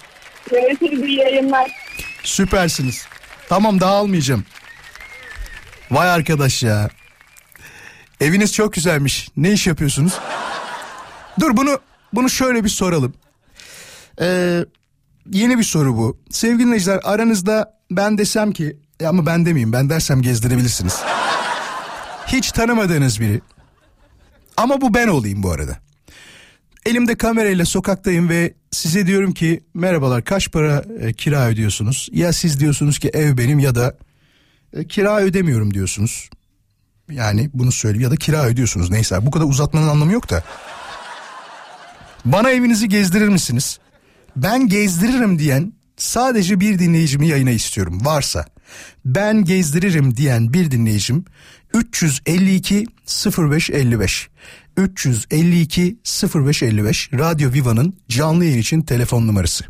Görüşürüz 0.49 1.03
iyi 1.03 1.17
yayınlar. 1.19 1.71
Süpersiniz. 2.23 3.07
Tamam 3.49 3.79
daha 3.79 3.95
almayacağım. 3.95 4.45
Vay 5.91 6.09
arkadaş 6.09 6.63
ya. 6.63 6.89
Eviniz 8.21 8.53
çok 8.53 8.73
güzelmiş. 8.73 9.29
Ne 9.37 9.51
iş 9.51 9.67
yapıyorsunuz? 9.67 10.13
Dur 11.39 11.57
bunu 11.57 11.79
bunu 12.13 12.29
şöyle 12.29 12.63
bir 12.63 12.69
soralım. 12.69 13.13
Ee, 14.21 14.65
yeni 15.31 15.57
bir 15.57 15.63
soru 15.63 15.97
bu. 15.97 16.17
Sevgili 16.29 16.59
dinleyiciler 16.59 16.99
aranızda 17.03 17.77
ben 17.91 18.17
desem 18.17 18.51
ki 18.51 18.77
e 18.99 19.07
ama 19.07 19.25
ben 19.25 19.45
demeyeyim 19.45 19.73
ben 19.73 19.89
dersem 19.89 20.21
gezdirebilirsiniz. 20.21 21.01
Hiç 22.27 22.51
tanımadığınız 22.51 23.21
biri. 23.21 23.41
Ama 24.57 24.81
bu 24.81 24.93
ben 24.93 25.07
olayım 25.07 25.43
bu 25.43 25.51
arada. 25.51 25.84
Elimde 26.85 27.15
kamerayla 27.15 27.65
sokaktayım 27.65 28.29
ve 28.29 28.53
size 28.71 29.07
diyorum 29.07 29.33
ki 29.33 29.63
merhabalar 29.73 30.23
kaç 30.23 30.51
para 30.51 30.83
e, 30.99 31.13
kira 31.13 31.47
ödüyorsunuz? 31.47 32.09
Ya 32.11 32.33
siz 32.33 32.59
diyorsunuz 32.59 32.99
ki 32.99 33.09
ev 33.13 33.37
benim 33.37 33.59
ya 33.59 33.75
da 33.75 33.97
e, 34.73 34.87
kira 34.87 35.19
ödemiyorum 35.19 35.73
diyorsunuz. 35.73 36.29
Yani 37.11 37.49
bunu 37.53 37.71
söyleyeyim 37.71 38.03
ya 38.03 38.11
da 38.11 38.15
kira 38.15 38.45
ödüyorsunuz 38.45 38.89
neyse 38.89 39.25
bu 39.25 39.31
kadar 39.31 39.45
uzatmanın 39.45 39.87
anlamı 39.87 40.11
yok 40.11 40.29
da. 40.29 40.43
Bana 42.25 42.49
evinizi 42.49 42.89
gezdirir 42.89 43.27
misiniz? 43.27 43.79
Ben 44.35 44.67
gezdiririm 44.67 45.39
diyen 45.39 45.73
sadece 45.97 46.59
bir 46.59 46.79
dinleyicimi 46.79 47.27
yayına 47.27 47.51
istiyorum 47.51 48.05
varsa. 48.05 48.45
Ben 49.05 49.45
gezdiririm 49.45 50.17
diyen 50.17 50.53
bir 50.53 50.71
dinleyicim 50.71 51.25
352 51.73 52.85
0555 53.37 54.29
352 54.77 55.97
0555 56.35 57.09
Radyo 57.13 57.53
Viva'nın 57.53 57.93
canlı 58.09 58.45
yayın 58.45 58.57
için 58.57 58.81
telefon 58.81 59.27
numarası. 59.27 59.65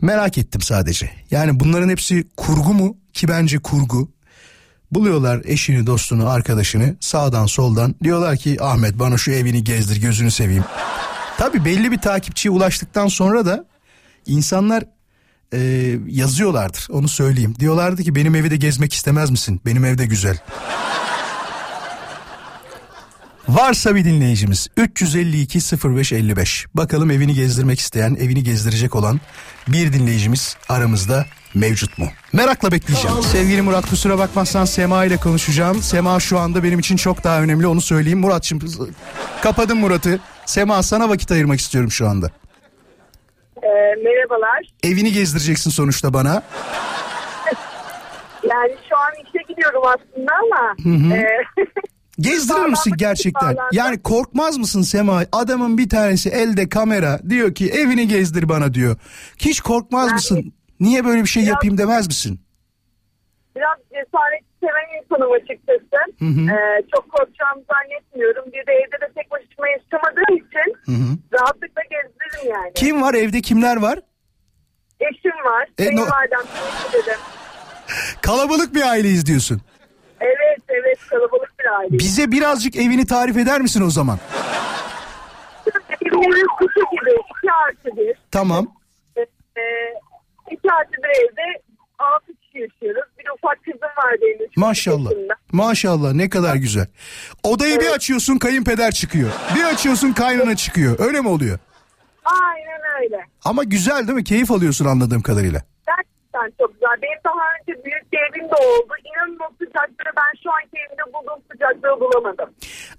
Merak 0.00 0.38
ettim 0.38 0.60
sadece. 0.60 1.10
Yani 1.30 1.60
bunların 1.60 1.88
hepsi 1.88 2.24
kurgu 2.36 2.74
mu? 2.74 2.96
Ki 3.12 3.28
bence 3.28 3.58
kurgu. 3.58 4.10
Buluyorlar 4.92 5.42
eşini, 5.44 5.86
dostunu, 5.86 6.28
arkadaşını 6.28 6.96
sağdan 7.00 7.46
soldan. 7.46 7.94
Diyorlar 8.02 8.36
ki 8.36 8.56
Ahmet 8.60 8.98
bana 8.98 9.18
şu 9.18 9.30
evini 9.32 9.64
gezdir 9.64 10.00
gözünü 10.00 10.30
seveyim. 10.30 10.64
Tabii 11.38 11.64
belli 11.64 11.92
bir 11.92 11.98
takipçiye 11.98 12.52
ulaştıktan 12.52 13.08
sonra 13.08 13.46
da 13.46 13.66
insanlar 14.26 14.84
e, 15.52 15.58
yazıyorlardır 16.06 16.86
onu 16.90 17.08
söyleyeyim. 17.08 17.54
Diyorlardı 17.60 18.02
ki 18.02 18.14
benim 18.14 18.34
evi 18.34 18.50
de 18.50 18.56
gezmek 18.56 18.92
istemez 18.92 19.30
misin? 19.30 19.60
Benim 19.66 19.84
evde 19.84 20.06
güzel. 20.06 20.38
Varsa 23.48 23.94
bir 23.94 24.04
dinleyicimiz 24.04 24.68
352 24.76 25.58
0555 25.58 26.66
bakalım 26.74 27.10
evini 27.10 27.34
gezdirmek 27.34 27.78
isteyen 27.80 28.14
evini 28.14 28.42
gezdirecek 28.44 28.94
olan 28.94 29.20
bir 29.68 29.92
dinleyicimiz 29.92 30.56
aramızda 30.68 31.24
mevcut 31.54 31.98
mu? 31.98 32.06
Merakla 32.32 32.72
bekleyeceğim. 32.72 33.22
Sevgili 33.22 33.62
Murat 33.62 33.90
kusura 33.90 34.18
bakmazsan 34.18 34.64
Sema 34.64 35.04
ile 35.04 35.16
konuşacağım. 35.16 35.82
Sema 35.82 36.20
şu 36.20 36.38
anda 36.38 36.62
benim 36.62 36.78
için 36.78 36.96
çok 36.96 37.24
daha 37.24 37.42
önemli 37.42 37.66
onu 37.66 37.80
söyleyeyim. 37.80 38.18
Muratçım 38.18 38.58
kapadım 39.42 39.78
Murat'ı. 39.78 40.20
Sema 40.46 40.82
sana 40.82 41.08
vakit 41.08 41.30
ayırmak 41.30 41.60
istiyorum 41.60 41.90
şu 41.90 42.08
anda. 42.08 42.30
Ee, 43.62 43.68
merhabalar. 44.04 44.60
Evini 44.82 45.12
gezdireceksin 45.12 45.70
sonuçta 45.70 46.14
bana. 46.14 46.42
Yani 48.44 48.76
şu 48.88 48.96
an 48.96 49.12
işe 49.26 49.44
gidiyorum 49.48 49.82
aslında 49.84 50.32
ama. 50.42 50.74
Hı 50.82 51.14
hı. 51.14 51.16
e, 51.16 51.26
Gezdirir 52.20 52.66
misin 52.66 52.92
gerçekten? 52.96 53.56
Yani 53.72 54.02
korkmaz 54.02 54.58
mısın 54.58 54.82
Sema? 54.82 55.22
Adamın 55.32 55.78
bir 55.78 55.88
tanesi 55.88 56.28
elde 56.30 56.68
kamera 56.68 57.20
diyor 57.28 57.54
ki 57.54 57.70
evini 57.70 58.08
gezdir 58.08 58.48
bana 58.48 58.74
diyor. 58.74 58.96
Hiç 59.38 59.60
korkmaz 59.60 60.12
mısın? 60.12 60.52
Niye 60.80 61.04
böyle 61.04 61.22
bir 61.22 61.28
şey 61.28 61.44
yapayım 61.44 61.78
demez 61.78 62.06
misin? 62.06 62.40
biraz 63.56 63.78
cesaret 63.92 64.44
seven 64.60 65.02
insanım 65.02 65.32
açıkçası. 65.32 65.96
Hı 66.18 66.24
hı. 66.24 66.50
Ee, 66.56 66.82
çok 66.94 67.12
korkacağımı 67.12 67.62
zannetmiyorum. 67.72 68.44
Bir 68.46 68.66
de 68.66 68.72
evde 68.72 69.00
de 69.06 69.12
tek 69.14 69.30
başıma 69.30 69.68
yaşamadığım 69.68 70.36
için 70.36 70.68
Hı 70.86 70.92
hı. 70.92 71.16
rahatlıkla 71.32 71.82
gezdiririm 71.90 72.52
yani. 72.54 72.72
Kim 72.74 73.02
var 73.02 73.14
evde 73.14 73.40
kimler 73.40 73.76
var? 73.76 73.98
Eşim 75.00 75.30
var. 75.44 75.68
E, 75.78 75.84
no- 75.84 75.88
Kayınvalidem, 75.88 76.38
teyze 76.40 77.06
dedim. 77.06 77.18
Kalabalık 78.22 78.74
bir 78.74 78.82
aileyiz 78.82 79.26
diyorsun. 79.26 79.60
Evet 80.26 80.60
evet 80.68 80.98
kalabalık 81.10 81.52
bir 81.60 81.78
aile. 81.78 81.98
Bize 81.98 82.32
birazcık 82.32 82.76
evini 82.76 83.06
tarif 83.06 83.36
eder 83.36 83.60
misin 83.60 83.82
o 83.86 83.90
zaman? 83.90 84.18
Evimiz 86.06 86.46
kutu 86.58 86.80
gibi. 86.92 87.10
iki 87.10 87.52
artı 87.52 87.96
bir. 87.96 88.14
Tamam. 88.30 88.66
Ee, 89.16 89.22
iki 90.50 90.72
artı 90.72 90.92
bir 90.92 91.08
evde 91.24 91.62
altı 91.98 92.26
kişi 92.40 92.58
yaşıyoruz. 92.58 93.10
Bir 93.18 93.24
ufak 93.38 93.64
kızım 93.64 93.80
var 93.82 94.14
benim. 94.22 94.50
Maşallah. 94.56 95.10
yaşında. 95.10 95.34
Maşallah 95.52 96.12
ne 96.12 96.28
kadar 96.30 96.56
güzel. 96.56 96.86
Odayı 97.42 97.80
bir 97.80 97.86
açıyorsun 97.90 98.38
kayınpeder 98.38 98.92
çıkıyor. 98.92 99.30
Bir 99.56 99.64
açıyorsun 99.64 100.12
kaynana 100.12 100.56
çıkıyor. 100.56 100.96
Öyle 100.98 101.20
mi 101.20 101.28
oluyor? 101.28 101.58
Aynen 102.24 103.02
öyle. 103.02 103.24
Ama 103.44 103.64
güzel 103.64 103.98
değil 104.06 104.16
mi? 104.16 104.24
Keyif 104.24 104.50
alıyorsun 104.50 104.84
anladığım 104.84 105.22
kadarıyla. 105.22 105.62
Gerçekten 106.36 106.64
çok 106.64 106.74
güzel. 106.74 107.02
Benim 107.02 107.18
daha 107.24 107.44
önce 107.60 107.84
büyük 107.84 108.12
bir 108.12 108.18
evim 108.18 108.50
de 108.50 108.54
oldu. 108.54 108.92
İnanın 109.04 109.38
o 109.40 109.50
sıcaklığı 109.58 110.12
ben 110.16 110.42
şu 110.42 110.50
anki 110.52 110.76
evimde 110.86 111.12
bulduğum 111.12 111.42
sıcaklığı 111.52 112.00
bulamadım. 112.00 112.50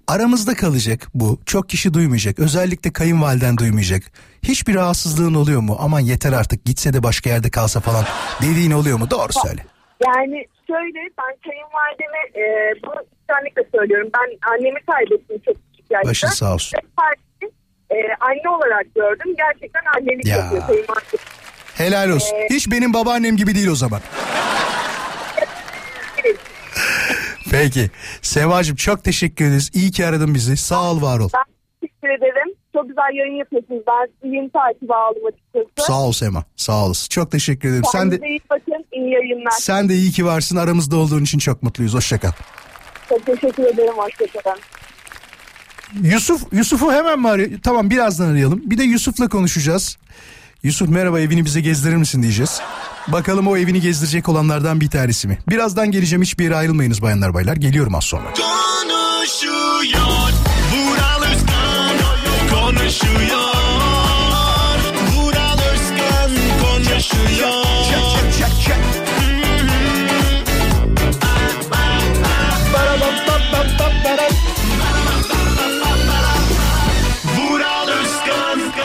Aramızda 0.08 0.54
kalacak 0.54 1.00
bu. 1.14 1.40
Çok 1.46 1.70
kişi 1.70 1.94
duymayacak. 1.94 2.40
Özellikle 2.40 2.94
kayınvaliden 2.94 3.58
duymayacak. 3.58 4.02
Hiçbir 4.44 4.76
rahatsızlığın 4.76 5.34
oluyor 5.34 5.62
mu? 5.62 5.78
Aman 5.80 6.00
yeter 6.00 6.34
artık 6.34 6.66
gitse 6.66 6.94
de 6.94 7.04
başka 7.04 7.30
yerde 7.30 7.50
kalsa 7.50 7.80
falan 7.80 8.04
dediğin 8.42 8.72
oluyor 8.72 8.98
mu? 9.00 9.10
Doğru 9.12 9.34
söyle. 9.34 9.62
Yani 10.08 10.46
şöyle 10.68 11.00
ben 11.20 11.34
kayınvalideme 11.46 12.22
e, 12.36 12.74
bunu 12.84 13.02
içtenlikle 13.22 13.64
söylüyorum. 13.76 14.10
Ben 14.14 14.52
annemi 14.52 14.80
kaybettim 14.92 15.42
çok 15.46 15.56
küçük 15.72 15.92
yaşta. 15.92 16.10
Başın 16.10 16.28
sağ 16.28 16.54
olsun. 16.54 16.80
Ve 17.92 17.98
e, 17.98 18.16
anne 18.20 18.50
olarak 18.58 18.96
gördüm. 18.96 19.36
Gerçekten 19.38 19.82
annelik 19.98 20.26
Ya. 20.26 20.38
yapıyor 20.38 20.62
kayınvalide. 20.68 21.18
Helal 21.78 22.10
olsun. 22.10 22.36
Ee, 22.36 22.48
Hiç 22.56 22.72
benim 22.72 22.94
babaannem 22.94 23.38
gibi 23.38 23.56
değil 23.56 23.68
o 23.68 23.76
zaman. 23.76 24.02
Peki. 27.52 27.90
Sevacığım 28.22 28.76
çok 28.76 29.04
teşekkür 29.04 29.46
ederiz. 29.46 29.70
İyi 29.74 29.92
ki 29.92 30.06
aradın 30.06 30.36
bizi. 30.36 30.58
Sağ 30.58 30.92
ol 30.92 31.02
var 31.02 31.20
ol. 31.20 31.30
Ben 31.34 31.44
teşekkür 31.82 32.10
ederim. 32.10 32.54
Çok 32.74 32.88
güzel 32.88 33.14
yayın 33.20 33.36
yapıyorsunuz. 33.36 33.82
Ben 33.88 34.08
sizi 34.22 34.36
yeni 34.36 34.50
takibe 34.50 34.94
aldım 34.94 35.22
açıkçası. 35.28 35.88
Sağ 35.88 36.02
ol 36.02 36.12
Sema. 36.12 36.44
Sağ 36.56 36.86
olasın. 36.86 37.08
Çok 37.10 37.32
teşekkür 37.32 37.70
ederim. 37.70 37.84
Sen 37.92 38.12
de 38.12 38.16
Kendinize 38.16 38.28
iyi 38.30 38.40
bakın. 38.50 38.86
İyi 38.92 39.14
yayınlar. 39.14 39.52
sen 39.52 39.90
de 39.90 39.94
iyi 39.94 40.12
ki 40.12 40.26
varsın. 40.26 40.56
Aramızda 40.56 40.98
olduğun 40.98 41.24
için 41.24 41.40
çok 41.40 41.64
mutluyuz. 41.64 41.94
Hoşça 41.94 42.20
kal. 42.20 42.32
Çok 43.10 43.26
teşekkür 43.26 43.64
ederim. 43.64 43.94
Hoşçakalın. 43.98 44.60
Yusuf 46.04 46.42
Yusuf'u 46.54 46.92
hemen 46.94 47.20
mi 47.20 47.30
arıyor? 47.30 47.50
Tamam 47.64 47.90
birazdan 47.90 48.28
arayalım. 48.32 48.62
Bir 48.66 48.78
de 48.78 48.84
Yusuf'la 48.84 49.28
konuşacağız. 49.28 49.98
Yusuf 50.64 50.90
merhaba 50.90 51.20
evini 51.20 51.46
bize 51.46 51.62
gezdirir 51.62 51.96
misin 51.96 52.24
diyeceğiz. 52.24 52.62
Bakalım 53.08 53.48
o 53.48 53.58
evini 53.58 53.82
gezdirecek 53.82 54.30
olanlardan 54.30 54.82
bir 54.82 54.90
tanesi 54.90 55.28
mi? 55.28 55.40
Birazdan 55.50 55.92
geleceğim 55.92 56.22
hiçbir 56.22 56.44
yere 56.44 56.56
ayrılmayınız 56.56 57.02
bayanlar 57.02 57.34
baylar. 57.34 57.56
Geliyorum 57.56 57.96
az 57.96 58.04
sonra. 58.04 58.34
Konuşuyor 58.34 60.00
Vural 60.76 61.24
Özkan 61.24 61.98
Konuşuyor 62.50 63.58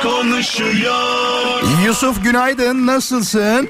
konuşuyor 0.02 1.11
Yusuf 1.86 2.24
günaydın 2.24 2.86
nasılsın? 2.86 3.68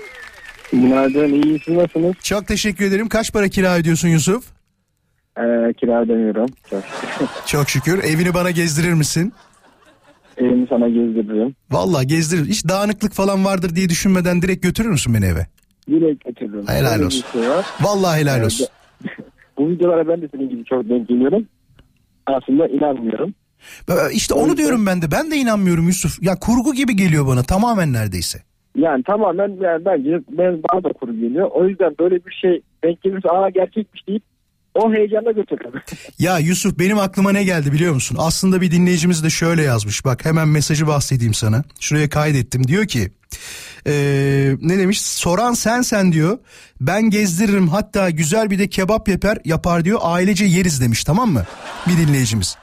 Günaydın 0.72 1.42
iyi 1.42 1.58
siz 1.64 1.74
nasılsınız? 1.74 2.14
Çok 2.22 2.46
teşekkür 2.46 2.84
ederim. 2.84 3.08
Kaç 3.08 3.32
para 3.32 3.48
kira 3.48 3.76
ödüyorsun 3.76 4.08
Yusuf? 4.08 4.44
Ee, 5.38 5.72
kira 5.80 6.02
ödemiyorum. 6.02 6.46
Çok. 6.70 6.82
Çok 7.46 7.70
şükür. 7.70 8.04
Evini 8.04 8.34
bana 8.34 8.50
gezdirir 8.50 8.92
misin? 8.92 9.32
Evimi 10.36 10.66
sana 10.68 10.88
gezdiririm. 10.88 11.54
Vallahi 11.70 12.06
gezdirir. 12.06 12.46
Hiç 12.46 12.68
dağınıklık 12.68 13.12
falan 13.12 13.44
vardır 13.44 13.76
diye 13.76 13.88
düşünmeden 13.88 14.42
direkt 14.42 14.62
götürür 14.62 14.88
müsün 14.88 15.14
beni 15.14 15.24
eve? 15.26 15.46
Direkt 15.88 16.24
getiririm. 16.24 16.68
Helal 16.68 16.92
Öyle 16.92 17.04
olsun. 17.06 17.24
şey 17.32 17.48
var. 17.50 17.66
Vallahi 17.80 18.20
helal 18.20 18.40
Ee, 18.40 18.44
olsun. 18.44 18.66
Bu 19.58 19.70
videolara 19.70 20.08
ben 20.08 20.22
de 20.22 20.28
senin 20.32 20.48
gibi 20.48 20.64
çok 20.64 20.88
denk 20.88 21.08
geliyorum. 21.08 21.46
Aslında 22.26 22.66
inanmıyorum. 22.68 23.34
İşte 24.12 24.34
onu 24.34 24.56
diyorum 24.56 24.86
ben 24.86 25.02
de. 25.02 25.10
Ben 25.10 25.30
de 25.30 25.36
inanmıyorum 25.36 25.86
Yusuf. 25.86 26.22
Ya 26.22 26.38
kurgu 26.38 26.74
gibi 26.74 26.96
geliyor 26.96 27.26
bana 27.26 27.42
tamamen 27.42 27.92
neredeyse. 27.92 28.42
Yani 28.76 29.02
tamamen 29.02 29.48
yani 29.48 29.84
bence 29.84 30.10
ben 30.30 30.62
bana 30.72 30.84
da 30.84 30.92
kuru 30.92 31.12
geliyor. 31.12 31.50
O 31.54 31.68
yüzden 31.68 31.94
böyle 32.00 32.14
bir 32.14 32.32
şey 32.42 32.62
denk 32.84 33.02
gelirse 33.02 33.28
aa 33.28 33.50
gerçekmiş 33.50 34.08
deyip 34.08 34.22
o 34.74 34.92
heyecanla 34.92 35.32
götürürüm. 35.32 35.72
Ya 36.18 36.38
Yusuf 36.38 36.78
benim 36.78 36.98
aklıma 36.98 37.32
ne 37.32 37.44
geldi 37.44 37.72
biliyor 37.72 37.94
musun? 37.94 38.16
Aslında 38.20 38.60
bir 38.60 38.70
dinleyicimiz 38.70 39.24
de 39.24 39.30
şöyle 39.30 39.62
yazmış. 39.62 40.04
Bak 40.04 40.24
hemen 40.24 40.48
mesajı 40.48 40.86
bahsedeyim 40.86 41.34
sana. 41.34 41.64
Şuraya 41.80 42.08
kaydettim. 42.08 42.66
Diyor 42.68 42.86
ki 42.86 43.10
eee, 43.86 44.56
ne 44.60 44.78
demiş? 44.78 45.02
Soran 45.02 45.52
sen 45.52 45.82
sen 45.82 46.12
diyor. 46.12 46.38
Ben 46.80 47.10
gezdiririm 47.10 47.68
hatta 47.68 48.10
güzel 48.10 48.50
bir 48.50 48.58
de 48.58 48.68
kebap 48.68 49.08
yapar 49.08 49.38
yapar 49.44 49.84
diyor. 49.84 49.98
Ailece 50.02 50.44
yeriz 50.44 50.80
demiş 50.80 51.04
tamam 51.04 51.30
mı? 51.32 51.44
Bir 51.86 52.06
dinleyicimiz. 52.06 52.56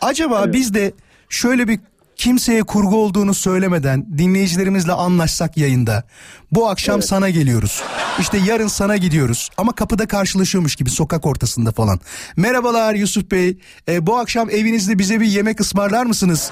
Acaba 0.00 0.52
biz 0.52 0.74
de 0.74 0.92
şöyle 1.28 1.68
bir 1.68 1.80
kimseye 2.16 2.62
kurgu 2.62 2.96
olduğunu 2.96 3.34
söylemeden 3.34 4.06
dinleyicilerimizle 4.18 4.92
anlaşsak 4.92 5.56
yayında. 5.56 6.04
Bu 6.52 6.68
akşam 6.68 7.02
sana 7.02 7.30
geliyoruz. 7.30 7.82
İşte 8.20 8.38
yarın 8.46 8.66
sana 8.66 8.96
gidiyoruz. 8.96 9.50
Ama 9.56 9.72
kapıda 9.72 10.06
karşılaşıyormuş 10.06 10.76
gibi 10.76 10.90
sokak 10.90 11.26
ortasında 11.26 11.72
falan. 11.72 11.98
Merhabalar 12.36 12.94
Yusuf 12.94 13.30
Bey. 13.30 13.58
E, 13.88 14.06
bu 14.06 14.16
akşam 14.16 14.50
evinizde 14.50 14.98
bize 14.98 15.20
bir 15.20 15.26
yemek 15.26 15.60
ısmarlar 15.60 16.06
mısınız? 16.06 16.50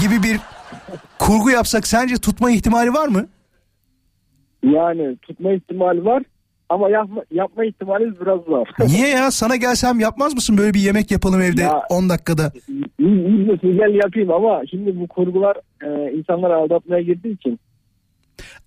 Gibi 0.00 0.22
bir 0.22 0.40
kurgu 1.18 1.50
yapsak 1.50 1.86
sence 1.86 2.16
tutma 2.16 2.50
ihtimali 2.50 2.92
var 2.92 3.08
mı? 3.08 3.26
Yani 4.62 5.16
tutma 5.22 5.52
ihtimali 5.52 6.04
var 6.04 6.22
ama 6.68 6.90
yapma, 6.90 7.22
yapma 7.30 7.64
ihtimali 7.64 8.20
biraz 8.20 8.48
var. 8.48 8.68
Niye 8.86 9.08
ya? 9.08 9.30
Sana 9.30 9.56
gelsem 9.56 10.00
yapmaz 10.00 10.34
mısın 10.34 10.58
böyle 10.58 10.74
bir 10.74 10.80
yemek 10.80 11.10
yapalım 11.10 11.40
evde 11.42 11.62
Ya- 11.62 11.82
10 11.90 12.08
dakikada? 12.08 12.52
İyi 12.98 13.46
gel 13.62 13.94
yapayım 14.04 14.30
ama 14.30 14.62
şimdi 14.70 15.00
bu 15.00 15.08
kurgular 15.08 15.56
e, 15.82 16.12
insanları 16.18 16.54
aldatmaya 16.56 17.02
girdiği 17.02 17.34
için 17.34 17.60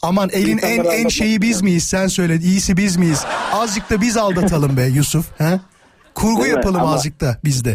Aman 0.02 0.30
elin 0.34 0.58
en 0.58 0.84
en 0.84 1.08
şeyi 1.08 1.42
biz 1.42 1.62
miyiz? 1.62 1.84
Sen 1.84 2.08
söyle. 2.08 2.36
İyisi 2.36 2.78
biz 2.78 2.98
miyiz? 2.98 3.26
Azıcık 3.54 3.90
da 3.90 4.02
biz 4.02 4.18
aldatalım 4.18 4.78
be 4.78 4.86
Yusuf. 4.86 5.40
He? 5.40 5.60
Kurgu 6.16 6.42
Evet, 6.46 6.56
yapalım 6.56 6.82
ama- 6.82 6.94
azıcık 6.94 7.22
da 7.22 7.38
biz 7.46 7.66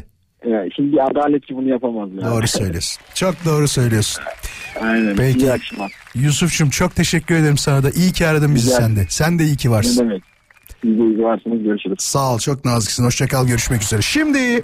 yani 0.51 0.71
şimdi 0.77 1.03
adaletçi 1.03 1.57
bunu 1.57 1.69
yapamaz. 1.69 2.09
Yani. 2.13 2.31
Doğru 2.31 2.49
söylüyorsun. 2.49 3.03
Çok 3.15 3.45
doğru 3.45 3.69
söylüyorsun. 3.69 4.25
Aynen. 4.83 5.17
Peki. 5.17 5.39
İyi 5.39 5.53
akşamlar. 5.53 5.93
Yusuf'cum 6.15 6.71
çok 6.71 6.97
teşekkür 6.97 7.35
ederim 7.35 7.59
sana 7.59 7.83
da. 7.83 7.91
İyi 7.91 8.13
ki 8.13 8.27
aradın 8.27 8.55
bizi 8.55 8.71
sen 8.71 8.97
de. 8.97 9.07
Sen 9.09 9.39
de 9.39 9.45
iyi 9.45 9.57
ki 9.57 9.69
Ne 9.69 9.73
varsın. 9.73 9.99
demek? 10.09 10.23
Siz 10.83 10.91
de 10.99 11.03
iyi 11.03 11.23
varsınız. 11.23 11.63
Görüşürüz. 11.63 11.97
Sağ 12.01 12.35
ol 12.35 12.39
çok 12.39 12.65
naziksin. 12.65 13.05
Hoşça 13.05 13.27
kal 13.27 13.47
görüşmek 13.47 13.83
üzere. 13.83 14.03
Şimdi 14.03 14.39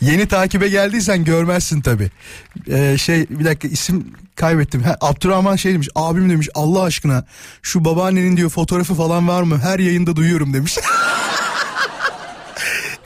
yeni 0.00 0.28
takibe 0.28 0.68
geldiysen 0.68 1.24
görmezsin 1.24 1.80
tabi. 1.80 2.10
şey 2.98 3.26
bir 3.30 3.44
dakika 3.44 3.68
isim 3.68 4.12
kaybettim. 4.36 4.82
Ha, 4.82 4.96
Abdurrahman 5.00 5.56
şey 5.56 5.72
demiş 5.72 5.88
abim 5.94 6.30
demiş 6.30 6.48
Allah 6.54 6.82
aşkına 6.82 7.24
şu 7.62 7.84
babaannenin 7.84 8.36
diyor 8.36 8.50
fotoğrafı 8.50 8.94
falan 8.94 9.28
var 9.28 9.42
mı? 9.42 9.58
Her 9.62 9.78
yayında 9.78 10.16
duyuyorum 10.16 10.54
demiş. 10.54 10.78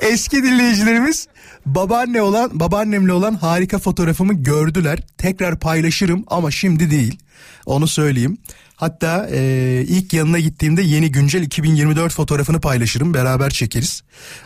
Eski 0.00 0.42
dinleyicilerimiz 0.42 1.28
babaanne 1.66 2.22
olan 2.22 2.60
babaannemle 2.60 3.12
olan 3.12 3.34
harika 3.34 3.78
fotoğrafımı 3.78 4.34
gördüler. 4.34 4.98
Tekrar 5.18 5.58
paylaşırım 5.58 6.24
ama 6.26 6.50
şimdi 6.50 6.90
değil. 6.90 7.18
Onu 7.66 7.86
söyleyeyim. 7.86 8.38
Hatta 8.76 9.28
e, 9.32 9.40
ilk 9.88 10.12
yanına 10.12 10.38
gittiğimde 10.38 10.82
yeni 10.82 11.12
güncel 11.12 11.42
2024 11.42 12.12
fotoğrafını 12.12 12.60
paylaşırım. 12.60 13.14
Beraber 13.14 13.50
çekeriz. 13.50 14.02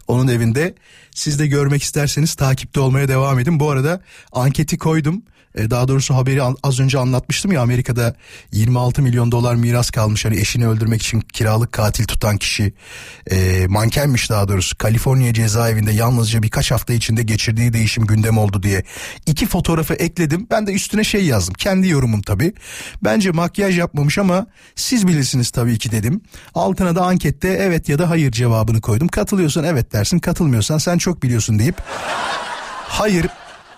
Onun 0.09 0.29
evinde. 0.29 0.75
Siz 1.15 1.39
de 1.39 1.47
görmek 1.47 1.83
isterseniz 1.83 2.35
takipte 2.35 2.81
olmaya 2.81 3.09
devam 3.09 3.39
edin. 3.39 3.61
Bu 3.61 3.71
arada 3.71 4.01
anketi 4.33 4.79
koydum. 4.79 5.23
E, 5.55 5.71
daha 5.71 5.89
doğrusu 5.89 6.15
haberi 6.15 6.43
az 6.63 6.81
önce 6.81 6.99
anlatmıştım 6.99 7.53
ya 7.53 7.63
Amerika'da 7.63 8.15
26 8.53 9.03
milyon 9.03 9.33
dolar 9.33 9.55
miras 9.55 9.91
kalmış. 9.91 10.25
Hani 10.25 10.41
eşini 10.41 10.69
öldürmek 10.69 11.03
için 11.03 11.21
kiralık 11.21 11.73
katil 11.73 12.05
tutan 12.05 12.37
kişi 12.37 12.73
e, 13.31 13.67
mankenmiş 13.67 14.31
daha 14.31 14.49
doğrusu. 14.49 14.79
Kaliforniya 14.79 15.35
cezaevinde 15.35 15.93
yalnızca 15.93 16.43
birkaç 16.43 16.71
hafta 16.71 16.93
içinde 16.93 17.23
geçirdiği 17.23 17.73
değişim 17.73 18.07
gündem 18.07 18.39
oldu 18.39 18.63
diye. 18.63 18.83
iki 19.27 19.47
fotoğrafı 19.47 19.95
ekledim. 19.95 20.47
Ben 20.51 20.67
de 20.67 20.73
üstüne 20.73 21.05
şey 21.05 21.25
yazdım. 21.25 21.55
Kendi 21.55 21.89
yorumum 21.89 22.23
tabii. 22.23 22.53
Bence 23.05 23.31
makyaj 23.31 23.79
yapmamış 23.79 24.19
ama 24.19 24.47
siz 24.77 25.07
bilirsiniz 25.07 25.51
tabii 25.51 25.79
ki 25.79 25.93
dedim. 25.93 26.21
Altına 26.55 26.95
da 26.95 27.03
ankette 27.03 27.49
evet 27.49 27.89
ya 27.89 27.99
da 27.99 28.11
hayır 28.11 28.33
cevabını 28.33 28.81
koydum. 28.81 29.09
Katılıyorsan 29.09 29.65
evet 29.65 29.93
dersin. 29.93 30.19
Katılmıyorsan 30.19 30.79
sen 30.79 30.99
çok 30.99 31.23
biliyorsun 31.23 31.59
deyip 31.59 31.77
hayır 32.89 33.27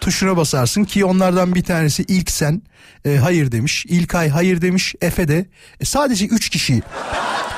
tuşuna 0.06 0.36
basarsın 0.36 0.84
ki 0.84 1.04
onlardan 1.04 1.54
bir 1.54 1.64
tanesi 1.64 2.02
ilk 2.08 2.30
sen 2.30 2.62
e, 3.04 3.16
hayır 3.16 3.52
demiş. 3.52 3.86
İlkay 3.88 4.28
hayır 4.28 4.60
demiş. 4.60 4.94
Efe 5.00 5.28
de 5.28 5.46
e, 5.80 5.84
sadece 5.84 6.26
3 6.26 6.48
kişi 6.48 6.82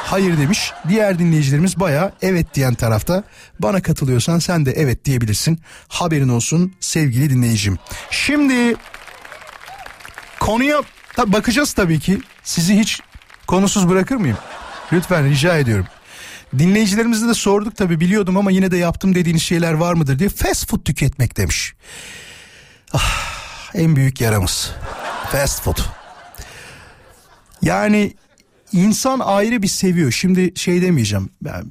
hayır 0.05 0.39
demiş. 0.39 0.73
Diğer 0.89 1.19
dinleyicilerimiz 1.19 1.81
baya 1.81 2.13
evet 2.23 2.55
diyen 2.55 2.75
tarafta. 2.75 3.25
Bana 3.61 3.83
katılıyorsan 3.83 4.39
sen 4.39 4.67
de 4.67 4.73
evet 4.73 5.05
diyebilirsin. 5.05 5.61
Haberin 5.89 6.29
olsun 6.29 6.75
sevgili 6.81 7.31
dinleyicim. 7.31 7.79
Şimdi 8.11 8.75
konuya 10.41 10.83
tabii 11.17 11.33
bakacağız 11.33 11.73
tabii 11.73 12.01
ki. 12.01 12.21
Sizi 12.45 12.79
hiç 12.79 13.01
konusuz 13.47 13.89
bırakır 13.89 14.17
mıyım? 14.17 14.39
Lütfen 14.93 15.31
rica 15.31 15.59
ediyorum. 15.59 15.87
Dinleyicilerimize 16.59 17.29
de 17.29 17.35
sorduk 17.35 17.77
tabii 17.77 18.01
biliyordum 18.01 18.37
ama 18.37 18.51
yine 18.51 18.71
de 18.71 18.77
yaptım 18.77 19.15
dediğiniz 19.15 19.43
şeyler 19.43 19.73
var 19.73 19.95
mıdır 19.95 20.19
diye. 20.19 20.29
Fast 20.29 20.71
food 20.71 20.85
tüketmek 20.85 21.37
demiş. 21.37 21.75
En 23.79 23.97
büyük 23.97 24.21
yaramız. 24.21 24.71
Fast 25.33 25.63
food. 25.63 25.79
Yani 27.63 28.15
insan 28.73 29.21
ayrı 29.21 29.63
bir 29.63 29.69
seviyor. 29.69 30.13
Şimdi 30.13 30.53
şey 30.55 30.83
demeyeceğim. 30.83 31.31
Ben, 31.43 31.65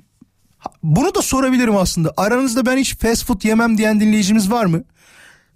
bunu 0.83 1.15
da 1.15 1.21
sorabilirim 1.21 1.77
aslında. 1.77 2.13
Aranızda 2.17 2.65
ben 2.65 2.77
hiç 2.77 2.97
fast 2.97 3.25
food 3.25 3.43
yemem 3.43 3.77
diyen 3.77 3.99
dinleyicimiz 3.99 4.51
var 4.51 4.65
mı? 4.65 4.83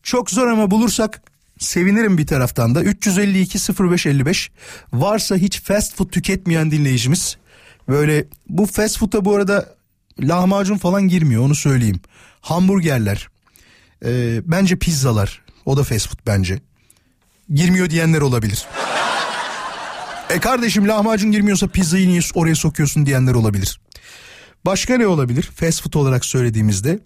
Çok 0.03 0.31
zor 0.31 0.47
ama 0.47 0.71
bulursak 0.71 1.21
sevinirim 1.59 2.17
bir 2.17 2.27
taraftan 2.27 2.75
da. 2.75 2.83
352 2.83 3.59
0555 3.83 4.51
varsa 4.93 5.35
hiç 5.35 5.61
fast 5.61 5.95
food 5.95 6.09
tüketmeyen 6.09 6.71
dinleyicimiz. 6.71 7.37
Böyle 7.87 8.25
bu 8.49 8.65
fast 8.65 8.97
food'a 8.97 9.25
bu 9.25 9.35
arada 9.35 9.75
lahmacun 10.19 10.77
falan 10.77 11.07
girmiyor 11.07 11.43
onu 11.43 11.55
söyleyeyim. 11.55 11.99
Hamburgerler. 12.41 13.27
e, 14.05 14.41
bence 14.45 14.75
pizzalar. 14.75 15.40
O 15.65 15.77
da 15.77 15.83
fast 15.83 16.07
food 16.07 16.19
bence. 16.27 16.59
Girmiyor 17.53 17.89
diyenler 17.89 18.21
olabilir. 18.21 18.65
E 20.29 20.39
kardeşim 20.39 20.87
lahmacun 20.87 21.31
girmiyorsa 21.31 21.67
pizzayı 21.67 22.07
niye 22.07 22.21
oraya 22.33 22.55
sokuyorsun 22.55 23.05
diyenler 23.05 23.33
olabilir. 23.33 23.81
Başka 24.65 24.97
ne 24.97 25.07
olabilir? 25.07 25.43
Fast 25.55 25.83
food 25.83 25.93
olarak 25.93 26.25
söylediğimizde 26.25 26.99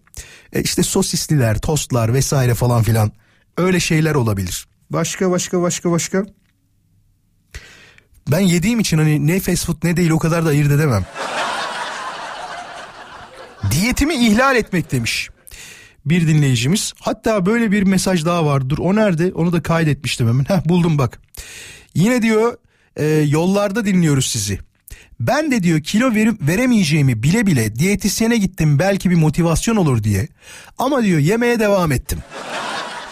e 0.54 0.62
işte 0.62 0.84
sosisliler, 0.84 1.60
tostlar 1.60 2.14
vesaire 2.14 2.54
falan 2.54 2.84
filan 2.84 3.12
öyle 3.58 3.80
şeyler 3.80 4.16
olabilir. 4.16 4.68
Başka 4.90 5.32
başka 5.32 5.62
başka 5.62 5.92
başka. 5.92 6.26
Ben 8.32 8.40
yediğim 8.40 8.80
için 8.80 8.98
hani 8.98 9.28
ne 9.28 9.40
fast 9.40 9.66
food 9.66 9.78
ne 9.84 9.98
değil 9.98 10.10
o 10.10 10.20
kadar 10.20 10.46
da 10.46 10.50
ayırt 10.50 10.72
edemem. 10.72 11.06
Diyetimi 13.72 14.14
ihlal 14.16 14.56
etmek 14.56 14.92
demiş 14.92 15.30
bir 16.06 16.28
dinleyicimiz. 16.28 16.94
Hatta 17.00 17.46
böyle 17.46 17.72
bir 17.72 17.84
mesaj 17.84 18.26
daha 18.26 18.46
var. 18.46 18.70
Dur 18.70 18.78
o 18.78 18.96
nerede? 18.96 19.34
Onu 19.34 19.54
da 19.54 19.64
kaydetmiştim 19.64 20.28
hemen. 20.28 20.44
Heh 20.44 20.66
buldum 20.66 20.98
bak. 20.98 21.22
Yine 21.96 22.22
diyor 22.22 22.58
e, 22.96 23.06
yollarda 23.06 23.86
dinliyoruz 23.86 24.26
sizi. 24.26 24.60
Ben 25.20 25.52
de 25.52 25.64
diyor 25.64 25.82
kilo 25.82 26.16
verim, 26.16 26.38
veremeyeceğimi 26.42 27.24
bile 27.24 27.48
bile 27.48 27.76
diyetisyene 27.76 28.38
gittim 28.38 28.80
belki 28.80 29.10
bir 29.10 29.16
motivasyon 29.16 29.76
olur 29.76 30.04
diye. 30.04 30.28
Ama 30.78 31.04
diyor 31.04 31.20
yemeye 31.20 31.60
devam 31.60 31.92
ettim. 31.92 32.20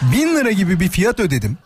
Bin 0.02 0.36
lira 0.36 0.52
gibi 0.52 0.80
bir 0.80 0.88
fiyat 0.88 1.20
ödedim. 1.20 1.58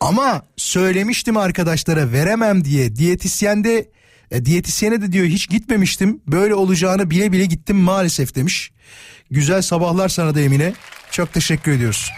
Ama 0.00 0.42
söylemiştim 0.56 1.36
arkadaşlara 1.36 2.12
veremem 2.12 2.64
diye 2.64 2.96
diyetisyende 2.96 3.90
e, 4.30 4.44
diyetisyene 4.44 5.02
de 5.02 5.12
diyor 5.12 5.26
hiç 5.26 5.48
gitmemiştim. 5.48 6.20
Böyle 6.26 6.54
olacağını 6.54 7.10
bile 7.10 7.32
bile 7.32 7.44
gittim 7.44 7.76
maalesef 7.76 8.34
demiş. 8.34 8.72
Güzel 9.34 9.62
sabahlar 9.62 10.08
sana 10.08 10.34
da 10.34 10.40
Emine. 10.40 10.72
Çok 11.10 11.32
teşekkür 11.32 11.72
ediyoruz. 11.72 12.10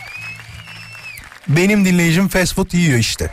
Benim 1.48 1.84
dinleyicim 1.84 2.28
fast 2.28 2.54
food 2.54 2.72
yiyor 2.72 2.98
işte. 2.98 3.30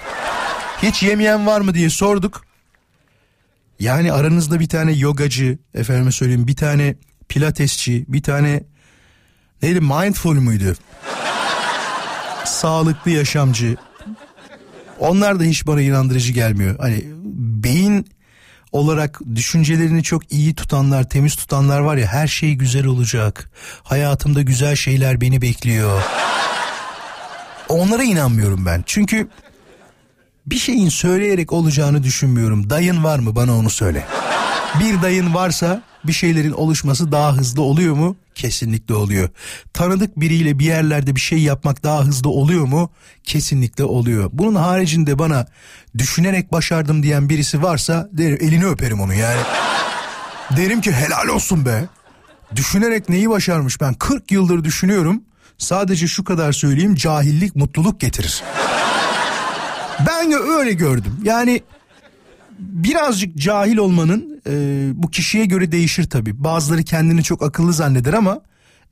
Hiç 0.84 1.04
yemeyen 1.04 1.48
var 1.48 1.62
mı 1.62 1.74
diye 1.74 1.90
sorduk. 1.90 2.46
Yani 3.80 4.14
aranızda 4.14 4.60
bir 4.60 4.70
tane 4.70 4.92
yogacı, 4.92 5.58
efendime 5.74 6.12
söyleyeyim 6.12 6.48
bir 6.48 6.56
tane 6.56 6.96
pilatesçi, 7.30 8.06
bir 8.08 8.24
tane 8.24 8.64
neydi 9.62 9.82
mindful 9.82 10.36
muydu? 10.36 10.76
Sağlıklı 12.46 13.12
yaşamcı. 13.12 13.76
Onlar 15.00 15.40
da 15.40 15.44
hiç 15.44 15.68
bana 15.68 15.82
inandırıcı 15.82 16.34
gelmiyor. 16.34 16.76
Hani 16.80 17.04
beyin 17.64 18.08
olarak 18.74 19.22
düşüncelerini 19.36 20.04
çok 20.04 20.32
iyi 20.32 20.56
tutanlar, 20.56 21.10
temiz 21.10 21.36
tutanlar 21.36 21.80
var 21.80 21.98
ya 21.98 22.08
her 22.08 22.28
şey 22.28 22.54
güzel 22.54 22.86
olacak. 22.86 23.52
Hayatımda 23.84 24.42
güzel 24.42 24.76
şeyler 24.76 25.22
beni 25.22 25.42
bekliyor. 25.42 26.02
Onlara 27.70 28.04
inanmıyorum 28.04 28.66
ben. 28.66 28.84
Çünkü 28.86 29.28
bir 30.46 30.58
şeyin 30.58 30.90
söyleyerek 30.90 31.54
olacağını 31.54 32.04
düşünmüyorum. 32.04 32.70
Dayın 32.70 33.04
var 33.04 33.20
mı 33.20 33.36
bana 33.36 33.58
onu 33.58 33.70
söyle. 33.70 34.08
Bir 34.80 35.02
dayın 35.02 35.34
varsa 35.34 35.82
bir 36.04 36.14
şeylerin 36.14 36.52
oluşması 36.52 37.12
daha 37.12 37.34
hızlı 37.34 37.62
oluyor 37.62 37.96
mu? 37.96 38.16
Kesinlikle 38.36 38.94
oluyor. 38.94 39.30
Tanıdık 39.74 40.20
biriyle 40.20 40.60
bir 40.60 40.66
yerlerde 40.66 41.16
bir 41.16 41.22
şey 41.22 41.40
yapmak 41.40 41.84
daha 41.84 42.04
hızlı 42.04 42.30
oluyor 42.30 42.66
mu? 42.66 42.92
Kesinlikle 43.24 43.84
oluyor. 43.84 44.30
Bunun 44.34 44.56
haricinde 44.56 45.20
bana 45.20 45.46
düşünerek 45.98 46.52
başardım 46.52 47.04
diyen 47.04 47.30
birisi 47.30 47.64
varsa 47.64 48.10
derim 48.12 48.38
elini 48.42 48.66
öperim 48.66 49.02
onu 49.02 49.14
yani. 49.14 49.42
derim 50.58 50.82
ki 50.82 50.92
helal 50.92 51.28
olsun 51.28 51.66
be. 51.66 51.86
Düşünerek 52.56 53.10
neyi 53.10 53.30
başarmış 53.30 53.82
ben 53.82 53.94
40 53.94 54.32
yıldır 54.32 54.64
düşünüyorum. 54.64 55.24
Sadece 55.58 56.08
şu 56.08 56.24
kadar 56.24 56.52
söyleyeyim 56.52 56.96
cahillik 56.96 57.56
mutluluk 57.56 58.00
getirir. 58.00 58.44
Ben 60.08 60.32
gö- 60.32 60.60
öyle 60.60 60.74
gördüm. 60.74 61.20
Yani 61.24 61.62
birazcık 62.60 63.38
cahil 63.38 63.78
olmanın 63.78 64.33
e, 64.48 64.52
bu 64.96 65.12
kişiye 65.12 65.46
göre 65.46 65.72
değişir 65.72 66.04
tabii. 66.10 66.44
Bazıları 66.44 66.84
kendini 66.84 67.24
çok 67.24 67.44
akıllı 67.44 67.74
zanneder 67.74 68.14
ama 68.14 68.42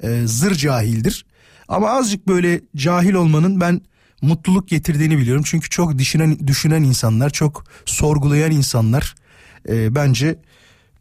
e, 0.04 0.22
zır 0.26 0.56
cahildir. 0.56 1.26
Ama 1.68 1.90
azıcık 1.90 2.28
böyle 2.28 2.62
cahil 2.76 3.14
olmanın 3.14 3.62
ben 3.62 3.82
mutluluk 4.22 4.68
getirdiğini 4.68 5.18
biliyorum. 5.18 5.44
Çünkü 5.46 5.70
çok 5.70 5.98
düşünen, 5.98 6.48
düşünen 6.48 6.84
insanlar, 6.84 7.30
çok 7.30 7.64
sorgulayan 7.86 8.52
insanlar 8.52 9.16
e, 9.70 9.96
bence 9.96 10.40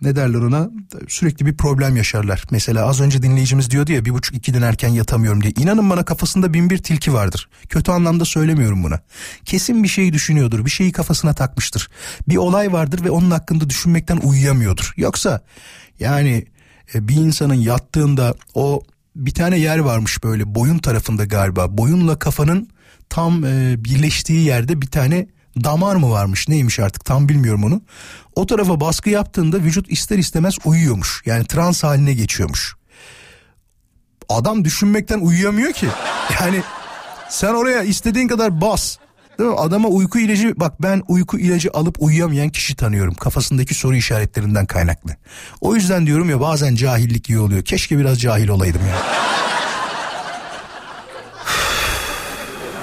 ne 0.02 0.16
derler 0.16 0.38
ona 0.38 0.70
sürekli 1.08 1.46
bir 1.46 1.56
problem 1.56 1.96
yaşarlar. 1.96 2.44
Mesela 2.50 2.86
az 2.86 3.00
önce 3.00 3.22
dinleyicimiz 3.22 3.70
diyordu 3.70 3.92
ya 3.92 4.04
bir 4.04 4.10
buçuk 4.10 4.36
ikiden 4.36 4.62
erken 4.62 4.88
yatamıyorum 4.88 5.42
diye. 5.42 5.52
İnanın 5.58 5.90
bana 5.90 6.04
kafasında 6.04 6.54
bin 6.54 6.70
bir 6.70 6.78
tilki 6.78 7.12
vardır. 7.12 7.48
Kötü 7.68 7.92
anlamda 7.92 8.24
söylemiyorum 8.24 8.84
buna. 8.84 9.00
Kesin 9.44 9.82
bir 9.82 9.88
şeyi 9.88 10.12
düşünüyordur. 10.12 10.64
Bir 10.64 10.70
şeyi 10.70 10.92
kafasına 10.92 11.34
takmıştır. 11.34 11.88
Bir 12.28 12.36
olay 12.36 12.72
vardır 12.72 13.04
ve 13.04 13.10
onun 13.10 13.30
hakkında 13.30 13.70
düşünmekten 13.70 14.16
uyuyamıyordur. 14.16 14.92
Yoksa 14.96 15.40
yani 16.00 16.46
e, 16.94 17.08
bir 17.08 17.16
insanın 17.16 17.54
yattığında 17.54 18.34
o 18.54 18.82
bir 19.16 19.34
tane 19.34 19.58
yer 19.58 19.78
varmış 19.78 20.24
böyle 20.24 20.54
boyun 20.54 20.78
tarafında 20.78 21.24
galiba. 21.24 21.78
Boyunla 21.78 22.18
kafanın 22.18 22.68
tam 23.08 23.44
e, 23.44 23.84
birleştiği 23.84 24.44
yerde 24.46 24.82
bir 24.82 24.86
tane 24.86 25.26
damar 25.64 25.96
mı 25.96 26.10
varmış 26.10 26.48
neymiş 26.48 26.78
artık 26.80 27.04
tam 27.04 27.28
bilmiyorum 27.28 27.64
onu. 27.64 27.82
O 28.36 28.46
tarafa 28.46 28.80
baskı 28.80 29.10
yaptığında 29.10 29.56
vücut 29.56 29.92
ister 29.92 30.18
istemez 30.18 30.56
uyuyormuş. 30.64 31.22
Yani 31.26 31.44
trans 31.44 31.82
haline 31.82 32.14
geçiyormuş. 32.14 32.74
Adam 34.28 34.64
düşünmekten 34.64 35.20
uyuyamıyor 35.20 35.72
ki. 35.72 35.86
Yani 36.40 36.62
sen 37.28 37.54
oraya 37.54 37.82
istediğin 37.82 38.28
kadar 38.28 38.60
bas. 38.60 38.96
Değil 39.38 39.50
mi? 39.50 39.56
Adama 39.56 39.88
uyku 39.88 40.18
ilacı 40.18 40.54
bak 40.56 40.82
ben 40.82 41.02
uyku 41.08 41.38
ilacı 41.38 41.70
alıp 41.72 41.96
uyuyamayan 42.02 42.48
kişi 42.48 42.76
tanıyorum. 42.76 43.14
Kafasındaki 43.14 43.74
soru 43.74 43.96
işaretlerinden 43.96 44.66
kaynaklı. 44.66 45.16
O 45.60 45.74
yüzden 45.74 46.06
diyorum 46.06 46.30
ya 46.30 46.40
bazen 46.40 46.74
cahillik 46.74 47.30
iyi 47.30 47.38
oluyor. 47.38 47.64
Keşke 47.64 47.98
biraz 47.98 48.20
cahil 48.20 48.48
olaydım 48.48 48.80
ya. 48.88 48.96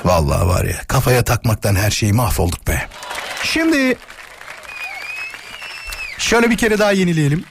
Vallahi 0.07 0.47
var 0.47 0.65
ya 0.65 0.77
kafaya 0.87 1.23
takmaktan 1.23 1.75
her 1.75 1.91
şeyi 1.91 2.13
mahvolduk 2.13 2.67
be. 2.67 2.87
Şimdi 3.43 3.97
şöyle 6.17 6.49
bir 6.49 6.57
kere 6.57 6.79
daha 6.79 6.91
yenileyelim 6.91 7.43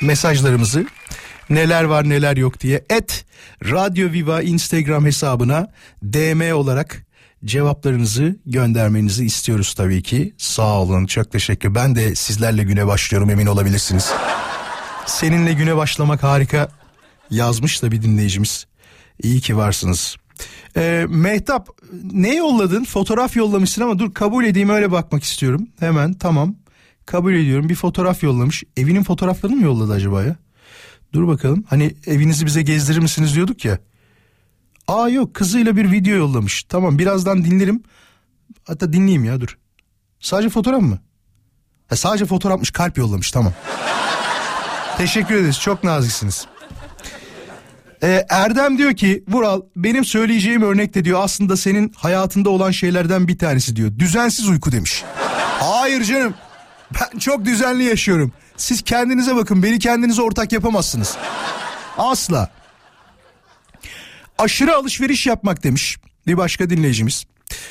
mesajlarımızı. 0.00 0.86
Neler 1.50 1.84
var 1.84 2.08
neler 2.08 2.36
yok 2.36 2.60
diye. 2.60 2.84
Et 2.90 3.24
Radyo 3.64 4.12
Viva 4.12 4.42
Instagram 4.42 5.06
hesabına 5.06 5.72
DM 6.02 6.54
olarak 6.54 7.02
cevaplarınızı 7.44 8.36
göndermenizi 8.46 9.24
istiyoruz 9.24 9.74
tabii 9.74 10.02
ki. 10.02 10.34
Sağ 10.38 10.80
olun 10.80 11.06
çok 11.06 11.32
teşekkür. 11.32 11.74
Ben 11.74 11.94
de 11.94 12.14
sizlerle 12.14 12.62
güne 12.62 12.86
başlıyorum 12.86 13.30
emin 13.30 13.46
olabilirsiniz. 13.46 14.12
Seninle 15.06 15.52
güne 15.52 15.76
başlamak 15.76 16.22
harika 16.22 16.68
yazmış 17.30 17.82
da 17.82 17.92
bir 17.92 18.02
dinleyicimiz. 18.02 18.66
İyi 19.22 19.40
ki 19.40 19.56
varsınız. 19.56 20.16
Ee, 20.76 21.06
Mehtap 21.08 21.68
ne 22.12 22.34
yolladın? 22.34 22.84
Fotoğraf 22.84 23.36
yollamışsın 23.36 23.82
ama 23.82 23.98
dur 23.98 24.14
kabul 24.14 24.44
edeyim 24.44 24.68
öyle 24.68 24.90
bakmak 24.92 25.22
istiyorum. 25.22 25.68
Hemen 25.80 26.12
tamam 26.14 26.54
kabul 27.06 27.34
ediyorum 27.34 27.68
bir 27.68 27.74
fotoğraf 27.74 28.22
yollamış. 28.22 28.64
Evinin 28.76 29.02
fotoğraflarını 29.02 29.56
mı 29.56 29.62
yolladı 29.62 29.92
acaba 29.92 30.22
ya? 30.22 30.36
Dur 31.12 31.28
bakalım 31.28 31.64
hani 31.68 31.94
evinizi 32.06 32.46
bize 32.46 32.62
gezdirir 32.62 32.98
misiniz 32.98 33.34
diyorduk 33.34 33.64
ya. 33.64 33.78
Aa 34.88 35.08
yok 35.08 35.34
kızıyla 35.34 35.76
bir 35.76 35.92
video 35.92 36.16
yollamış. 36.16 36.62
Tamam 36.62 36.98
birazdan 36.98 37.44
dinlerim. 37.44 37.82
Hatta 38.64 38.92
dinleyeyim 38.92 39.24
ya 39.24 39.40
dur. 39.40 39.58
Sadece 40.20 40.48
fotoğraf 40.48 40.80
mı? 40.82 40.98
Ha, 41.88 41.96
sadece 41.96 42.26
fotoğrafmış 42.26 42.70
kalp 42.70 42.98
yollamış 42.98 43.30
tamam. 43.30 43.52
Teşekkür 44.96 45.34
ederiz 45.34 45.60
çok 45.60 45.84
naziksiniz. 45.84 46.46
Ee, 48.02 48.26
Erdem 48.28 48.78
diyor 48.78 48.96
ki 48.96 49.24
Vural 49.28 49.60
benim 49.76 50.04
söyleyeceğim 50.04 50.62
örnek 50.62 50.94
de 50.94 51.04
diyor 51.04 51.20
aslında 51.22 51.56
senin 51.56 51.92
hayatında 51.96 52.50
olan 52.50 52.70
şeylerden 52.70 53.28
bir 53.28 53.38
tanesi 53.38 53.76
diyor. 53.76 53.98
Düzensiz 53.98 54.48
uyku 54.48 54.72
demiş. 54.72 55.04
Hayır 55.60 56.04
canım 56.04 56.34
ben 56.94 57.18
çok 57.18 57.44
düzenli 57.44 57.84
yaşıyorum. 57.84 58.32
Siz 58.56 58.82
kendinize 58.82 59.36
bakın 59.36 59.62
beni 59.62 59.78
kendinize 59.78 60.22
ortak 60.22 60.52
yapamazsınız. 60.52 61.16
Asla. 61.98 62.50
Aşırı 64.38 64.76
alışveriş 64.76 65.26
yapmak 65.26 65.64
demiş 65.64 65.98
bir 66.26 66.36
başka 66.36 66.70
dinleyicimiz. 66.70 67.24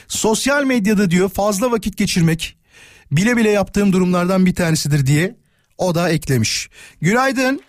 Sosyal 0.07 0.63
medyada 0.63 1.11
diyor 1.11 1.29
fazla 1.29 1.71
vakit 1.71 1.97
geçirmek 1.97 2.57
bile 3.11 3.37
bile 3.37 3.49
yaptığım 3.49 3.93
durumlardan 3.93 4.45
bir 4.45 4.55
tanesidir 4.55 5.05
diye 5.05 5.35
o 5.77 5.95
da 5.95 6.09
eklemiş. 6.09 6.69
Günaydın. 7.01 7.61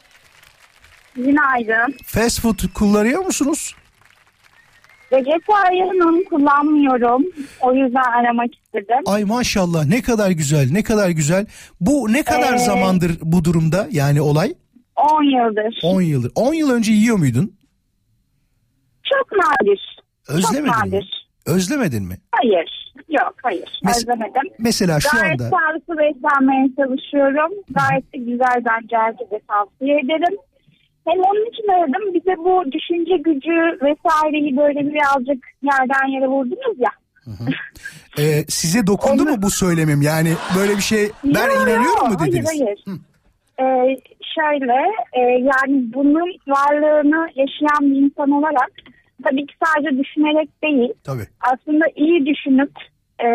Günaydın. 1.25 1.95
Fast 2.05 2.41
food 2.41 2.59
kullanıyor 2.75 3.25
musunuz? 3.25 3.75
Vejetaryenim 5.13 6.25
kullanmıyorum. 6.25 7.25
O 7.61 7.75
yüzden 7.75 8.03
aramak 8.03 8.55
istedim. 8.55 9.03
Ay 9.07 9.25
maşallah 9.25 9.85
ne 9.87 10.03
kadar 10.03 10.31
güzel 10.31 10.69
ne 10.73 10.83
kadar 10.83 11.09
güzel. 11.11 11.47
Bu 11.81 12.13
ne 12.13 12.23
kadar 12.23 12.55
Ee, 12.55 12.59
zamandır 12.59 13.19
bu 13.23 13.45
durumda 13.45 13.89
yani 13.91 14.21
olay? 14.21 14.55
10 14.97 15.23
yıldır. 15.25 15.81
10 15.83 16.03
yıldır. 16.03 16.33
10 16.35 16.55
yıl 16.55 16.71
önce 16.71 16.93
yiyor 16.93 17.17
muydun? 17.17 17.57
Çok 19.05 19.33
nadir. 19.33 19.97
Özlemedin 20.29 20.67
Çok 20.73 20.85
mi? 20.85 20.93
nadir. 20.93 21.29
Özlemedin 21.47 22.03
mi? 22.05 22.19
Hayır. 22.33 22.81
Yok 23.09 23.35
hayır. 23.43 23.81
Mes- 23.85 23.97
Özlemedim. 23.97 24.43
Mesela 24.59 25.01
şu 25.01 25.09
Gayet 25.17 25.41
anda 25.41 25.51
sağlıklı 25.51 25.95
beslenmeye 25.99 26.67
çalışıyorum. 26.77 27.53
Gayet 27.71 28.13
de 28.15 28.19
güzel 28.19 28.65
bence 28.65 28.97
herkese 28.97 29.41
tavsiye 29.49 29.99
ederim. 30.01 30.39
Hem 31.07 31.19
onun 31.19 31.51
için 31.51 31.69
aradım. 31.69 32.15
Bize 32.15 32.37
bu 32.39 32.73
düşünce 32.73 33.17
gücü 33.17 33.85
vesaireyi 33.87 34.57
böyle 34.57 34.81
birazcık 34.81 35.47
yerden 35.63 36.09
yere 36.09 36.27
vurdunuz 36.27 36.77
ya. 36.79 36.91
e, 38.19 38.45
size 38.49 38.87
dokundu 38.87 39.25
mu 39.25 39.43
bu 39.43 39.51
söylemim? 39.51 40.03
Yani 40.03 40.33
böyle 40.59 40.77
bir 40.77 40.83
şey 40.83 41.11
ben 41.25 41.47
Yo, 41.47 41.55
yo, 41.55 41.63
inanıyorum 41.63 42.09
mu 42.09 42.19
dediniz? 42.21 42.47
Hayır 42.49 42.65
hayır. 42.67 43.01
Ee, 43.61 43.97
şöyle 44.35 44.79
e, 45.13 45.21
yani 45.21 45.93
bunun 45.95 46.29
varlığını 46.49 47.29
yaşayan 47.35 47.81
bir 47.81 47.97
insan 47.97 48.31
olarak 48.31 48.71
tabii 49.25 49.47
ki 49.47 49.55
sadece 49.65 49.99
düşünerek 49.99 50.63
değil 50.63 50.93
Tabii. 51.05 51.27
aslında 51.41 51.85
iyi 51.97 52.27
düşünüp 52.27 52.73
e, 53.19 53.29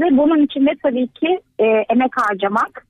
ve 0.00 0.16
bunun 0.16 0.44
içinde 0.44 0.70
tabii 0.82 1.08
ki 1.08 1.40
e, 1.58 1.64
emek 1.64 2.12
harcamak. 2.16 2.86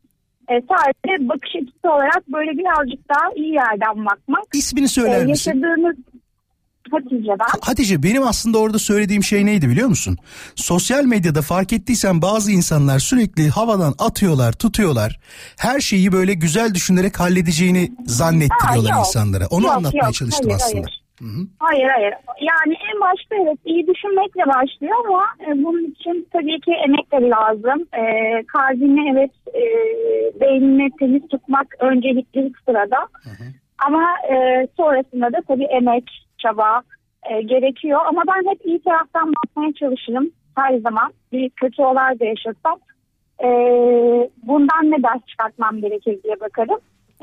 E, 0.51 0.55
sadece 0.69 1.29
bakış 1.29 1.51
açısı 1.57 1.89
olarak 1.95 2.29
böyle 2.29 2.51
birazcık 2.59 3.09
daha 3.09 3.33
iyi 3.37 3.53
yerden 3.55 4.05
bakmak. 4.07 4.45
İsmini 4.55 4.89
söyler 4.89 5.21
E, 5.21 5.25
misin? 5.25 5.51
Yaşadığımız 5.51 5.97
Hatice 6.91 7.29
ben. 7.41 7.61
Hatice 7.61 8.03
benim 8.03 8.23
aslında 8.23 8.59
orada 8.59 8.79
söylediğim 8.79 9.23
şey 9.25 9.47
neydi 9.47 9.69
biliyor 9.69 9.89
musun? 9.89 10.19
Sosyal 10.55 11.05
medyada 11.05 11.43
fark 11.43 11.73
ettiysen 11.73 12.23
bazı 12.23 12.53
insanlar 12.53 12.99
sürekli 12.99 13.49
havadan 13.51 13.95
atıyorlar, 13.99 14.53
tutuyorlar. 14.53 15.21
Her 15.57 15.81
şeyi 15.81 16.13
böyle 16.13 16.35
güzel 16.35 16.75
düşünerek 16.75 17.21
halledeceğini 17.21 17.93
zannettiriyorlar 18.07 18.91
Aa, 18.91 18.97
yok. 18.97 19.07
insanlara. 19.07 19.47
Onu 19.47 19.67
Yok, 19.67 19.73
anlatmaya 19.77 20.05
yok, 20.07 20.15
çalıştım 20.15 20.51
hayır, 20.51 20.61
aslında. 20.65 20.85
hayır. 20.87 21.02
Hayır 21.59 21.89
hayır. 21.89 22.15
Yani 22.41 22.77
en 22.95 23.01
başta 23.01 23.35
evet 23.37 23.59
iyi 23.65 23.87
düşünmekle 23.87 24.43
başlıyor 24.47 24.97
ama 25.07 25.25
e, 25.47 25.65
bunun 25.65 25.85
için 25.85 26.29
tabii 26.33 26.61
ki 26.61 26.73
emek 26.73 27.13
de 27.13 27.29
lazım. 27.29 27.87
E, 27.93 28.03
kalbini 28.47 29.11
evet 29.13 29.31
e, 29.55 29.63
beynini 30.41 30.91
temiz 30.99 31.29
tutmak 31.29 31.67
öncelikli 31.81 32.41
ilk 32.41 32.59
sırada. 32.59 33.09
Ama 33.87 34.03
e, 34.31 34.67
sonrasında 34.77 35.33
da 35.33 35.43
tabii 35.49 35.65
emek, 35.65 36.05
çaba 36.39 36.83
e, 37.31 37.43
gerekiyor. 37.43 38.01
Ama 38.07 38.23
ben 38.29 38.51
hep 38.51 38.67
iyi 38.67 38.83
taraftan 38.83 39.33
bakmaya 39.33 39.73
çalışırım 39.73 40.31
her 40.57 40.79
zaman. 40.79 41.13
Bir 41.33 41.51
kötü 41.51 41.83
olay 41.83 42.21
da 42.21 42.25
yaşasam 42.25 42.79
e, 43.45 43.49
bundan 44.43 44.91
ne 44.91 45.03
ders 45.03 45.27
çıkartmam 45.27 45.81
gerekir 45.81 46.23
diye 46.23 46.41
bakarım. 46.41 46.79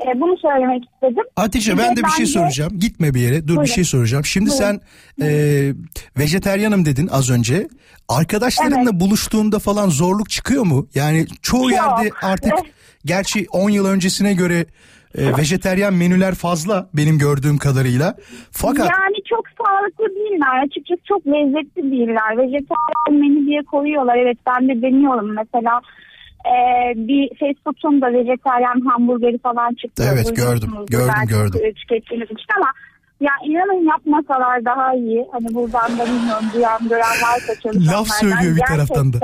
E, 0.06 0.20
bunu 0.20 0.36
söylemek 0.38 0.84
istedim. 0.84 1.24
Hatice 1.36 1.78
ben 1.78 1.96
de 1.96 2.02
bir 2.04 2.08
şey 2.10 2.26
soracağım. 2.26 2.72
Gitme 2.78 3.14
bir 3.14 3.20
yere. 3.20 3.42
Dur 3.42 3.48
Buyurun. 3.48 3.64
bir 3.64 3.70
şey 3.70 3.84
soracağım. 3.84 4.24
Şimdi 4.24 4.50
Buyurun. 4.50 4.64
sen 4.64 4.80
e, 5.26 5.28
vejeteryanım 6.18 6.84
dedin 6.84 7.06
az 7.12 7.30
önce. 7.30 7.68
Arkadaşlarınla 8.08 9.00
buluştuğunda 9.00 9.58
falan 9.58 9.88
zorluk 9.88 10.30
çıkıyor 10.30 10.64
mu? 10.66 10.86
Yani 10.94 11.26
çoğu 11.42 11.70
Yok. 11.70 11.72
yerde 11.72 12.10
artık 12.22 12.52
gerçi 13.04 13.46
10 13.52 13.70
yıl 13.70 13.86
öncesine 13.86 14.34
göre 14.34 14.66
e, 15.18 15.36
vejeteryan 15.36 15.94
menüler 15.94 16.34
fazla 16.34 16.88
benim 16.94 17.18
gördüğüm 17.18 17.58
kadarıyla. 17.58 18.16
Fakat 18.50 18.90
Yani 18.90 19.16
çok 19.30 19.44
sağlıklı 19.58 20.14
değiller. 20.14 20.64
Açıkçası 20.66 21.00
çok 21.08 21.26
lezzetli 21.26 21.82
değiller. 21.82 22.38
Vejetaryen 22.38 23.20
menü 23.20 23.46
diye 23.46 23.62
koyuyorlar. 23.62 24.16
Evet 24.16 24.38
ben 24.46 24.68
de 24.68 24.82
deniyorum. 24.82 25.34
Mesela 25.34 25.80
e, 26.46 26.56
bir 27.08 27.28
fast 27.28 27.64
food'un 27.64 28.00
da 28.00 28.12
vejetaryen 28.12 28.80
hamburgeri 28.80 29.38
falan 29.38 29.74
çıktı. 29.74 30.04
Evet, 30.14 30.36
gördüm. 30.36 30.70
Gördüm, 30.88 31.08
belki, 31.16 31.28
gördüm. 31.28 31.60
e, 31.64 31.72
Tükettiğiniz 31.72 32.26
için 32.30 32.46
ama 32.56 32.70
ya 33.20 33.32
inanın 33.44 33.88
yapmasalar 33.88 34.64
daha 34.64 34.94
iyi. 34.94 35.26
Hani 35.32 35.46
buradan 35.54 35.98
da 35.98 36.04
bilmiyorum 36.06 36.44
duyan 36.54 36.88
gören 36.88 37.16
varsa 37.22 37.54
çalışanlardan. 37.62 37.98
Laf 38.00 38.08
söylüyor 38.08 38.56
bir 38.56 38.62
taraftan 38.76 39.12
da. 39.12 39.18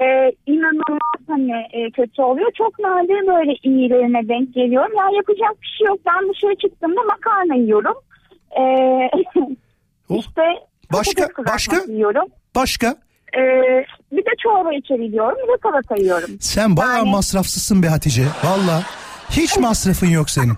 E, 0.00 0.32
inanılmaz 0.46 1.20
hani 1.28 1.52
e, 1.72 1.90
kötü 1.90 2.22
oluyor. 2.22 2.50
Çok 2.58 2.78
nadir 2.78 3.26
böyle 3.26 3.52
iyilerine 3.62 4.28
denk 4.28 4.54
geliyorum. 4.54 4.92
Ya 4.96 5.04
yapacak 5.16 5.62
bir 5.62 5.74
şey 5.78 5.86
yok. 5.86 5.98
Ben 6.06 6.28
dışarı 6.32 6.54
çıktığımda 6.56 7.00
makarna 7.02 7.54
yiyorum. 7.54 7.94
E, 8.60 8.62
işte 10.18 10.42
Başka- 10.92 11.28
başka? 11.46 11.76
yiyorum. 11.92 12.24
başka 12.56 12.96
E, 13.38 13.40
bir 14.12 14.24
de 14.24 14.30
çorba 14.42 14.72
içebiliyorum. 14.74 15.36
Bir 15.38 15.52
de 15.52 15.56
salata 15.62 15.94
yiyorum. 15.96 16.30
sen 16.40 16.76
bayağı 16.76 16.96
Yani- 16.98 17.10
masrafsızsın 17.10 17.82
be 17.82 17.88
Hatice. 17.88 18.22
Valla 18.44 18.82
hiç 19.30 19.58
masrafın 19.58 20.06
yok 20.06 20.30
senin. 20.30 20.54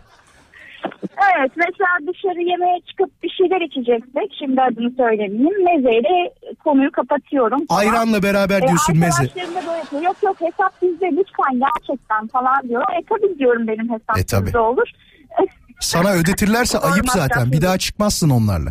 Evet 1.37 1.51
mesela 1.57 1.89
dışarı 2.13 2.41
yemeğe 2.51 2.81
çıkıp 2.89 3.23
bir 3.23 3.29
şeyler 3.39 3.61
içeceksek 3.61 4.37
şimdi 4.39 4.63
adını 4.63 4.91
söylemeyeyim 4.97 5.65
mezeyle 5.65 6.35
konuyu 6.65 6.93
kapatıyorum. 6.93 7.67
falan. 7.67 7.81
Ayranla 7.81 8.23
beraber 8.23 8.63
E, 8.63 8.69
diyorsun 8.69 8.99
meze. 8.99 9.23
Arkadaşlarım 9.23 9.55
da 9.55 9.61
böyle. 9.93 10.05
Yok 10.07 10.17
yok 10.23 10.37
hesap 10.41 10.83
bizde 10.83 11.07
lütfen 11.07 11.61
gerçekten 11.61 12.27
falan 12.27 12.69
diyor. 12.69 12.83
E 12.83 13.03
tabii 13.09 13.39
diyorum 13.39 13.69
benim 13.69 13.89
hesap 13.93 14.19
E, 14.19 14.25
tabii. 14.27 14.59
olur. 14.59 14.89
Sana 15.81 16.13
ödetirlerse 16.13 16.79
ayıp 16.93 17.09
zaten. 17.09 17.53
Bir 17.53 17.63
daha 17.63 17.79
çıkmazsın 17.79 18.31
onlarla. 18.31 18.71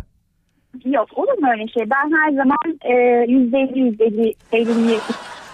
Yok 0.84 1.08
olur 1.14 1.38
mu 1.38 1.48
öyle 1.52 1.68
şey? 1.68 1.90
Ben 1.90 2.16
her 2.16 2.32
zaman 2.32 2.78
e, 2.84 2.94
yüzde 3.32 3.58
elli 3.58 3.78
yüzde 3.78 4.04
elli 4.04 4.34
elliyi 4.52 4.98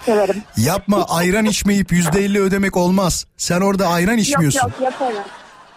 severim. 0.02 0.42
Yapma 0.56 1.04
ayran 1.08 1.44
içmeyip 1.44 1.92
yüzde 1.92 2.20
elli 2.24 2.40
ödemek 2.40 2.76
olmaz. 2.76 3.26
Sen 3.36 3.60
orada 3.60 3.86
ayran 3.86 4.18
içmiyorsun. 4.18 4.60
Yok 4.68 4.80
yok 4.80 4.92
yaparım. 4.92 5.24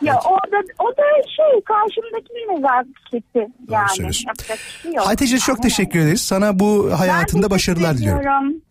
Ya 0.02 0.20
o 0.26 0.52
da, 0.52 0.58
o 0.80 0.88
da 0.98 1.04
şey 1.36 1.62
karşımdakinin 1.66 2.56
nezaketi 2.56 3.52
yani. 3.70 4.12
Yapacak 4.28 4.60
şey 4.82 4.94
yok. 4.94 5.08
Hatice 5.08 5.38
çok 5.38 5.62
teşekkür 5.62 6.00
ederiz. 6.00 6.22
Sana 6.22 6.60
bu 6.60 6.92
hayatında 7.00 7.50
başarılar 7.50 7.98
diliyorum. 7.98 8.62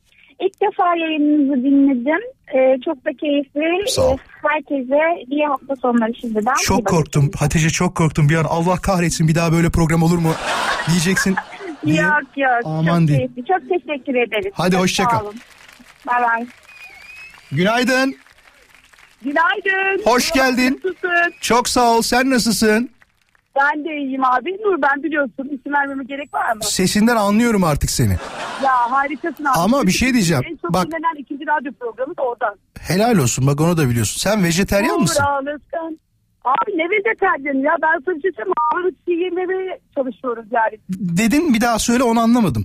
İlk 0.47 0.61
defa 0.63 0.97
yayınınızı 0.97 1.65
dinledim. 1.65 2.21
Ee, 2.55 2.81
çok 2.85 3.05
da 3.05 3.11
keyifli. 3.21 3.91
Sağ 3.91 4.03
ol. 4.03 4.17
Ee, 4.19 4.49
Herkese 4.49 5.25
iyi 5.31 5.47
hafta 5.47 5.77
sonları 5.77 6.15
şimdiden. 6.21 6.55
Çok 6.65 6.87
korktum. 6.87 7.31
Hatice 7.39 7.71
çok 7.71 7.95
korktum. 7.95 8.29
Bir 8.29 8.35
an 8.37 8.45
Allah 8.45 8.77
kahretsin 8.77 9.29
bir 9.29 9.35
daha 9.35 9.53
böyle 9.53 9.71
program 9.71 10.03
olur 10.03 10.19
mu 10.19 10.33
diyeceksin. 10.89 11.35
diye. 11.87 12.03
Yok 12.03 12.23
yok. 12.37 12.61
Aman 12.65 12.99
çok 13.01 13.09
diye. 13.09 13.19
keyifli. 13.19 13.45
Çok 13.45 13.69
teşekkür 13.69 14.15
ederiz. 14.15 14.53
Hadi 14.55 14.77
hoşça 14.77 15.05
kal. 15.05 15.25
Bay 16.07 16.23
bay. 16.23 16.47
Günaydın. 17.53 18.15
Günaydın. 19.23 20.03
Hoş 20.05 20.33
geldin. 20.33 20.81
Nasılsın? 20.85 21.33
Çok 21.41 21.69
sağ 21.69 21.91
ol. 21.97 22.03
Sen 22.03 22.31
nasılsın? 22.31 22.91
Ben 23.57 23.85
de 23.85 23.97
iyiyim 23.97 24.25
abi. 24.25 24.51
Nur 24.51 24.83
ben 24.83 25.03
biliyorsun. 25.03 25.49
İsim 25.61 25.73
vermeme 25.73 26.05
gerek 26.05 26.35
var 26.35 26.53
mı? 26.53 26.63
Sesinden 26.65 27.17
anlıyorum 27.17 27.65
artık 27.65 27.91
seni. 27.91 28.17
Ya 28.65 28.91
harikasın 28.91 29.45
abi. 29.45 29.59
Ama 29.59 29.87
bir 29.87 29.93
şey 29.93 30.13
diyeceğim. 30.15 30.43
En 30.51 30.57
çok 30.57 30.73
Bak- 30.73 30.87
dinlenen 30.87 31.17
ikinci 31.19 31.45
radyo 31.47 31.73
programı 31.73 32.17
da 32.17 32.23
oradan. 32.23 32.55
Helal 32.81 33.19
olsun 33.19 33.47
bak 33.47 33.61
onu 33.61 33.77
da 33.77 33.89
biliyorsun. 33.89 34.19
Sen 34.31 34.45
vejeteryan 34.45 35.01
mısın? 35.01 35.23
Uğur 35.23 35.29
Ağlaskan. 35.29 35.99
Abi 36.45 36.71
ne 36.79 36.85
vejeteryanı 36.91 37.63
ya 37.67 37.77
ben 37.83 38.01
sana 38.05 38.15
bir 38.17 38.23
şey 38.23 38.31
söyleyeyim. 38.31 38.55
Ağırlık 38.75 38.95
şey 39.09 39.15
yememeye 39.15 39.81
çalışıyoruz 39.95 40.47
yani. 40.51 40.79
Dedin 40.91 41.55
bir 41.55 41.61
daha 41.61 41.79
söyle 41.79 42.03
onu 42.03 42.21
anlamadım. 42.21 42.65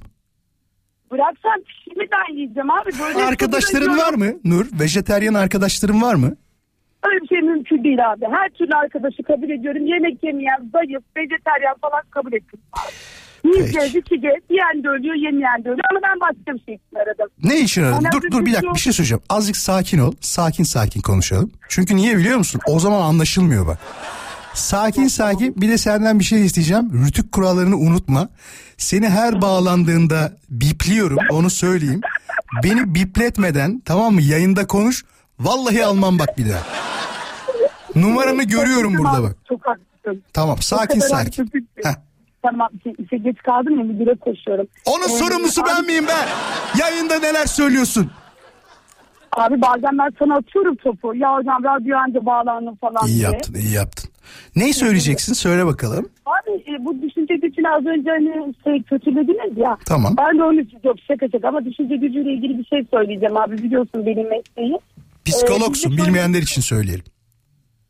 Bıraksan 1.11 1.63
pişimi 1.67 2.05
ben 2.11 2.33
yiyeceğim 2.33 2.71
abi. 2.71 2.89
Böyle 2.99 3.25
Arkadaşların 3.25 3.97
var 3.97 4.13
mı 4.13 4.25
Nur? 4.45 4.65
Vejeteryan 4.79 5.33
arkadaşların 5.33 6.01
var 6.01 6.15
mı? 6.15 6.35
Öyle 7.03 7.21
bir 7.21 7.27
şey 7.27 7.41
mümkün 7.41 7.83
değil 7.83 8.11
abi. 8.11 8.25
Her 8.31 8.49
türlü 8.49 8.75
arkadaşı 8.75 9.23
kabul 9.23 9.49
ediyorum. 9.49 9.85
Yemek 9.85 10.23
yemeyen, 10.23 10.69
zayıf, 10.73 11.03
vejeteryan 11.17 11.75
falan 11.81 12.01
kabul 12.11 12.33
ettim. 12.33 12.59
Yiyeceğiz, 13.43 13.95
içeceğiz. 13.95 14.43
Yiyen 14.49 14.83
de 14.83 14.87
ölüyor, 14.87 15.15
yemeyen 15.15 15.63
de 15.63 15.69
ölüyor. 15.69 15.85
Ama 15.91 15.99
ben 16.03 16.19
başka 16.19 16.53
bir 16.59 16.65
şey 16.65 16.75
için 16.75 16.95
aradım. 16.95 17.27
Ne 17.43 17.59
için 17.59 17.83
aradın? 17.83 18.07
Dur 18.13 18.31
dur 18.31 18.45
bir 18.45 18.53
dakika 18.53 18.73
bir 18.73 18.79
şey 18.79 18.93
söyleyeceğim. 18.93 19.21
Azıcık 19.29 19.57
sakin 19.57 19.99
ol. 19.99 20.13
Sakin 20.21 20.63
sakin 20.63 21.01
konuşalım. 21.01 21.51
Çünkü 21.69 21.95
niye 21.95 22.17
biliyor 22.17 22.37
musun? 22.37 22.61
O 22.67 22.79
zaman 22.79 23.01
anlaşılmıyor 23.01 23.67
bak. 23.67 23.77
Sakin 24.53 25.07
sakin 25.07 25.61
bir 25.61 25.69
de 25.69 25.77
senden 25.77 26.19
bir 26.19 26.23
şey 26.23 26.45
isteyeceğim. 26.45 27.05
Rütük 27.05 27.31
kurallarını 27.31 27.77
unutma. 27.77 28.29
Seni 28.77 29.09
her 29.09 29.41
bağlandığında 29.41 30.33
bipliyorum 30.49 31.17
onu 31.31 31.49
söyleyeyim. 31.49 32.01
Beni 32.63 32.95
bipletmeden 32.95 33.81
tamam 33.85 34.13
mı 34.13 34.21
yayında 34.21 34.67
konuş. 34.67 35.05
Vallahi 35.39 35.85
almam 35.85 36.19
bak 36.19 36.37
bir 36.37 36.49
daha. 36.49 36.63
Numaranı 37.95 38.43
görüyorum 38.43 38.97
burada 38.97 39.23
bak. 39.23 39.35
Çok 39.49 39.61
haklısın. 39.67 40.23
Tamam 40.33 40.57
sakin 40.61 40.99
sakin. 40.99 41.51
Heh. 41.83 42.08
Tamam 42.43 42.69
işe, 42.79 42.93
işe 43.03 43.17
geç 43.17 43.37
kaldım 43.37 43.77
ya 43.79 43.83
müdüre 43.83 44.15
koşuyorum. 44.15 44.67
Onun 44.85 45.05
Ee, 45.05 45.07
sorumlusu 45.07 45.61
ben 45.67 45.75
abi- 45.81 45.87
miyim 45.87 46.05
ben? 46.07 46.27
Yayında 46.79 47.19
neler 47.19 47.45
söylüyorsun? 47.45 48.11
Abi 49.37 49.61
bazen 49.61 49.97
ben 49.97 50.09
sana 50.19 50.35
atıyorum 50.35 50.75
topu. 50.75 51.15
Ya 51.15 51.35
hocam 51.35 51.63
radyo 51.63 51.97
önce 52.07 52.25
bağlandım 52.25 52.75
falan 52.75 53.07
İyi 53.07 53.13
diye. 53.15 53.23
yaptın 53.23 53.53
iyi 53.53 53.73
yaptın. 53.73 54.09
Neyi 54.55 54.73
söyleyeceksin 54.73 55.33
söyle 55.33 55.65
bakalım. 55.65 56.09
Abi 56.25 56.51
e, 56.71 56.85
bu 56.85 57.01
düşünce 57.01 57.35
gücünü 57.35 57.67
az 57.69 57.85
önce 57.85 58.09
hani 58.09 58.53
şey 58.63 58.83
kötülediniz 58.83 59.57
ya. 59.57 59.77
Tamam. 59.85 60.15
Ben 60.17 60.37
de 60.39 60.43
onu 60.43 60.55
yok 60.83 60.95
şaka 61.07 61.29
şaka 61.31 61.47
ama 61.47 61.65
düşünce 61.65 61.95
gücüyle 61.95 62.33
ilgili 62.33 62.57
bir 62.57 62.65
şey 62.65 62.85
söyleyeceğim 62.93 63.37
abi 63.37 63.57
biliyorsun 63.57 64.05
benim 64.05 64.29
mesleği. 64.29 64.79
Psikologsun 65.25 65.91
Ee, 65.91 65.97
bilmeyenler 65.97 66.39
için 66.41 66.61
söyleyelim. 66.61 67.05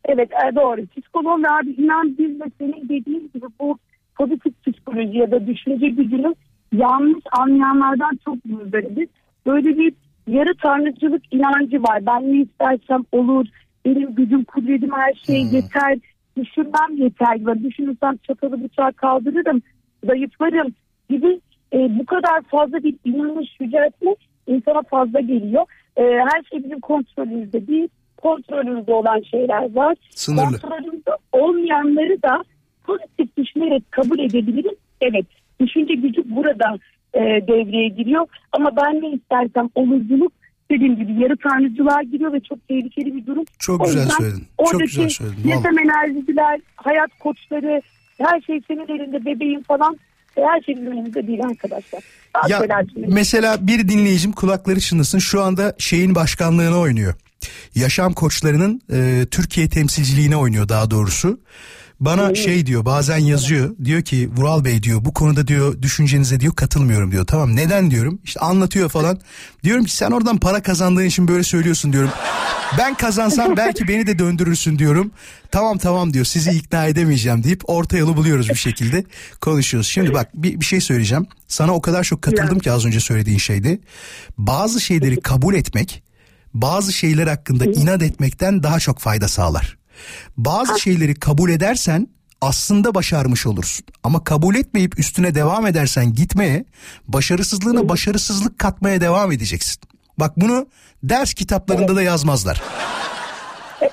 Evet 0.04 0.30
e, 0.32 0.54
doğru. 0.56 0.80
Psikolog 0.86 1.44
ve 1.44 1.48
abi 1.50 1.70
inan 1.70 2.18
biz 2.18 2.40
de 2.40 2.44
senin 2.58 2.84
dediğin 2.88 3.30
gibi 3.34 3.46
bu 3.60 3.78
pozitif 4.20 4.54
psikoloji 4.66 5.18
ya 5.18 5.30
da 5.30 5.46
düşünce 5.46 5.88
gücünü 5.88 6.34
yanlış 6.72 7.24
anlayanlardan 7.38 8.18
çok 8.24 8.44
muzdaribiz. 8.44 9.08
Böyle 9.46 9.78
bir 9.78 9.92
yarı 10.26 10.54
tanrıcılık 10.62 11.22
inancı 11.30 11.82
var. 11.82 12.06
Ben 12.06 12.32
ne 12.32 12.36
istersem 12.36 13.04
olur. 13.12 13.46
Benim 13.84 14.14
gücüm, 14.14 14.44
kudretim 14.44 14.92
her 14.92 15.14
şey 15.14 15.42
yeter. 15.42 15.98
Düşünmem 16.36 16.96
yeter. 16.96 17.46
Ben 17.46 17.64
düşünürsem 17.64 18.16
çatalı 18.16 18.64
bıçağı 18.64 18.92
kaldırırım. 18.92 19.62
Zayıflarım 20.06 20.74
gibi 21.10 21.40
e, 21.72 21.98
bu 21.98 22.06
kadar 22.06 22.42
fazla 22.42 22.82
bir 22.82 22.94
inanış 23.04 23.48
yüceltme 23.60 24.14
insana 24.46 24.82
fazla 24.82 25.20
geliyor. 25.20 25.64
E, 25.96 26.02
her 26.02 26.42
şey 26.50 26.64
bizim 26.64 26.80
kontrolümüzde 26.80 27.66
değil. 27.66 27.88
Kontrolümüzde 28.16 28.92
olan 28.92 29.20
şeyler 29.30 29.74
var. 29.74 29.96
Sınırlı. 30.10 30.60
Kontrolümüzde 30.60 31.10
olmayanları 31.32 32.22
da 32.22 32.42
pozitif 32.90 33.36
düşünerek 33.36 33.92
kabul 33.92 34.18
edebiliriz. 34.18 34.78
Evet. 35.00 35.26
Düşünce 35.60 35.94
gücü 35.94 36.22
burada 36.36 36.78
e, 37.14 37.20
devreye 37.20 37.88
giriyor. 37.88 38.26
Ama 38.52 38.70
ben 38.76 39.02
ne 39.02 39.10
istersem 39.10 39.68
olurculuk 39.74 40.32
dediğim 40.70 40.96
gibi 40.96 41.22
yarı 41.22 41.36
tanrıcılığa 41.36 42.02
giriyor 42.02 42.32
ve 42.32 42.40
çok 42.40 42.68
tehlikeli 42.68 43.14
bir 43.16 43.26
durum. 43.26 43.44
Çok 43.58 43.80
O 43.80 43.84
güzel 43.84 44.08
söyledin. 44.08 44.44
Çok 44.70 44.80
güzel 44.80 45.08
söyledin. 45.08 45.48
Yaşam 45.48 45.78
enerjiciler, 45.78 46.60
hayat 46.76 47.10
koçları, 47.18 47.82
her 48.18 48.40
şey 48.40 48.60
senin 48.68 48.88
elinde 49.00 49.24
bebeğin 49.24 49.62
falan. 49.62 49.98
E, 50.36 50.40
Her 50.42 50.60
şey 50.62 50.76
bizim 50.76 50.92
elimizde 50.92 51.26
değil 51.26 51.40
arkadaşlar. 51.44 52.02
Daha 52.34 52.48
Ya 52.48 52.58
söylersiniz. 52.58 53.12
mesela 53.14 53.66
bir 53.66 53.88
dinleyicim 53.88 54.32
kulakları 54.32 54.80
çınlasın 54.80 55.18
şu 55.18 55.42
anda 55.42 55.74
şeyin 55.78 56.14
başkanlığını 56.14 56.78
oynuyor. 56.78 57.14
Yaşam 57.74 58.12
koçlarının 58.12 58.80
e, 58.92 59.26
Türkiye 59.30 59.68
temsilciliğine 59.68 60.36
oynuyor 60.36 60.68
daha 60.68 60.90
doğrusu. 60.90 61.40
Bana 62.00 62.34
şey 62.34 62.66
diyor 62.66 62.84
bazen 62.84 63.18
yazıyor 63.18 63.76
diyor 63.84 64.02
ki 64.02 64.30
Vural 64.36 64.64
Bey 64.64 64.82
diyor 64.82 65.04
bu 65.04 65.14
konuda 65.14 65.46
diyor 65.46 65.82
düşüncenize 65.82 66.40
diyor 66.40 66.54
katılmıyorum 66.54 67.12
diyor. 67.12 67.26
Tamam 67.26 67.56
neden 67.56 67.90
diyorum 67.90 68.20
işte 68.24 68.40
anlatıyor 68.40 68.88
falan. 68.88 69.20
Diyorum 69.64 69.84
ki 69.84 69.96
sen 69.96 70.10
oradan 70.10 70.38
para 70.38 70.62
kazandığın 70.62 71.04
için 71.04 71.28
böyle 71.28 71.42
söylüyorsun 71.42 71.92
diyorum. 71.92 72.10
Ben 72.78 72.94
kazansam 72.94 73.56
belki 73.56 73.88
beni 73.88 74.06
de 74.06 74.18
döndürürsün 74.18 74.78
diyorum. 74.78 75.10
Tamam 75.50 75.78
tamam 75.78 76.12
diyor 76.12 76.24
sizi 76.24 76.50
ikna 76.50 76.86
edemeyeceğim 76.86 77.44
deyip 77.44 77.70
orta 77.70 77.96
yolu 77.96 78.16
buluyoruz 78.16 78.48
bir 78.48 78.54
şekilde 78.54 79.04
konuşuyoruz. 79.40 79.88
Şimdi 79.88 80.14
bak 80.14 80.30
bir, 80.34 80.60
bir 80.60 80.64
şey 80.64 80.80
söyleyeceğim. 80.80 81.26
Sana 81.48 81.74
o 81.74 81.80
kadar 81.80 82.04
çok 82.04 82.22
katıldım 82.22 82.58
ki 82.58 82.72
az 82.72 82.86
önce 82.86 83.00
söylediğin 83.00 83.38
şeyde. 83.38 83.78
Bazı 84.38 84.80
şeyleri 84.80 85.20
kabul 85.20 85.54
etmek 85.54 86.02
bazı 86.54 86.92
şeyler 86.92 87.26
hakkında 87.26 87.64
inat 87.64 88.02
etmekten 88.02 88.62
daha 88.62 88.80
çok 88.80 88.98
fayda 88.98 89.28
sağlar. 89.28 89.79
Bazı 90.36 90.80
şeyleri 90.80 91.14
kabul 91.14 91.50
edersen 91.50 92.08
aslında 92.40 92.94
başarmış 92.94 93.46
olursun. 93.46 93.86
Ama 94.04 94.24
kabul 94.24 94.54
etmeyip 94.54 94.98
üstüne 94.98 95.34
devam 95.34 95.66
edersen 95.66 96.12
gitmeye, 96.12 96.64
başarısızlığına 97.08 97.88
başarısızlık 97.88 98.58
katmaya 98.58 99.00
devam 99.00 99.32
edeceksin. 99.32 99.82
Bak 100.18 100.32
bunu 100.36 100.66
ders 101.02 101.34
kitaplarında 101.34 101.96
da 101.96 102.02
yazmazlar. 102.02 102.62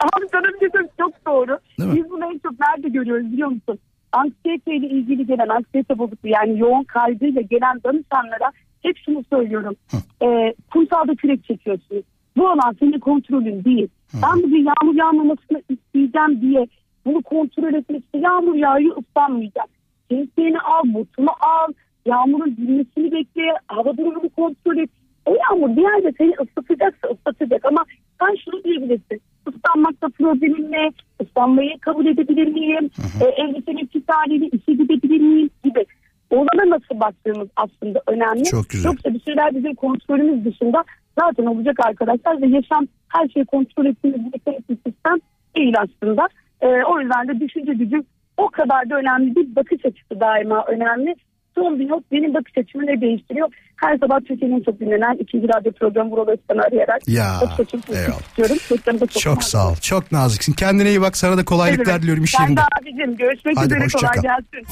Abi 0.00 0.26
sana 0.32 0.42
bir 0.42 0.58
şey 0.58 0.68
söyleyeyim, 0.72 0.92
çok 1.00 1.26
doğru. 1.26 1.58
Biz 1.78 2.10
bunu 2.10 2.24
en 2.24 2.38
çok 2.38 2.60
nerede 2.60 2.88
görüyoruz 2.88 3.32
biliyor 3.32 3.48
musun? 3.48 3.78
Anksiyeteyle 4.12 4.86
ilgili 4.86 5.26
gelen 5.26 5.48
anksiyete 5.48 5.98
bozukluğu 5.98 6.28
yani 6.28 6.58
yoğun 6.58 6.84
kaygıyla 6.84 7.40
gelen 7.40 7.80
danışanlara 7.84 8.52
hep 8.82 8.96
şunu 9.04 9.24
söylüyorum. 9.32 9.76
Ee, 10.22 10.54
kumsalda 10.72 11.14
kürek 11.14 11.44
çekiyorsunuz. 11.44 12.04
Bu 12.38 12.48
olan 12.48 12.76
senin 12.78 12.98
kontrolün 12.98 13.64
değil. 13.64 13.88
Ben 14.22 14.42
bugün 14.42 14.66
yağmur 14.70 14.94
yağmamasını 14.94 15.62
isteyeceğim 15.68 16.40
diye 16.40 16.66
bunu 17.06 17.22
kontrol 17.22 17.74
etmek 17.74 18.04
için 18.04 18.22
yağmur 18.22 18.54
yağıyor 18.54 18.96
ıslanmayacak. 18.96 19.68
Cinsiyeni 20.10 20.60
al, 20.60 20.82
botunu 20.84 21.30
al, 21.40 21.72
yağmurun 22.06 22.56
dinmesini 22.56 23.12
bekle, 23.12 23.54
hava 23.68 23.96
durumunu 23.96 24.28
kontrol 24.36 24.76
et. 24.76 24.90
O 25.26 25.34
yağmur 25.34 25.76
bir 25.76 25.82
yerde 25.82 26.12
seni 26.18 26.34
ıslatacaksa 26.42 27.08
ıslatacak 27.08 27.64
ama 27.64 27.84
sen 28.20 28.34
şunu 28.44 28.64
diyebilirsin. 28.64 29.20
Islanmakta 29.48 30.08
problemin 30.08 30.72
ne? 30.72 30.90
Islanmayı 31.20 31.78
kabul 31.80 32.06
edebilir 32.06 32.48
miyim? 32.48 32.90
E, 33.20 33.24
elbisenin 33.42 33.86
pis 33.86 34.02
halini 34.06 34.46
işe 34.46 34.72
gidebilir 34.72 35.20
miyim? 35.20 35.50
Gibi. 35.64 35.84
Olana 36.30 36.70
nasıl 36.70 37.00
baktığımız 37.00 37.48
aslında 37.56 38.02
önemli. 38.06 38.44
Çok 38.44 38.68
güzel. 38.70 38.90
Yoksa 38.90 39.14
bir 39.14 39.20
şeyler 39.20 39.54
bizim 39.54 39.74
kontrolümüz 39.74 40.44
dışında 40.44 40.84
zaten 41.20 41.46
olacak 41.46 41.76
arkadaşlar 41.86 42.42
ve 42.42 42.46
yaşam 42.46 42.86
her 43.08 43.28
şeyi 43.28 43.44
kontrol 43.44 43.86
ettiğimiz 43.86 44.32
bir 44.32 44.76
sistem 44.86 45.18
değil 45.56 45.74
aslında. 45.78 46.28
E, 46.60 46.66
o 46.66 47.00
yüzden 47.00 47.28
de 47.28 47.40
düşünce 47.40 47.72
gücü 47.72 48.02
o 48.36 48.48
kadar 48.48 48.90
da 48.90 48.96
önemli 48.96 49.36
bir 49.36 49.56
bakış 49.56 49.84
açısı 49.84 50.20
daima 50.20 50.64
önemli. 50.64 51.14
Son 51.58 51.78
bir 51.78 51.88
not 51.88 52.04
benim 52.12 52.34
bakış 52.34 52.52
açımı 52.58 52.86
ne 52.86 53.00
değiştiriyor? 53.00 53.48
Her 53.76 53.98
sabah 53.98 54.18
Türkiye'nin 54.28 54.62
çok 54.62 54.80
dinlenen 54.80 55.16
ikinci 55.20 55.48
radyo 55.48 55.72
programı 55.72 56.10
Vural 56.10 56.26
Özkan'ı 56.32 56.62
arayarak 56.62 57.08
Ya, 57.08 57.38
açımı 57.58 57.82
eyvallah. 57.92 58.20
istiyorum. 58.20 58.56
Çok, 58.98 59.20
Çok 59.20 59.42
sağ 59.44 59.68
ol. 59.70 59.74
Çok 59.76 60.12
naziksin. 60.12 60.52
Kendine 60.52 60.88
iyi 60.88 61.00
bak. 61.00 61.16
Sana 61.16 61.36
da 61.36 61.44
kolaylıklar 61.44 61.92
Evet. 61.92 62.02
diliyorum 62.02 62.24
iş 62.24 62.30
Sen 62.30 62.42
yerinde. 62.42 62.60
de 62.60 62.64
abicim 62.80 63.16
görüşmek 63.16 63.56
Hadi, 63.56 63.66
üzere 63.66 63.84
hoşça 63.84 63.98
kolay 63.98 64.12
kal. 64.14 64.22
gelsin. 64.22 64.66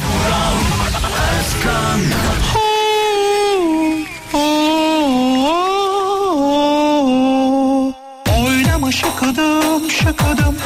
Oynama 8.45 8.93
şakadım 8.93 9.91
şakadım 9.91 10.57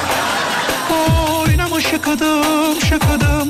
Oynama 1.40 1.80
şakadım 1.80 2.80
şakadım 2.88 3.48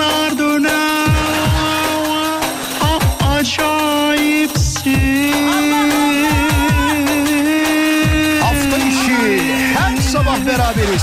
yanar 0.00 0.38
döner. 0.38 1.06
Ah, 2.82 3.00
ah, 3.22 3.36
Hafta 8.42 8.76
içi 8.76 9.42
her 9.78 9.96
sabah 9.96 10.46
beraberiz. 10.46 11.02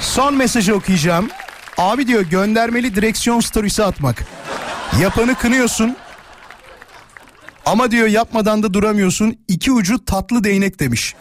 Son 0.00 0.34
mesajı 0.34 0.74
okuyacağım. 0.74 1.28
Abi 1.78 2.06
diyor 2.06 2.22
göndermeli 2.22 2.94
direksiyon 2.94 3.40
storiesi 3.40 3.84
atmak. 3.84 4.24
Yapanı 5.00 5.34
kınıyorsun. 5.34 5.96
Ama 7.66 7.90
diyor 7.90 8.06
yapmadan 8.08 8.62
da 8.62 8.74
duramıyorsun. 8.74 9.36
İki 9.48 9.72
ucu 9.72 10.04
tatlı 10.04 10.44
değnek 10.44 10.80
demiş. 10.80 11.14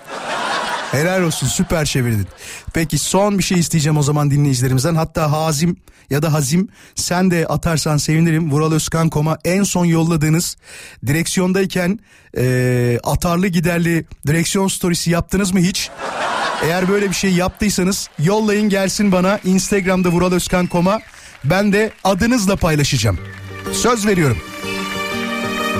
Helal 0.91 1.21
olsun 1.23 1.47
süper 1.47 1.85
çevirdin. 1.85 2.27
Peki 2.73 2.97
son 2.97 3.37
bir 3.37 3.43
şey 3.43 3.59
isteyeceğim 3.59 3.97
o 3.97 4.03
zaman 4.03 4.31
dinleyicilerimizden. 4.31 4.95
Hatta 4.95 5.31
Hazim 5.31 5.77
ya 6.09 6.21
da 6.21 6.33
Hazim 6.33 6.67
sen 6.95 7.31
de 7.31 7.45
atarsan 7.47 7.97
sevinirim. 7.97 8.51
Vural 8.51 8.71
Özkan 8.71 9.09
Kom'a 9.09 9.37
en 9.45 9.63
son 9.63 9.85
yolladığınız 9.85 10.57
direksiyondayken 11.07 11.99
eee, 12.37 12.99
atarlı 13.03 13.47
giderli 13.47 14.05
direksiyon 14.27 14.67
storiesi 14.67 15.11
yaptınız 15.11 15.51
mı 15.51 15.59
hiç? 15.59 15.89
Eğer 16.63 16.89
böyle 16.89 17.09
bir 17.09 17.15
şey 17.15 17.31
yaptıysanız 17.33 18.09
yollayın 18.19 18.69
gelsin 18.69 19.11
bana 19.11 19.39
Instagram'da 19.43 20.09
Vural 20.09 20.31
Özkan 20.31 20.67
Kom'a. 20.67 20.99
Ben 21.43 21.73
de 21.73 21.91
adınızla 22.03 22.55
paylaşacağım. 22.55 23.19
Söz 23.73 24.07
veriyorum. 24.07 24.37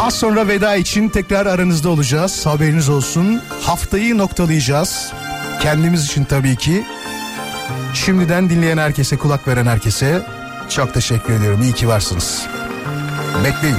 Az 0.02 0.14
sonra 0.14 0.48
veda 0.48 0.76
için 0.76 1.10
tekrar 1.10 1.46
aranızda 1.46 1.90
olacağız. 1.90 2.46
Haberiniz 2.46 2.90
olsun. 2.90 3.42
Haftayı 3.62 4.18
noktalayacağız. 4.18 5.12
Kendimiz 5.62 6.06
için 6.06 6.24
tabii 6.24 6.56
ki. 6.56 6.86
Şimdiden 7.94 8.50
dinleyen 8.50 8.78
herkese, 8.78 9.18
kulak 9.18 9.48
veren 9.48 9.66
herkese 9.66 10.26
çok 10.70 10.94
teşekkür 10.94 11.34
ediyorum. 11.34 11.62
İyi 11.62 11.74
ki 11.74 11.88
varsınız. 11.88 12.48
Bekleyin. 13.44 13.78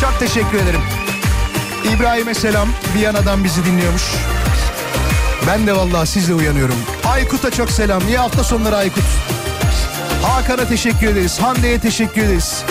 Çok 0.00 0.18
teşekkür 0.18 0.58
ederim. 0.58 0.80
İbrahim'e 1.96 2.34
selam. 2.34 2.68
Viyana'dan 2.94 3.44
bizi 3.44 3.64
dinliyormuş. 3.64 4.02
Ben 5.46 5.66
de 5.66 5.76
vallahi 5.76 6.06
sizle 6.06 6.34
uyanıyorum. 6.34 6.76
Aykut'a 7.06 7.50
çok 7.50 7.70
selam. 7.70 8.08
İyi 8.08 8.18
hafta 8.18 8.44
sonları 8.44 8.76
Aykut. 8.76 9.04
Hakan'a 10.22 10.64
teşekkür 10.64 11.06
ederiz. 11.06 11.38
Hande'ye 11.40 11.78
teşekkür 11.78 12.22
ederiz. 12.22 12.62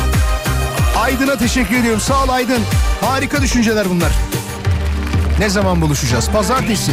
Aydın'a 0.97 1.37
teşekkür 1.37 1.75
ediyorum. 1.75 2.01
Sağ 2.01 2.23
ol 2.23 2.29
Aydın. 2.29 2.61
Harika 3.01 3.41
düşünceler 3.41 3.89
bunlar. 3.89 4.11
Ne 5.39 5.49
zaman 5.49 5.81
buluşacağız? 5.81 6.29
Pazartesi. 6.29 6.91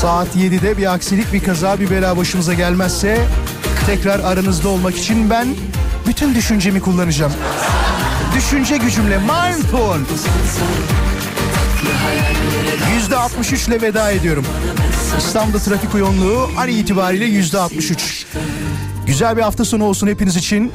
Saat 0.00 0.36
7'de 0.36 0.78
bir 0.78 0.94
aksilik, 0.94 1.32
bir 1.32 1.44
kaza, 1.44 1.80
bir 1.80 1.90
bela 1.90 2.16
başımıza 2.16 2.54
gelmezse 2.54 3.26
tekrar 3.86 4.20
aranızda 4.20 4.68
olmak 4.68 4.96
için 4.96 5.30
ben 5.30 5.48
bütün 6.06 6.34
düşüncemi 6.34 6.80
kullanacağım. 6.80 7.32
Düşünce 8.36 8.76
gücümle 8.76 9.18
mindful. 9.18 9.98
Yüzde 12.94 13.16
63 13.16 13.68
ile 13.68 13.82
veda 13.82 14.10
ediyorum. 14.10 14.44
İstanbul'da 15.18 15.58
trafik 15.58 15.94
yoğunluğu 15.94 16.50
an 16.58 16.68
itibariyle 16.68 17.24
yüzde 17.24 17.58
63. 17.58 18.26
Güzel 19.06 19.36
bir 19.36 19.42
hafta 19.42 19.64
sonu 19.64 19.84
olsun 19.84 20.06
hepiniz 20.06 20.36
için. 20.36 20.72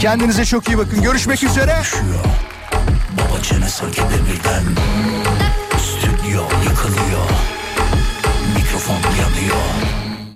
Kendinize 0.00 0.44
çok 0.44 0.68
iyi 0.68 0.78
bakın. 0.78 1.02
Görüşmek 1.02 1.42
üzere. 1.42 1.82
Baba 3.18 3.42
çene 3.42 3.68
sanki 3.68 4.00
demirden 4.00 4.64
Stüdyo 5.78 6.42
yıkılıyor 6.64 7.11